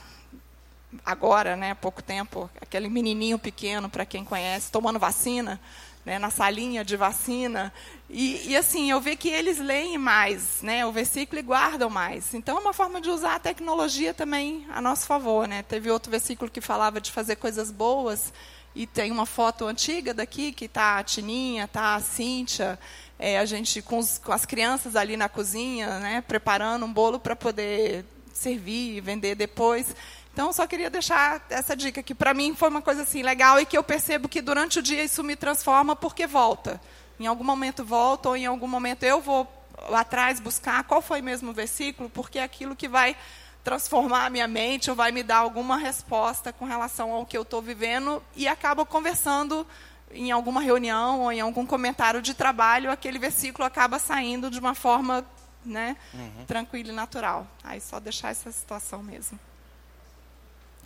agora, 1.04 1.56
né, 1.56 1.70
há 1.70 1.74
pouco 1.74 2.02
tempo, 2.02 2.50
aquele 2.60 2.88
menininho 2.88 3.38
pequeno, 3.38 3.88
para 3.88 4.04
quem 4.04 4.24
conhece, 4.24 4.70
tomando 4.70 4.98
vacina, 4.98 5.58
né, 6.04 6.18
na 6.18 6.28
salinha 6.30 6.84
de 6.84 6.96
vacina. 6.96 7.72
E, 8.10 8.50
e, 8.50 8.56
assim, 8.56 8.90
eu 8.90 9.00
vejo 9.00 9.16
que 9.16 9.28
eles 9.28 9.58
leem 9.58 9.96
mais 9.96 10.60
né, 10.60 10.84
o 10.84 10.92
versículo 10.92 11.38
e 11.38 11.42
guardam 11.42 11.88
mais. 11.88 12.34
Então, 12.34 12.58
é 12.58 12.60
uma 12.60 12.74
forma 12.74 13.00
de 13.00 13.08
usar 13.08 13.36
a 13.36 13.40
tecnologia 13.40 14.12
também 14.12 14.66
a 14.70 14.82
nosso 14.82 15.06
favor. 15.06 15.48
Né? 15.48 15.62
Teve 15.62 15.90
outro 15.90 16.10
versículo 16.10 16.50
que 16.50 16.60
falava 16.60 17.00
de 17.00 17.10
fazer 17.10 17.36
coisas 17.36 17.70
boas, 17.70 18.32
e 18.74 18.86
tem 18.86 19.10
uma 19.10 19.26
foto 19.26 19.66
antiga 19.66 20.14
daqui, 20.14 20.52
que 20.52 20.64
está 20.64 20.98
a 20.98 21.04
Tininha, 21.04 21.64
está 21.64 21.94
a 21.94 22.00
Cíntia, 22.00 22.78
é, 23.18 23.38
a 23.38 23.44
gente 23.44 23.82
com, 23.82 23.98
os, 23.98 24.18
com, 24.18 24.32
as 24.32 24.44
crianças 24.44 24.96
ali 24.96 25.16
na 25.16 25.28
cozinha, 25.28 25.98
né, 25.98 26.20
preparando 26.26 26.84
um 26.84 26.92
bolo 26.92 27.20
para 27.20 27.36
poder 27.36 28.04
servir 28.32 28.96
e 28.96 29.00
vender 29.00 29.34
depois. 29.34 29.94
Então, 30.32 30.52
só 30.52 30.66
queria 30.66 30.88
deixar 30.88 31.44
essa 31.50 31.76
dica 31.76 32.02
que 32.02 32.14
para 32.14 32.32
mim 32.32 32.54
foi 32.54 32.70
uma 32.70 32.80
coisa 32.80 33.02
assim 33.02 33.22
legal 33.22 33.60
e 33.60 33.66
que 33.66 33.76
eu 33.76 33.82
percebo 33.82 34.28
que 34.28 34.40
durante 34.40 34.78
o 34.78 34.82
dia 34.82 35.04
isso 35.04 35.22
me 35.22 35.36
transforma 35.36 35.94
porque 35.94 36.26
volta. 36.26 36.80
Em 37.20 37.26
algum 37.26 37.44
momento 37.44 37.84
volta 37.84 38.30
ou 38.30 38.36
em 38.36 38.46
algum 38.46 38.66
momento 38.66 39.02
eu 39.02 39.20
vou 39.20 39.46
atrás 39.92 40.40
buscar 40.40 40.84
qual 40.84 41.02
foi 41.02 41.20
mesmo 41.20 41.50
o 41.50 41.54
versículo, 41.54 42.08
porque 42.08 42.38
é 42.38 42.42
aquilo 42.42 42.74
que 42.74 42.88
vai 42.88 43.16
transformar 43.62 44.26
a 44.26 44.30
minha 44.30 44.48
mente 44.48 44.90
ou 44.90 44.96
vai 44.96 45.12
me 45.12 45.22
dar 45.22 45.38
alguma 45.38 45.76
resposta 45.76 46.52
com 46.52 46.64
relação 46.64 47.12
ao 47.12 47.24
que 47.24 47.36
eu 47.36 47.42
estou 47.42 47.62
vivendo 47.62 48.22
e 48.34 48.48
acabo 48.48 48.84
conversando 48.84 49.66
em 50.10 50.30
alguma 50.30 50.60
reunião 50.60 51.22
ou 51.22 51.32
em 51.32 51.40
algum 51.40 51.64
comentário 51.64 52.20
de 52.20 52.34
trabalho, 52.34 52.90
aquele 52.90 53.18
versículo 53.18 53.64
acaba 53.64 53.98
saindo 53.98 54.50
de 54.50 54.58
uma 54.58 54.74
forma 54.74 55.24
né, 55.64 55.96
uhum. 56.12 56.44
tranquila 56.46 56.90
e 56.90 56.94
natural. 56.94 57.46
Aí 57.62 57.80
só 57.80 57.98
deixar 57.98 58.30
essa 58.30 58.50
situação 58.50 59.02
mesmo. 59.02 59.38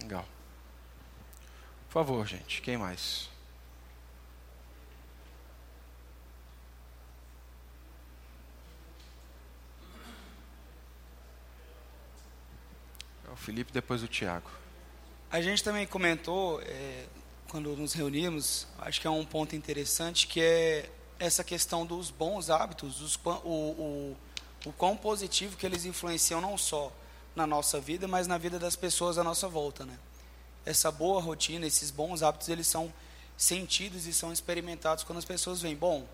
Legal. 0.00 0.24
Por 1.88 1.94
favor, 2.04 2.26
gente, 2.26 2.60
quem 2.60 2.76
mais? 2.76 3.28
O 13.36 13.38
Felipe, 13.38 13.70
depois 13.72 14.02
o 14.02 14.08
Tiago. 14.08 14.50
A 15.30 15.40
gente 15.40 15.62
também 15.62 15.86
comentou, 15.86 16.60
é, 16.62 17.04
quando 17.48 17.76
nos 17.76 17.92
reunimos, 17.92 18.66
acho 18.78 19.00
que 19.00 19.06
é 19.06 19.10
um 19.10 19.24
ponto 19.24 19.54
interessante, 19.54 20.26
que 20.26 20.40
é 20.40 20.90
essa 21.18 21.44
questão 21.44 21.84
dos 21.84 22.10
bons 22.10 22.50
hábitos, 22.50 23.00
os, 23.00 23.16
o, 23.24 23.30
o, 23.44 24.16
o 24.64 24.72
quão 24.72 24.96
positivo 24.96 25.56
que 25.56 25.66
eles 25.66 25.84
influenciam 25.84 26.40
não 26.40 26.56
só 26.56 26.92
na 27.34 27.46
nossa 27.46 27.78
vida, 27.78 28.08
mas 28.08 28.26
na 28.26 28.38
vida 28.38 28.58
das 28.58 28.74
pessoas 28.74 29.18
à 29.18 29.24
nossa 29.24 29.48
volta, 29.48 29.84
né? 29.84 29.98
Essa 30.64 30.90
boa 30.90 31.20
rotina, 31.20 31.66
esses 31.66 31.90
bons 31.90 32.22
hábitos, 32.22 32.48
eles 32.48 32.66
são 32.66 32.92
sentidos 33.36 34.06
e 34.06 34.12
são 34.12 34.32
experimentados 34.32 35.04
quando 35.04 35.18
as 35.18 35.24
pessoas 35.24 35.60
veem, 35.60 35.76
bom, 35.76 36.06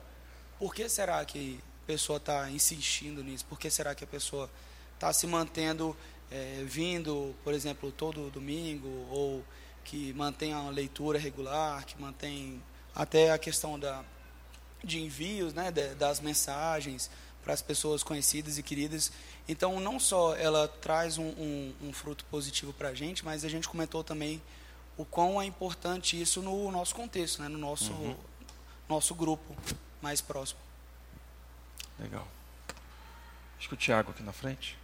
por 0.58 0.74
que 0.74 0.88
será 0.88 1.24
que 1.24 1.60
a 1.84 1.86
pessoa 1.86 2.16
está 2.16 2.50
insistindo 2.50 3.22
nisso? 3.22 3.44
Por 3.44 3.58
que 3.58 3.70
será 3.70 3.94
que 3.94 4.04
a 4.04 4.06
pessoa 4.06 4.50
está 4.94 5.12
se 5.12 5.26
mantendo 5.26 5.96
é, 6.33 6.64
vindo, 6.64 7.35
por 7.45 7.53
exemplo, 7.53 7.93
todo 7.93 8.30
domingo, 8.30 8.89
ou 9.11 9.45
que 9.85 10.12
mantém 10.14 10.53
a 10.53 10.68
leitura 10.70 11.18
regular, 11.18 11.85
que 11.85 12.01
mantém 12.01 12.62
até 12.95 13.30
a 13.33 13.39
questão 13.39 13.78
da, 13.78 14.03
de 14.83 15.01
envios, 15.01 15.53
né, 15.53 15.70
das 15.70 16.20
mensagens, 16.20 17.11
para 17.43 17.53
as 17.53 17.61
pessoas 17.61 18.03
conhecidas 18.03 18.57
e 18.57 18.62
queridas. 18.62 19.12
Então, 19.49 19.80
não 19.80 19.99
só 19.99 20.35
ela 20.37 20.68
traz 20.68 21.18
um, 21.18 21.28
um, 21.28 21.74
um 21.83 21.93
fruto 21.93 22.24
positivo 22.26 22.72
para 22.72 22.89
a 22.89 22.95
gente, 22.95 23.24
mas 23.24 23.45
a 23.45 23.49
gente 23.49 23.68
comentou 23.68 24.03
também 24.03 24.41
o 24.97 25.05
quão 25.05 25.41
é 25.41 25.45
importante 25.45 26.20
isso 26.20 26.41
no 26.41 26.70
nosso 26.70 26.95
contexto, 26.95 27.43
né? 27.43 27.49
no 27.49 27.59
nosso, 27.59 27.93
uhum. 27.93 28.16
nosso 28.89 29.14
grupo 29.14 29.57
mais 30.01 30.20
próximo. 30.20 30.61
Legal. 31.99 32.26
Acho 33.59 33.68
que 33.68 33.74
o 33.74 33.76
Tiago 33.76 34.11
aqui 34.11 34.22
na 34.22 34.33
frente. 34.33 34.78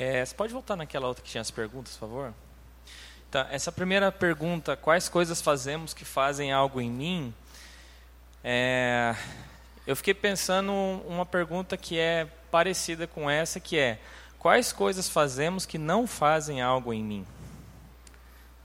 É, 0.00 0.24
você 0.24 0.32
pode 0.32 0.52
voltar 0.52 0.76
naquela 0.76 1.08
outra 1.08 1.24
que 1.24 1.28
tinha 1.28 1.40
as 1.40 1.50
perguntas, 1.50 1.94
por 1.94 1.98
favor? 1.98 2.34
Tá, 3.32 3.48
essa 3.50 3.72
primeira 3.72 4.12
pergunta, 4.12 4.76
quais 4.76 5.08
coisas 5.08 5.42
fazemos 5.42 5.92
que 5.92 6.04
fazem 6.04 6.52
algo 6.52 6.80
em 6.80 6.88
mim? 6.88 7.34
É, 8.44 9.16
eu 9.84 9.96
fiquei 9.96 10.14
pensando 10.14 10.72
uma 10.72 11.26
pergunta 11.26 11.76
que 11.76 11.98
é 11.98 12.28
parecida 12.48 13.08
com 13.08 13.28
essa, 13.28 13.58
que 13.58 13.76
é 13.76 13.98
quais 14.38 14.72
coisas 14.72 15.08
fazemos 15.08 15.66
que 15.66 15.78
não 15.78 16.06
fazem 16.06 16.62
algo 16.62 16.92
em 16.92 17.02
mim, 17.02 17.26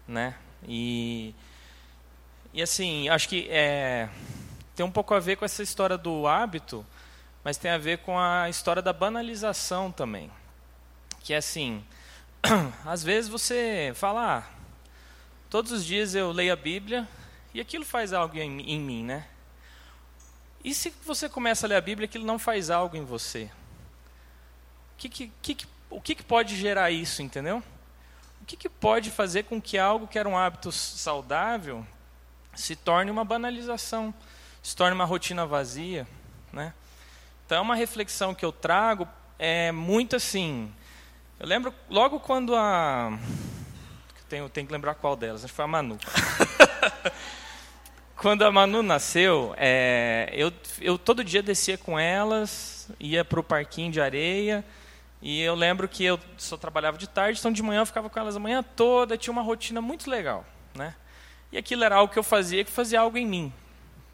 né? 0.08 0.36
E 0.68 1.34
e 2.54 2.62
assim, 2.62 3.10
acho 3.10 3.28
que 3.28 3.48
é, 3.50 4.08
tem 4.76 4.86
um 4.86 4.92
pouco 4.92 5.16
a 5.16 5.20
ver 5.20 5.38
com 5.38 5.46
essa 5.46 5.64
história 5.64 5.98
do 5.98 6.28
hábito, 6.28 6.86
mas 7.44 7.58
tem 7.58 7.72
a 7.72 7.80
ver 7.80 7.98
com 7.98 8.20
a 8.20 8.48
história 8.52 8.84
da 8.84 8.94
banalização 8.94 9.92
também, 9.92 10.30
que 11.24 11.34
é 11.34 11.38
assim, 11.38 11.84
às 12.86 13.02
vezes 13.02 13.30
você 13.30 13.94
fala, 13.96 14.40
ah, 14.40 14.44
todos 15.50 15.72
os 15.72 15.86
dias 15.86 16.14
eu 16.14 16.32
leio 16.34 16.52
a 16.52 16.56
Bíblia 16.58 17.08
e 17.54 17.62
aquilo 17.62 17.86
faz 17.86 18.12
algo 18.12 18.38
em, 18.38 18.62
em 18.62 18.80
mim, 18.80 19.04
né? 19.06 19.26
E 20.62 20.74
se 20.74 20.94
você 21.06 21.30
começa 21.30 21.66
a 21.66 21.70
ler 21.70 21.76
a 21.76 21.82
Bíblia 21.82 22.06
aquilo 22.06 22.26
não 22.26 22.38
faz 22.38 22.70
algo 22.70 22.98
em 22.98 23.06
você? 23.06 23.50
O 24.94 24.98
que, 24.98 25.10
que, 25.10 25.32
que, 25.42 25.68
o 25.90 26.02
que, 26.02 26.16
que 26.16 26.24
pode 26.24 26.58
gerar 26.58 26.92
isso, 26.92 27.22
entendeu? 27.22 27.64
O 28.42 28.46
que, 28.46 28.58
que 28.58 28.68
pode 28.68 29.10
fazer 29.10 29.44
com 29.44 29.62
que 29.62 29.78
algo 29.78 30.08
que 30.08 30.20
era 30.20 30.28
um 30.28 30.38
hábito 30.38 30.72
saudável 30.72 31.86
se 32.54 32.76
torne 32.76 33.10
uma 33.10 33.24
banalização, 33.24 34.14
se 34.62 34.76
torne 34.76 34.94
uma 34.94 35.06
rotina 35.06 35.46
vazia, 35.46 36.06
né? 36.52 36.74
Então, 37.46 37.58
é 37.58 37.62
uma 37.62 37.76
reflexão 37.76 38.36
que 38.36 38.44
eu 38.44 38.52
trago 38.52 39.08
é 39.40 39.72
muito 39.72 40.16
assim, 40.16 40.72
eu 41.40 41.48
lembro 41.48 41.74
logo 41.90 42.20
quando 42.20 42.56
a. 42.56 43.18
Tenho, 44.30 44.50
tenho 44.50 44.66
que 44.66 44.74
lembrar 44.74 44.96
qual 44.96 45.16
delas, 45.16 45.44
acho 45.44 45.52
que 45.52 45.56
foi 45.56 45.66
a 45.66 45.68
Manu. 45.68 45.98
quando 48.16 48.44
a 48.44 48.52
Manu 48.52 48.82
nasceu, 48.82 49.54
é, 49.58 50.30
eu, 50.34 50.52
eu 50.80 50.98
todo 50.98 51.24
dia 51.24 51.44
descia 51.44 51.78
com 51.78 52.00
elas, 52.00 52.90
ia 53.00 53.26
para 53.26 53.40
o 53.40 53.44
parquinho 53.44 53.92
de 53.92 54.00
areia. 54.00 54.64
E 55.22 55.42
eu 55.42 55.56
lembro 55.56 55.88
que 55.88 56.04
eu 56.04 56.20
só 56.38 56.58
trabalhava 56.58 56.98
de 56.98 57.08
tarde, 57.08 57.40
então 57.40 57.52
de 57.52 57.64
manhã 57.64 57.82
eu 57.82 57.86
ficava 57.86 58.10
com 58.10 58.20
elas 58.20 58.36
a 58.36 58.40
manhã 58.40 58.62
toda, 58.62 59.18
tinha 59.18 59.32
uma 59.32 59.42
rotina 59.42 59.82
muito 59.82 60.10
legal. 60.10 60.46
Né? 60.76 60.94
E 61.50 61.58
aquilo 61.58 61.84
era 61.84 61.96
algo 61.96 62.12
que 62.12 62.20
eu 62.20 62.24
fazia, 62.24 62.64
que 62.64 62.72
fazia 62.72 63.00
algo 63.00 63.18
em 63.18 63.26
mim. 63.26 63.54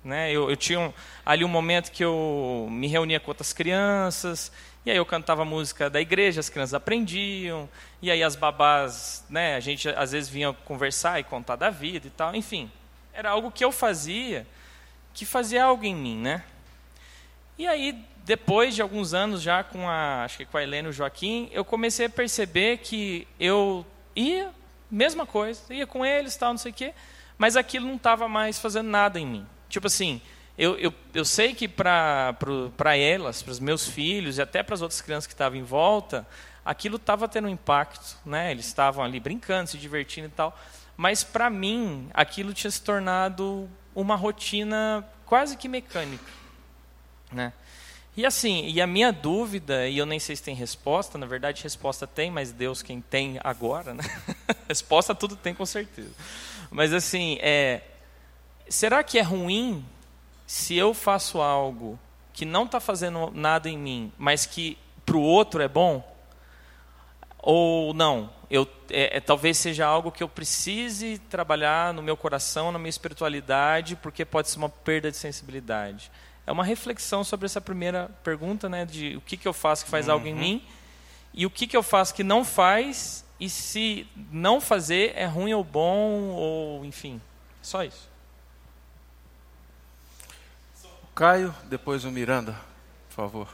Né? 0.03 0.31
Eu, 0.31 0.49
eu 0.49 0.55
tinha 0.55 0.79
um, 0.79 0.93
ali 1.25 1.43
um 1.43 1.47
momento 1.47 1.91
que 1.91 2.03
eu 2.03 2.67
me 2.69 2.87
reunia 2.87 3.19
com 3.19 3.31
outras 3.31 3.53
crianças, 3.53 4.51
e 4.85 4.91
aí 4.91 4.97
eu 4.97 5.05
cantava 5.05 5.43
música 5.43 5.89
da 5.89 5.99
igreja, 5.99 6.39
as 6.39 6.49
crianças 6.49 6.73
aprendiam, 6.73 7.69
e 8.01 8.09
aí 8.09 8.23
as 8.23 8.35
babás, 8.35 9.25
né, 9.29 9.55
a 9.55 9.59
gente 9.59 9.89
às 9.89 10.11
vezes 10.11 10.29
vinha 10.29 10.53
conversar 10.53 11.19
e 11.19 11.23
contar 11.23 11.55
da 11.55 11.69
vida 11.69 12.07
e 12.07 12.09
tal, 12.09 12.33
enfim. 12.35 12.71
Era 13.13 13.31
algo 13.31 13.51
que 13.51 13.63
eu 13.63 13.71
fazia, 13.71 14.47
que 15.13 15.25
fazia 15.25 15.65
algo 15.65 15.83
em 15.83 15.95
mim, 15.95 16.17
né? 16.17 16.43
E 17.57 17.67
aí, 17.67 18.03
depois 18.23 18.73
de 18.73 18.81
alguns 18.81 19.13
anos 19.13 19.41
já 19.41 19.63
com 19.63 19.89
a, 19.89 20.23
acho 20.23 20.37
que 20.37 20.45
com 20.45 20.57
a 20.57 20.63
Helena 20.63 20.87
e 20.87 20.91
o 20.91 20.93
Joaquim, 20.93 21.49
eu 21.51 21.65
comecei 21.65 22.05
a 22.05 22.09
perceber 22.09 22.77
que 22.77 23.27
eu 23.37 23.85
ia, 24.15 24.49
mesma 24.89 25.25
coisa, 25.25 25.61
ia 25.73 25.85
com 25.85 26.05
eles, 26.05 26.37
tal, 26.37 26.51
não 26.51 26.57
sei 26.57 26.71
o 26.71 26.75
quê, 26.75 26.93
mas 27.37 27.57
aquilo 27.57 27.85
não 27.85 27.95
estava 27.95 28.29
mais 28.29 28.57
fazendo 28.57 28.87
nada 28.87 29.19
em 29.19 29.25
mim. 29.25 29.47
Tipo 29.67 29.87
assim, 29.87 30.21
eu, 30.59 30.77
eu, 30.77 30.93
eu 31.13 31.23
sei 31.23 31.53
que 31.53 31.69
para 31.69 32.35
elas, 32.97 33.41
para 33.41 33.51
os 33.51 33.61
meus 33.61 33.87
filhos 33.87 34.37
e 34.37 34.41
até 34.41 34.61
para 34.61 34.75
as 34.75 34.81
outras 34.81 34.99
crianças 34.99 35.25
que 35.25 35.33
estavam 35.33 35.57
em 35.57 35.63
volta, 35.63 36.27
aquilo 36.65 36.97
estava 36.97 37.29
tendo 37.29 37.47
um 37.47 37.51
impacto, 37.51 38.17
né? 38.25 38.51
Eles 38.51 38.65
estavam 38.65 39.01
ali 39.01 39.21
brincando, 39.21 39.69
se 39.69 39.77
divertindo 39.77 40.27
e 40.27 40.31
tal. 40.31 40.59
Mas 40.97 41.23
para 41.23 41.49
mim, 41.49 42.09
aquilo 42.13 42.53
tinha 42.53 42.69
se 42.69 42.81
tornado 42.81 43.69
uma 43.95 44.17
rotina 44.17 45.07
quase 45.25 45.55
que 45.55 45.69
mecânica, 45.69 46.29
né? 47.31 47.53
E 48.17 48.25
assim, 48.25 48.67
e 48.67 48.81
a 48.81 48.87
minha 48.87 49.13
dúvida, 49.13 49.87
e 49.87 49.97
eu 49.97 50.05
nem 50.05 50.19
sei 50.19 50.35
se 50.35 50.43
tem 50.43 50.53
resposta, 50.53 51.17
na 51.17 51.25
verdade 51.25 51.63
resposta 51.63 52.05
tem, 52.05 52.29
mas 52.29 52.51
Deus 52.51 52.81
quem 52.81 52.99
tem 52.99 53.39
agora, 53.45 53.93
né? 53.93 54.03
resposta 54.67 55.15
tudo 55.15 55.37
tem 55.37 55.53
com 55.53 55.65
certeza. 55.65 56.11
Mas 56.69 56.91
assim, 56.91 57.37
é, 57.39 57.81
será 58.67 59.01
que 59.05 59.17
é 59.17 59.21
ruim 59.21 59.85
se 60.49 60.75
eu 60.75 60.95
faço 60.95 61.39
algo 61.39 61.99
que 62.33 62.43
não 62.43 62.65
está 62.65 62.79
fazendo 62.79 63.29
nada 63.35 63.69
em 63.69 63.77
mim, 63.77 64.11
mas 64.17 64.47
que 64.47 64.79
para 65.05 65.15
o 65.15 65.21
outro 65.21 65.61
é 65.61 65.67
bom? 65.67 66.03
Ou 67.37 67.93
não? 67.93 68.31
Eu, 68.49 68.67
é, 68.89 69.17
é, 69.17 69.19
talvez 69.19 69.59
seja 69.59 69.85
algo 69.85 70.11
que 70.11 70.23
eu 70.23 70.27
precise 70.27 71.19
trabalhar 71.29 71.93
no 71.93 72.01
meu 72.01 72.17
coração, 72.17 72.71
na 72.71 72.79
minha 72.79 72.89
espiritualidade, 72.89 73.95
porque 73.97 74.25
pode 74.25 74.49
ser 74.49 74.57
uma 74.57 74.69
perda 74.69 75.11
de 75.11 75.17
sensibilidade. 75.17 76.11
É 76.47 76.51
uma 76.51 76.63
reflexão 76.63 77.23
sobre 77.23 77.45
essa 77.45 77.61
primeira 77.61 78.09
pergunta, 78.23 78.67
né, 78.67 78.85
de 78.85 79.17
o 79.17 79.21
que, 79.21 79.37
que 79.37 79.47
eu 79.47 79.53
faço 79.53 79.85
que 79.85 79.91
faz 79.91 80.07
uhum. 80.07 80.13
algo 80.13 80.25
em 80.25 80.33
mim 80.33 80.63
e 81.31 81.45
o 81.45 81.51
que, 81.51 81.67
que 81.67 81.77
eu 81.77 81.83
faço 81.83 82.15
que 82.15 82.23
não 82.23 82.43
faz 82.43 83.23
e 83.39 83.51
se 83.51 84.07
não 84.31 84.59
fazer 84.59 85.13
é 85.15 85.27
ruim 85.27 85.53
ou 85.53 85.63
bom 85.63 86.29
ou 86.29 86.83
enfim, 86.83 87.21
só 87.61 87.83
isso. 87.83 88.08
Caio, 91.19 91.53
depois 91.65 92.05
o 92.05 92.11
Miranda, 92.11 92.55
por 93.09 93.13
favor. 93.13 93.49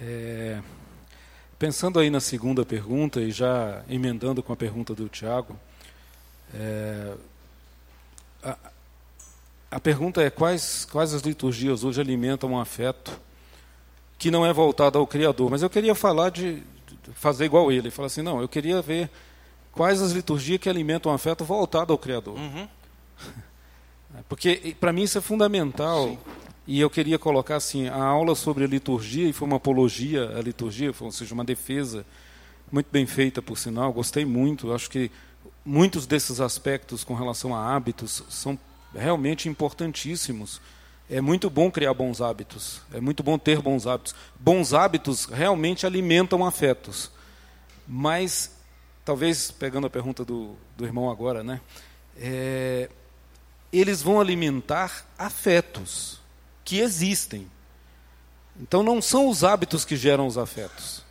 É, 0.00 0.62
pensando 1.58 2.00
aí 2.00 2.08
na 2.08 2.18
segunda 2.18 2.64
pergunta 2.64 3.20
e 3.20 3.30
já 3.30 3.84
emendando 3.86 4.42
com 4.42 4.54
a 4.54 4.56
pergunta 4.56 4.94
do 4.94 5.10
Tiago, 5.10 5.60
é, 6.54 7.14
a, 8.42 8.56
a, 9.70 9.78
pergunta 9.78 10.22
é 10.22 10.30
quais, 10.30 10.86
quais 10.86 11.12
as 11.12 11.20
liturgias 11.20 11.84
hoje 11.84 12.00
alimentam 12.00 12.52
um 12.52 12.58
afeto 12.58 13.20
que 14.18 14.30
não 14.30 14.46
é 14.46 14.52
voltado 14.54 14.98
ao 14.98 15.06
Criador. 15.06 15.50
Mas 15.50 15.60
eu 15.60 15.68
queria 15.68 15.94
falar 15.94 16.30
de, 16.30 16.62
fazer 17.14 17.44
igual 17.44 17.70
ele, 17.70 17.90
falar 17.90 18.06
assim, 18.06 18.22
não, 18.22 18.40
eu 18.40 18.48
queria 18.48 18.80
ver 18.80 19.10
quais 19.72 20.00
as 20.00 20.12
liturgias 20.12 20.60
que 20.60 20.68
alimentam 20.68 21.10
um 21.10 21.14
afeto 21.14 21.44
voltado 21.44 21.92
ao 21.92 21.98
Criador. 21.98 22.36
Uhum. 22.36 22.68
Porque 24.28 24.76
para 24.78 24.92
mim 24.92 25.02
isso 25.02 25.18
é 25.18 25.20
fundamental. 25.20 26.08
Sim. 26.08 26.18
E 26.66 26.80
eu 26.80 26.88
queria 26.88 27.18
colocar 27.18 27.56
assim, 27.56 27.88
a 27.88 28.02
aula 28.02 28.34
sobre 28.36 28.64
a 28.64 28.68
liturgia, 28.68 29.28
e 29.28 29.32
foi 29.32 29.48
uma 29.48 29.56
apologia 29.56 30.28
à 30.36 30.40
liturgia, 30.40 30.94
ou 31.00 31.10
seja, 31.10 31.34
uma 31.34 31.44
defesa 31.44 32.06
muito 32.70 32.86
bem 32.90 33.04
feita, 33.04 33.42
por 33.42 33.58
sinal, 33.58 33.92
gostei 33.92 34.24
muito. 34.24 34.72
Acho 34.72 34.88
que 34.88 35.10
muitos 35.64 36.06
desses 36.06 36.40
aspectos 36.40 37.02
com 37.02 37.14
relação 37.14 37.54
a 37.54 37.74
hábitos 37.74 38.22
são 38.30 38.58
realmente 38.94 39.48
importantíssimos. 39.48 40.60
É 41.12 41.20
muito 41.20 41.50
bom 41.50 41.70
criar 41.70 41.92
bons 41.92 42.22
hábitos, 42.22 42.80
é 42.90 42.98
muito 42.98 43.22
bom 43.22 43.36
ter 43.36 43.60
bons 43.60 43.86
hábitos. 43.86 44.14
Bons 44.40 44.72
hábitos 44.72 45.26
realmente 45.26 45.84
alimentam 45.84 46.42
afetos. 46.42 47.10
Mas, 47.86 48.56
talvez, 49.04 49.50
pegando 49.50 49.86
a 49.86 49.90
pergunta 49.90 50.24
do, 50.24 50.56
do 50.74 50.86
irmão 50.86 51.10
agora, 51.10 51.44
né, 51.44 51.60
é, 52.16 52.88
eles 53.70 54.00
vão 54.00 54.22
alimentar 54.22 55.06
afetos 55.18 56.18
que 56.64 56.78
existem. 56.78 57.46
Então 58.58 58.82
não 58.82 59.02
são 59.02 59.28
os 59.28 59.44
hábitos 59.44 59.84
que 59.84 59.96
geram 59.96 60.26
os 60.26 60.38
afetos. 60.38 61.04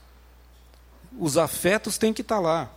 Os 1.16 1.38
afetos 1.38 1.99
têm 1.99 2.12
que 2.12 2.24
estar 2.24 2.39
lá. 2.39 2.72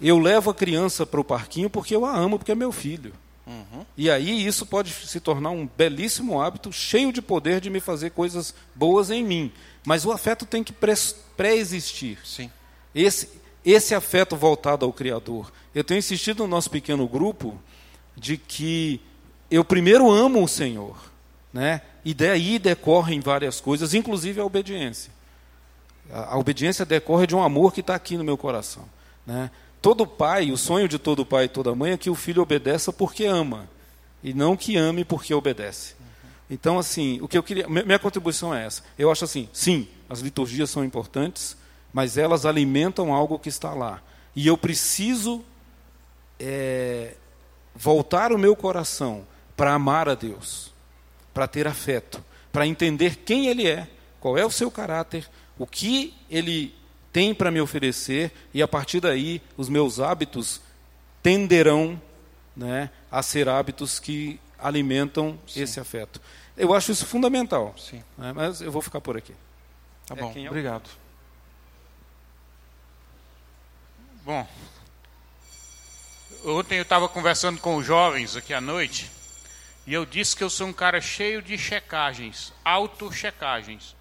Eu 0.00 0.20
levo 0.20 0.50
a 0.50 0.54
criança 0.54 1.04
para 1.04 1.20
o 1.20 1.24
parquinho 1.24 1.68
porque 1.68 1.96
eu 1.96 2.06
a 2.06 2.16
amo, 2.16 2.38
porque 2.38 2.52
é 2.52 2.54
meu 2.54 2.70
filho. 2.70 3.12
Uhum. 3.46 3.86
E 3.96 4.10
aí 4.10 4.44
isso 4.44 4.66
pode 4.66 4.90
se 4.90 5.20
tornar 5.20 5.50
um 5.50 5.66
belíssimo 5.66 6.40
hábito, 6.40 6.72
cheio 6.72 7.12
de 7.12 7.22
poder 7.22 7.60
de 7.60 7.70
me 7.70 7.78
fazer 7.78 8.10
coisas 8.10 8.52
boas 8.74 9.10
em 9.10 9.24
mim. 9.24 9.52
Mas 9.84 10.04
o 10.04 10.10
afeto 10.10 10.44
tem 10.44 10.64
que 10.64 10.74
pré-existir. 11.36 12.18
Sim. 12.24 12.50
Esse, 12.92 13.28
esse 13.64 13.94
afeto 13.94 14.36
voltado 14.36 14.84
ao 14.84 14.92
Criador. 14.92 15.52
Eu 15.74 15.84
tenho 15.84 15.98
insistido 15.98 16.42
no 16.42 16.48
nosso 16.48 16.70
pequeno 16.70 17.06
grupo 17.06 17.60
de 18.16 18.36
que 18.36 19.00
eu 19.48 19.64
primeiro 19.64 20.10
amo 20.10 20.42
o 20.42 20.48
Senhor. 20.48 20.96
Né? 21.52 21.82
E 22.04 22.12
daí 22.12 22.58
decorrem 22.58 23.20
várias 23.20 23.60
coisas, 23.60 23.94
inclusive 23.94 24.40
a 24.40 24.44
obediência. 24.44 25.12
A, 26.10 26.34
a 26.34 26.38
obediência 26.38 26.84
decorre 26.84 27.26
de 27.26 27.36
um 27.36 27.42
amor 27.42 27.72
que 27.72 27.80
está 27.80 27.94
aqui 27.94 28.16
no 28.16 28.24
meu 28.24 28.36
coração. 28.36 28.84
Né? 29.24 29.50
Todo 29.80 30.06
pai, 30.06 30.50
o 30.50 30.56
sonho 30.56 30.88
de 30.88 30.98
todo 30.98 31.24
pai 31.24 31.44
e 31.44 31.48
toda 31.48 31.74
mãe 31.74 31.92
é 31.92 31.96
que 31.96 32.10
o 32.10 32.14
filho 32.14 32.42
obedeça 32.42 32.92
porque 32.92 33.24
ama, 33.24 33.68
e 34.22 34.34
não 34.34 34.56
que 34.56 34.76
ame 34.76 35.04
porque 35.04 35.32
obedece. 35.32 35.94
Então, 36.48 36.78
assim, 36.78 37.20
o 37.20 37.28
que 37.28 37.36
eu 37.36 37.42
queria, 37.42 37.68
minha 37.68 37.98
contribuição 37.98 38.54
é 38.54 38.64
essa. 38.64 38.82
Eu 38.98 39.10
acho 39.10 39.24
assim, 39.24 39.48
sim, 39.52 39.88
as 40.08 40.20
liturgias 40.20 40.70
são 40.70 40.84
importantes, 40.84 41.56
mas 41.92 42.16
elas 42.16 42.46
alimentam 42.46 43.12
algo 43.12 43.38
que 43.38 43.48
está 43.48 43.72
lá. 43.74 44.00
E 44.34 44.46
eu 44.46 44.56
preciso 44.56 45.44
é, 46.38 47.14
voltar 47.74 48.32
o 48.32 48.38
meu 48.38 48.54
coração 48.54 49.26
para 49.56 49.74
amar 49.74 50.08
a 50.08 50.14
Deus 50.14 50.76
para 51.36 51.46
ter 51.46 51.66
afeto, 51.66 52.24
para 52.50 52.66
entender 52.66 53.16
quem 53.16 53.48
ele 53.48 53.68
é, 53.68 53.86
qual 54.18 54.38
é 54.38 54.46
o 54.46 54.50
seu 54.50 54.70
caráter, 54.70 55.28
o 55.58 55.66
que 55.66 56.14
ele 56.30 56.74
tem 57.16 57.34
para 57.34 57.50
me 57.50 57.62
oferecer, 57.62 58.30
e 58.52 58.62
a 58.62 58.68
partir 58.68 59.00
daí 59.00 59.40
os 59.56 59.70
meus 59.70 60.00
hábitos 60.00 60.60
tenderão 61.22 61.98
né, 62.54 62.90
a 63.10 63.22
ser 63.22 63.48
hábitos 63.48 63.98
que 63.98 64.38
alimentam 64.58 65.38
Sim. 65.48 65.62
esse 65.62 65.80
afeto. 65.80 66.20
Eu 66.58 66.74
acho 66.74 66.92
isso 66.92 67.06
fundamental. 67.06 67.74
Sim. 67.78 68.04
Né, 68.18 68.34
mas 68.34 68.60
eu 68.60 68.70
vou 68.70 68.82
ficar 68.82 69.00
por 69.00 69.16
aqui. 69.16 69.32
Tá 70.06 70.14
é 70.14 70.20
bom, 70.20 70.30
é 70.36 70.46
obrigado. 70.46 70.90
Bom, 74.22 74.46
ontem 76.44 76.76
eu 76.76 76.82
estava 76.82 77.08
conversando 77.08 77.58
com 77.58 77.76
os 77.76 77.86
jovens 77.86 78.36
aqui 78.36 78.52
à 78.52 78.60
noite 78.60 79.10
e 79.86 79.94
eu 79.94 80.04
disse 80.04 80.36
que 80.36 80.44
eu 80.44 80.50
sou 80.50 80.66
um 80.66 80.72
cara 80.72 81.00
cheio 81.00 81.40
de 81.40 81.56
checagens, 81.56 82.52
auto-checagens. 82.62 83.95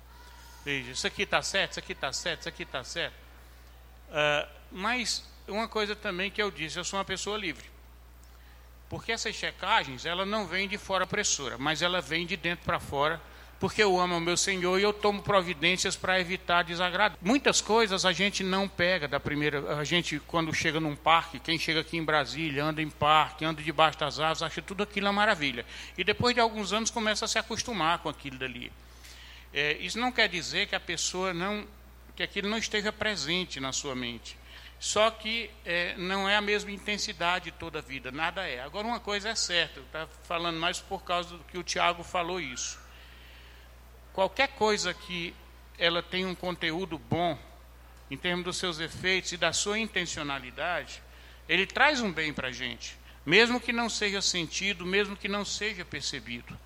Veja, 0.66 0.91
isso 0.91 1.07
aqui 1.07 1.22
está 1.22 1.41
certo, 1.41 1.72
isso 1.72 1.80
aqui 1.80 1.91
está 1.93 2.11
certo, 2.11 2.39
isso 2.41 2.49
aqui 2.49 2.63
está 2.63 2.84
certo. 2.84 3.13
Uh, 4.09 4.49
mas 4.72 5.24
uma 5.47 5.68
coisa 5.68 5.95
também 5.95 6.32
que 6.32 6.41
eu 6.41 6.51
disse, 6.51 6.78
eu 6.78 6.84
sou 6.84 6.97
uma 6.97 7.05
pessoa 7.05 7.38
livre. 7.38 7.63
Porque 8.89 9.11
essas 9.11 9.36
checagens, 9.36 10.05
ela 10.05 10.26
não 10.26 10.47
vem 10.47 10.68
de 10.68 10.78
fora 10.78 11.05
pressora, 11.05 11.57
mas 11.57 11.82
ela 11.82 12.01
vem 12.01 12.26
de 12.26 12.36
dentro 12.36 12.66
para 12.66 12.80
fora 12.80 13.22
porque 13.59 13.82
eu 13.82 13.99
amo 13.99 14.18
o 14.18 14.22
meu 14.22 14.36
Senhor 14.36 14.80
e 14.80 14.84
eu 14.84 14.91
tomo 14.91 15.22
providências 15.22 15.95
para 15.95 16.20
evitar 16.20 16.63
desagrado. 16.63 17.18
Muitas 17.22 17.61
coisas 17.61 18.05
a 18.05 18.11
gente 18.11 18.43
não 18.43 18.68
pega 18.68 19.07
da 19.07 19.20
primeira. 19.20 19.78
A 19.78 19.84
gente, 19.84 20.20
quando 20.20 20.53
chega 20.53 20.80
num 20.80 20.95
parque, 20.95 21.39
quem 21.39 21.57
chega 21.57 21.80
aqui 21.80 21.97
em 21.97 22.03
Brasília, 22.03 22.63
anda 22.63 22.82
em 22.82 22.89
parque, 22.89 23.45
anda 23.45 23.61
debaixo 23.61 23.97
das 23.97 24.20
árvores, 24.20 24.43
acha 24.43 24.61
tudo 24.61 24.84
aquilo 24.84 25.07
uma 25.07 25.13
maravilha. 25.13 25.66
E 25.97 26.03
depois 26.03 26.36
de 26.36 26.41
alguns 26.41 26.74
anos 26.74 26.89
começa 26.89 27.26
a 27.26 27.28
se 27.28 27.39
acostumar 27.39 27.99
com 27.99 28.09
aquilo 28.09 28.38
dali. 28.38 28.72
É, 29.56 29.74
isso 29.78 29.97
não 29.97 30.12
quer 30.12 30.30
dizer 30.30 30.68
que 30.68 30.76
a 30.76 30.80
pessoa 30.80 31.34
não. 31.34 31.66
que 32.16 32.22
aquilo 32.22 32.47
não 32.47 32.58
esteja 32.58 32.91
presente 32.91 33.60
na 33.60 33.72
sua 33.72 33.95
mente. 33.95 34.38
Só 34.78 35.10
que 35.10 35.49
é, 35.66 35.95
não 35.97 36.30
é 36.30 36.36
a 36.36 36.41
mesma 36.41 36.70
intensidade 36.70 37.49
toda 37.51 37.80
a 37.80 37.82
vida, 37.82 38.12
nada 38.12 38.47
é. 38.47 38.62
Agora, 38.62 38.86
uma 38.86 38.99
coisa 38.99 39.30
é 39.30 39.36
certa, 39.36 39.80
eu 39.80 39.86
estava 39.86 40.12
falando 40.24 40.60
mais 40.60 40.80
por 40.80 41.03
causa 41.03 41.38
do 41.38 41.43
que 41.45 41.58
o 41.58 41.64
Tiago 41.64 42.03
falou 42.03 42.39
isso 42.39 42.78
qualquer 44.16 44.47
coisa 44.47 44.93
que 44.93 45.36
ela 45.78 46.01
tenha 46.01 46.26
um 46.26 46.34
conteúdo 46.34 46.97
bom, 46.97 47.38
em 48.10 48.16
termos 48.16 48.45
dos 48.45 48.56
seus 48.56 48.80
efeitos 48.80 49.34
e 49.34 49.38
da 49.38 49.51
sua 49.51 49.78
intencionalidade, 49.78 51.03
ele 51.49 51.66
traz 51.66 51.99
um 51.99 52.14
bem 52.14 52.32
para 52.32 52.47
a 52.47 52.51
gente, 52.51 52.97
mesmo 53.26 53.60
que 53.60 53.74
não 53.74 53.89
seja 53.89 54.22
sentido, 54.22 54.86
mesmo 54.86 55.18
que 55.18 55.28
não 55.28 55.43
seja 55.43 55.84
percebido. 55.84 56.58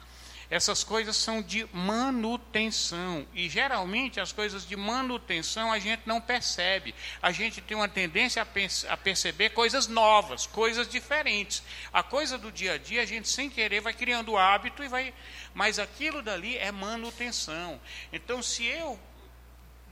Essas 0.50 0.84
coisas 0.84 1.16
são 1.16 1.44
de 1.44 1.68
manutenção. 1.72 3.28
E 3.36 3.48
geralmente 3.48 4.20
as 4.20 4.32
coisas 4.32 4.68
de 4.68 4.76
manutenção 4.76 5.72
a 5.72 5.78
gente 5.78 6.02
não 6.08 6.20
percebe. 6.20 6.96
A 7.22 7.32
gente 7.32 7.62
tem 7.62 7.78
uma 7.78 7.88
tendência 7.88 8.42
a, 8.42 8.94
a, 8.94 8.98
perceber 8.98 9.52
coisas 9.52 9.86
novas, 9.88 10.48
coisas 10.48 10.90
diferentes. 10.90 11.62
A 11.94 12.02
coisa 12.02 12.36
do 12.36 12.52
dia 12.52 12.74
a 12.74 12.78
dia 12.80 13.04
a 13.04 13.06
gente 13.06 13.30
sem 13.30 13.48
querer 13.48 13.82
vai 13.82 13.94
criando 13.94 14.38
hábito 14.38 14.84
e 14.84 14.88
vai. 14.88 15.14
Mas 15.54 15.78
aquilo 15.78 16.24
dali 16.24 16.58
é 16.58 16.72
manutenção. 16.72 17.80
Então, 18.12 18.42
se 18.42 18.66
eu 18.66 19.00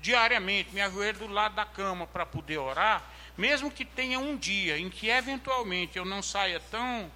diariamente 0.01 0.73
me 0.73 0.81
ajoelho 0.81 1.19
do 1.19 1.27
lado 1.27 1.55
da 1.55 1.65
cama 1.65 2.07
para 2.07 2.25
poder 2.25 2.57
orar, 2.57 3.03
mesmo 3.37 3.69
que 3.69 3.85
tenha 3.85 4.19
um 4.19 4.35
dia 4.35 4.77
em 4.79 4.89
que 4.89 5.09
eventualmente 5.09 5.97
eu 5.97 6.05
não 6.05 6.23
saia 6.23 6.59
tão 6.71 7.11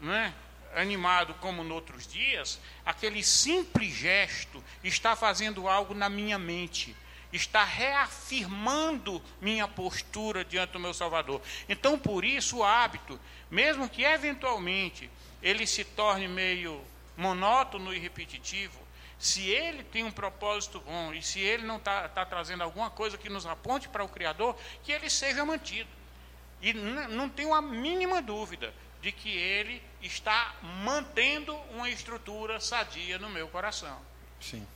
né, 0.00 0.32
animado 0.74 1.34
como 1.34 1.62
nos 1.62 1.72
outros 1.72 2.06
dias, 2.06 2.60
aquele 2.84 3.22
simples 3.22 3.92
gesto 3.92 4.62
está 4.82 5.16
fazendo 5.16 5.68
algo 5.68 5.94
na 5.94 6.08
minha 6.08 6.38
mente, 6.38 6.96
está 7.32 7.64
reafirmando 7.64 9.22
minha 9.40 9.66
postura 9.66 10.44
diante 10.44 10.72
do 10.72 10.80
meu 10.80 10.94
Salvador. 10.94 11.40
Então, 11.68 11.98
por 11.98 12.24
isso, 12.24 12.58
o 12.58 12.64
hábito, 12.64 13.18
mesmo 13.50 13.88
que 13.88 14.04
eventualmente 14.04 15.10
ele 15.42 15.66
se 15.66 15.84
torne 15.84 16.28
meio 16.28 16.82
monótono 17.16 17.94
e 17.94 17.98
repetitivo, 17.98 18.84
se 19.18 19.48
ele 19.48 19.82
tem 19.84 20.04
um 20.04 20.10
propósito 20.10 20.80
bom 20.80 21.14
e 21.14 21.22
se 21.22 21.40
ele 21.40 21.64
não 21.64 21.76
está 21.76 22.08
tá 22.08 22.26
trazendo 22.26 22.62
alguma 22.62 22.90
coisa 22.90 23.16
que 23.16 23.28
nos 23.28 23.46
aponte 23.46 23.88
para 23.88 24.04
o 24.04 24.08
Criador, 24.08 24.56
que 24.82 24.92
ele 24.92 25.08
seja 25.08 25.44
mantido. 25.44 25.88
E 26.60 26.72
não 26.72 27.28
tenho 27.28 27.54
a 27.54 27.60
mínima 27.60 28.22
dúvida 28.22 28.72
de 29.04 29.12
que 29.12 29.28
ele 29.28 29.82
está 30.00 30.54
mantendo 30.82 31.54
uma 31.72 31.90
estrutura 31.90 32.58
sadia 32.58 33.18
no 33.18 33.28
meu 33.28 33.46
coração. 33.48 33.98
Sim. 34.40 34.66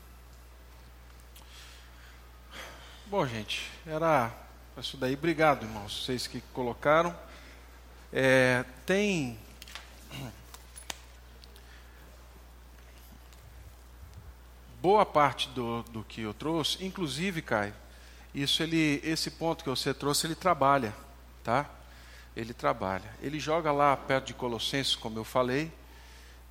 Bom, 3.07 3.27
gente, 3.27 3.67
era 3.87 4.31
isso 4.77 4.99
daí. 4.99 5.15
Obrigado, 5.15 5.65
irmãos, 5.65 6.05
vocês 6.05 6.27
que 6.27 6.43
colocaram. 6.53 7.19
É, 8.13 8.67
tem. 8.85 9.39
Boa 14.83 15.07
parte 15.07 15.49
do, 15.49 15.83
do 15.85 16.05
que 16.05 16.21
eu 16.21 16.35
trouxe, 16.35 16.85
inclusive, 16.85 17.41
Caio, 17.41 17.75
isso 18.35 18.63
ele, 18.63 19.01
esse 19.03 19.31
ponto 19.31 19.65
que 19.65 19.71
você 19.71 19.95
trouxe, 19.95 20.27
ele 20.27 20.35
trabalha, 20.35 20.95
tá? 21.43 21.78
Ele 22.39 22.55
trabalha. 22.55 23.11
Ele 23.21 23.41
joga 23.41 23.73
lá 23.73 23.97
perto 23.97 24.27
de 24.27 24.35
Colossenses, 24.35 24.95
como 24.95 25.19
eu 25.19 25.25
falei, 25.25 25.73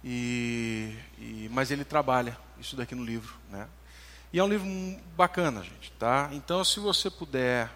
e, 0.04 0.94
e 1.18 1.50
mas 1.50 1.72
ele 1.72 1.86
trabalha 1.86 2.38
isso 2.60 2.76
daqui 2.76 2.94
no 2.94 3.06
livro, 3.06 3.34
né? 3.50 3.70
E 4.34 4.38
é 4.38 4.44
um 4.44 4.50
livro 4.50 4.68
bacana, 5.16 5.64
gente, 5.64 5.90
tá? 5.94 6.30
Então, 6.34 6.62
se 6.66 6.82
você 6.82 7.10
puder, 7.10 7.72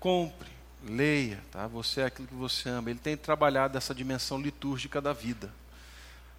compre, 0.00 0.50
leia, 0.82 1.40
tá? 1.52 1.68
Você 1.68 2.00
é 2.00 2.06
aquilo 2.06 2.26
que 2.26 2.34
você 2.34 2.68
ama. 2.70 2.90
Ele 2.90 2.98
tem 2.98 3.16
trabalhado 3.16 3.78
essa 3.78 3.94
dimensão 3.94 4.40
litúrgica 4.40 5.00
da 5.00 5.12
vida, 5.12 5.48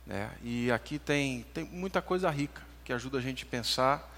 né? 0.06 0.30
E 0.43 0.70
aqui 0.70 1.00
tem 1.00 1.43
tem 1.54 1.64
muita 1.64 2.02
coisa 2.02 2.30
rica 2.30 2.62
que 2.84 2.91
ajuda 2.91 3.20
a 3.20 3.22
gente 3.22 3.45
a 3.45 3.47
pensar 3.47 4.14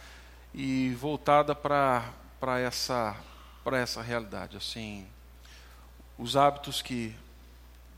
e 0.51 0.95
voltada 0.95 1.53
para 1.53 2.59
essa 2.59 3.15
essa 3.73 4.01
realidade, 4.01 4.57
assim, 4.57 5.05
os 6.22 6.38
hábitos 6.38 6.84
que 6.84 7.15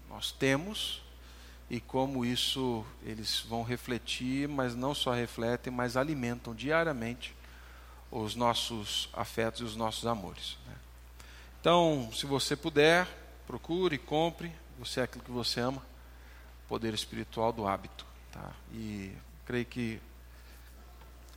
nós 0.09 0.31
temos 0.31 1.01
e 1.69 1.81
como 1.81 2.23
isso 2.23 2.85
eles 3.03 3.41
vão 3.41 3.63
refletir, 3.63 4.47
mas 4.47 4.73
não 4.73 4.95
só 4.95 5.11
refletem, 5.11 5.73
mas 5.73 5.97
alimentam 5.97 6.55
diariamente 6.55 7.35
os 8.09 8.33
nossos 8.33 9.09
afetos 9.11 9.59
e 9.59 9.63
os 9.65 9.75
nossos 9.75 10.05
amores. 10.05 10.57
Né? 10.65 10.75
Então, 11.59 12.09
se 12.13 12.25
você 12.25 12.55
puder, 12.55 13.05
procure, 13.45 13.97
compre. 13.97 14.53
Você 14.79 15.01
é 15.01 15.03
aquilo 15.03 15.23
que 15.23 15.31
você 15.31 15.59
ama, 15.59 15.81
poder 16.69 16.93
espiritual 16.93 17.51
do 17.51 17.67
hábito. 17.67 18.05
Tá? 18.31 18.51
E 18.71 19.11
creio 19.45 19.65
que 19.65 19.99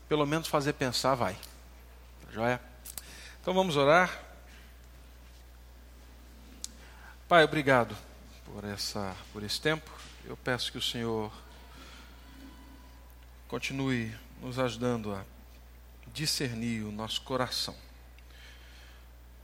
pelo 0.09 0.24
menos 0.24 0.47
fazer 0.47 0.74
pensar 0.74 1.16
vai. 1.16 1.34
Tá 1.34 2.32
joia? 2.32 2.61
Então 3.43 3.53
vamos 3.53 3.76
orar. 3.76 4.26
Pai, 7.29 7.43
obrigado 7.43 7.97
por, 8.45 8.62
essa, 8.62 9.16
por 9.33 9.43
esse 9.43 9.61
tempo. 9.61 9.91
Eu 10.24 10.37
peço 10.37 10.70
que 10.70 10.79
o 10.79 10.83
Senhor 10.83 11.33
continue 13.49 14.14
nos 14.41 14.61
ajudando 14.61 15.12
a 15.12 15.24
discernir 16.14 16.85
o 16.85 16.93
nosso 16.93 17.20
coração. 17.22 17.74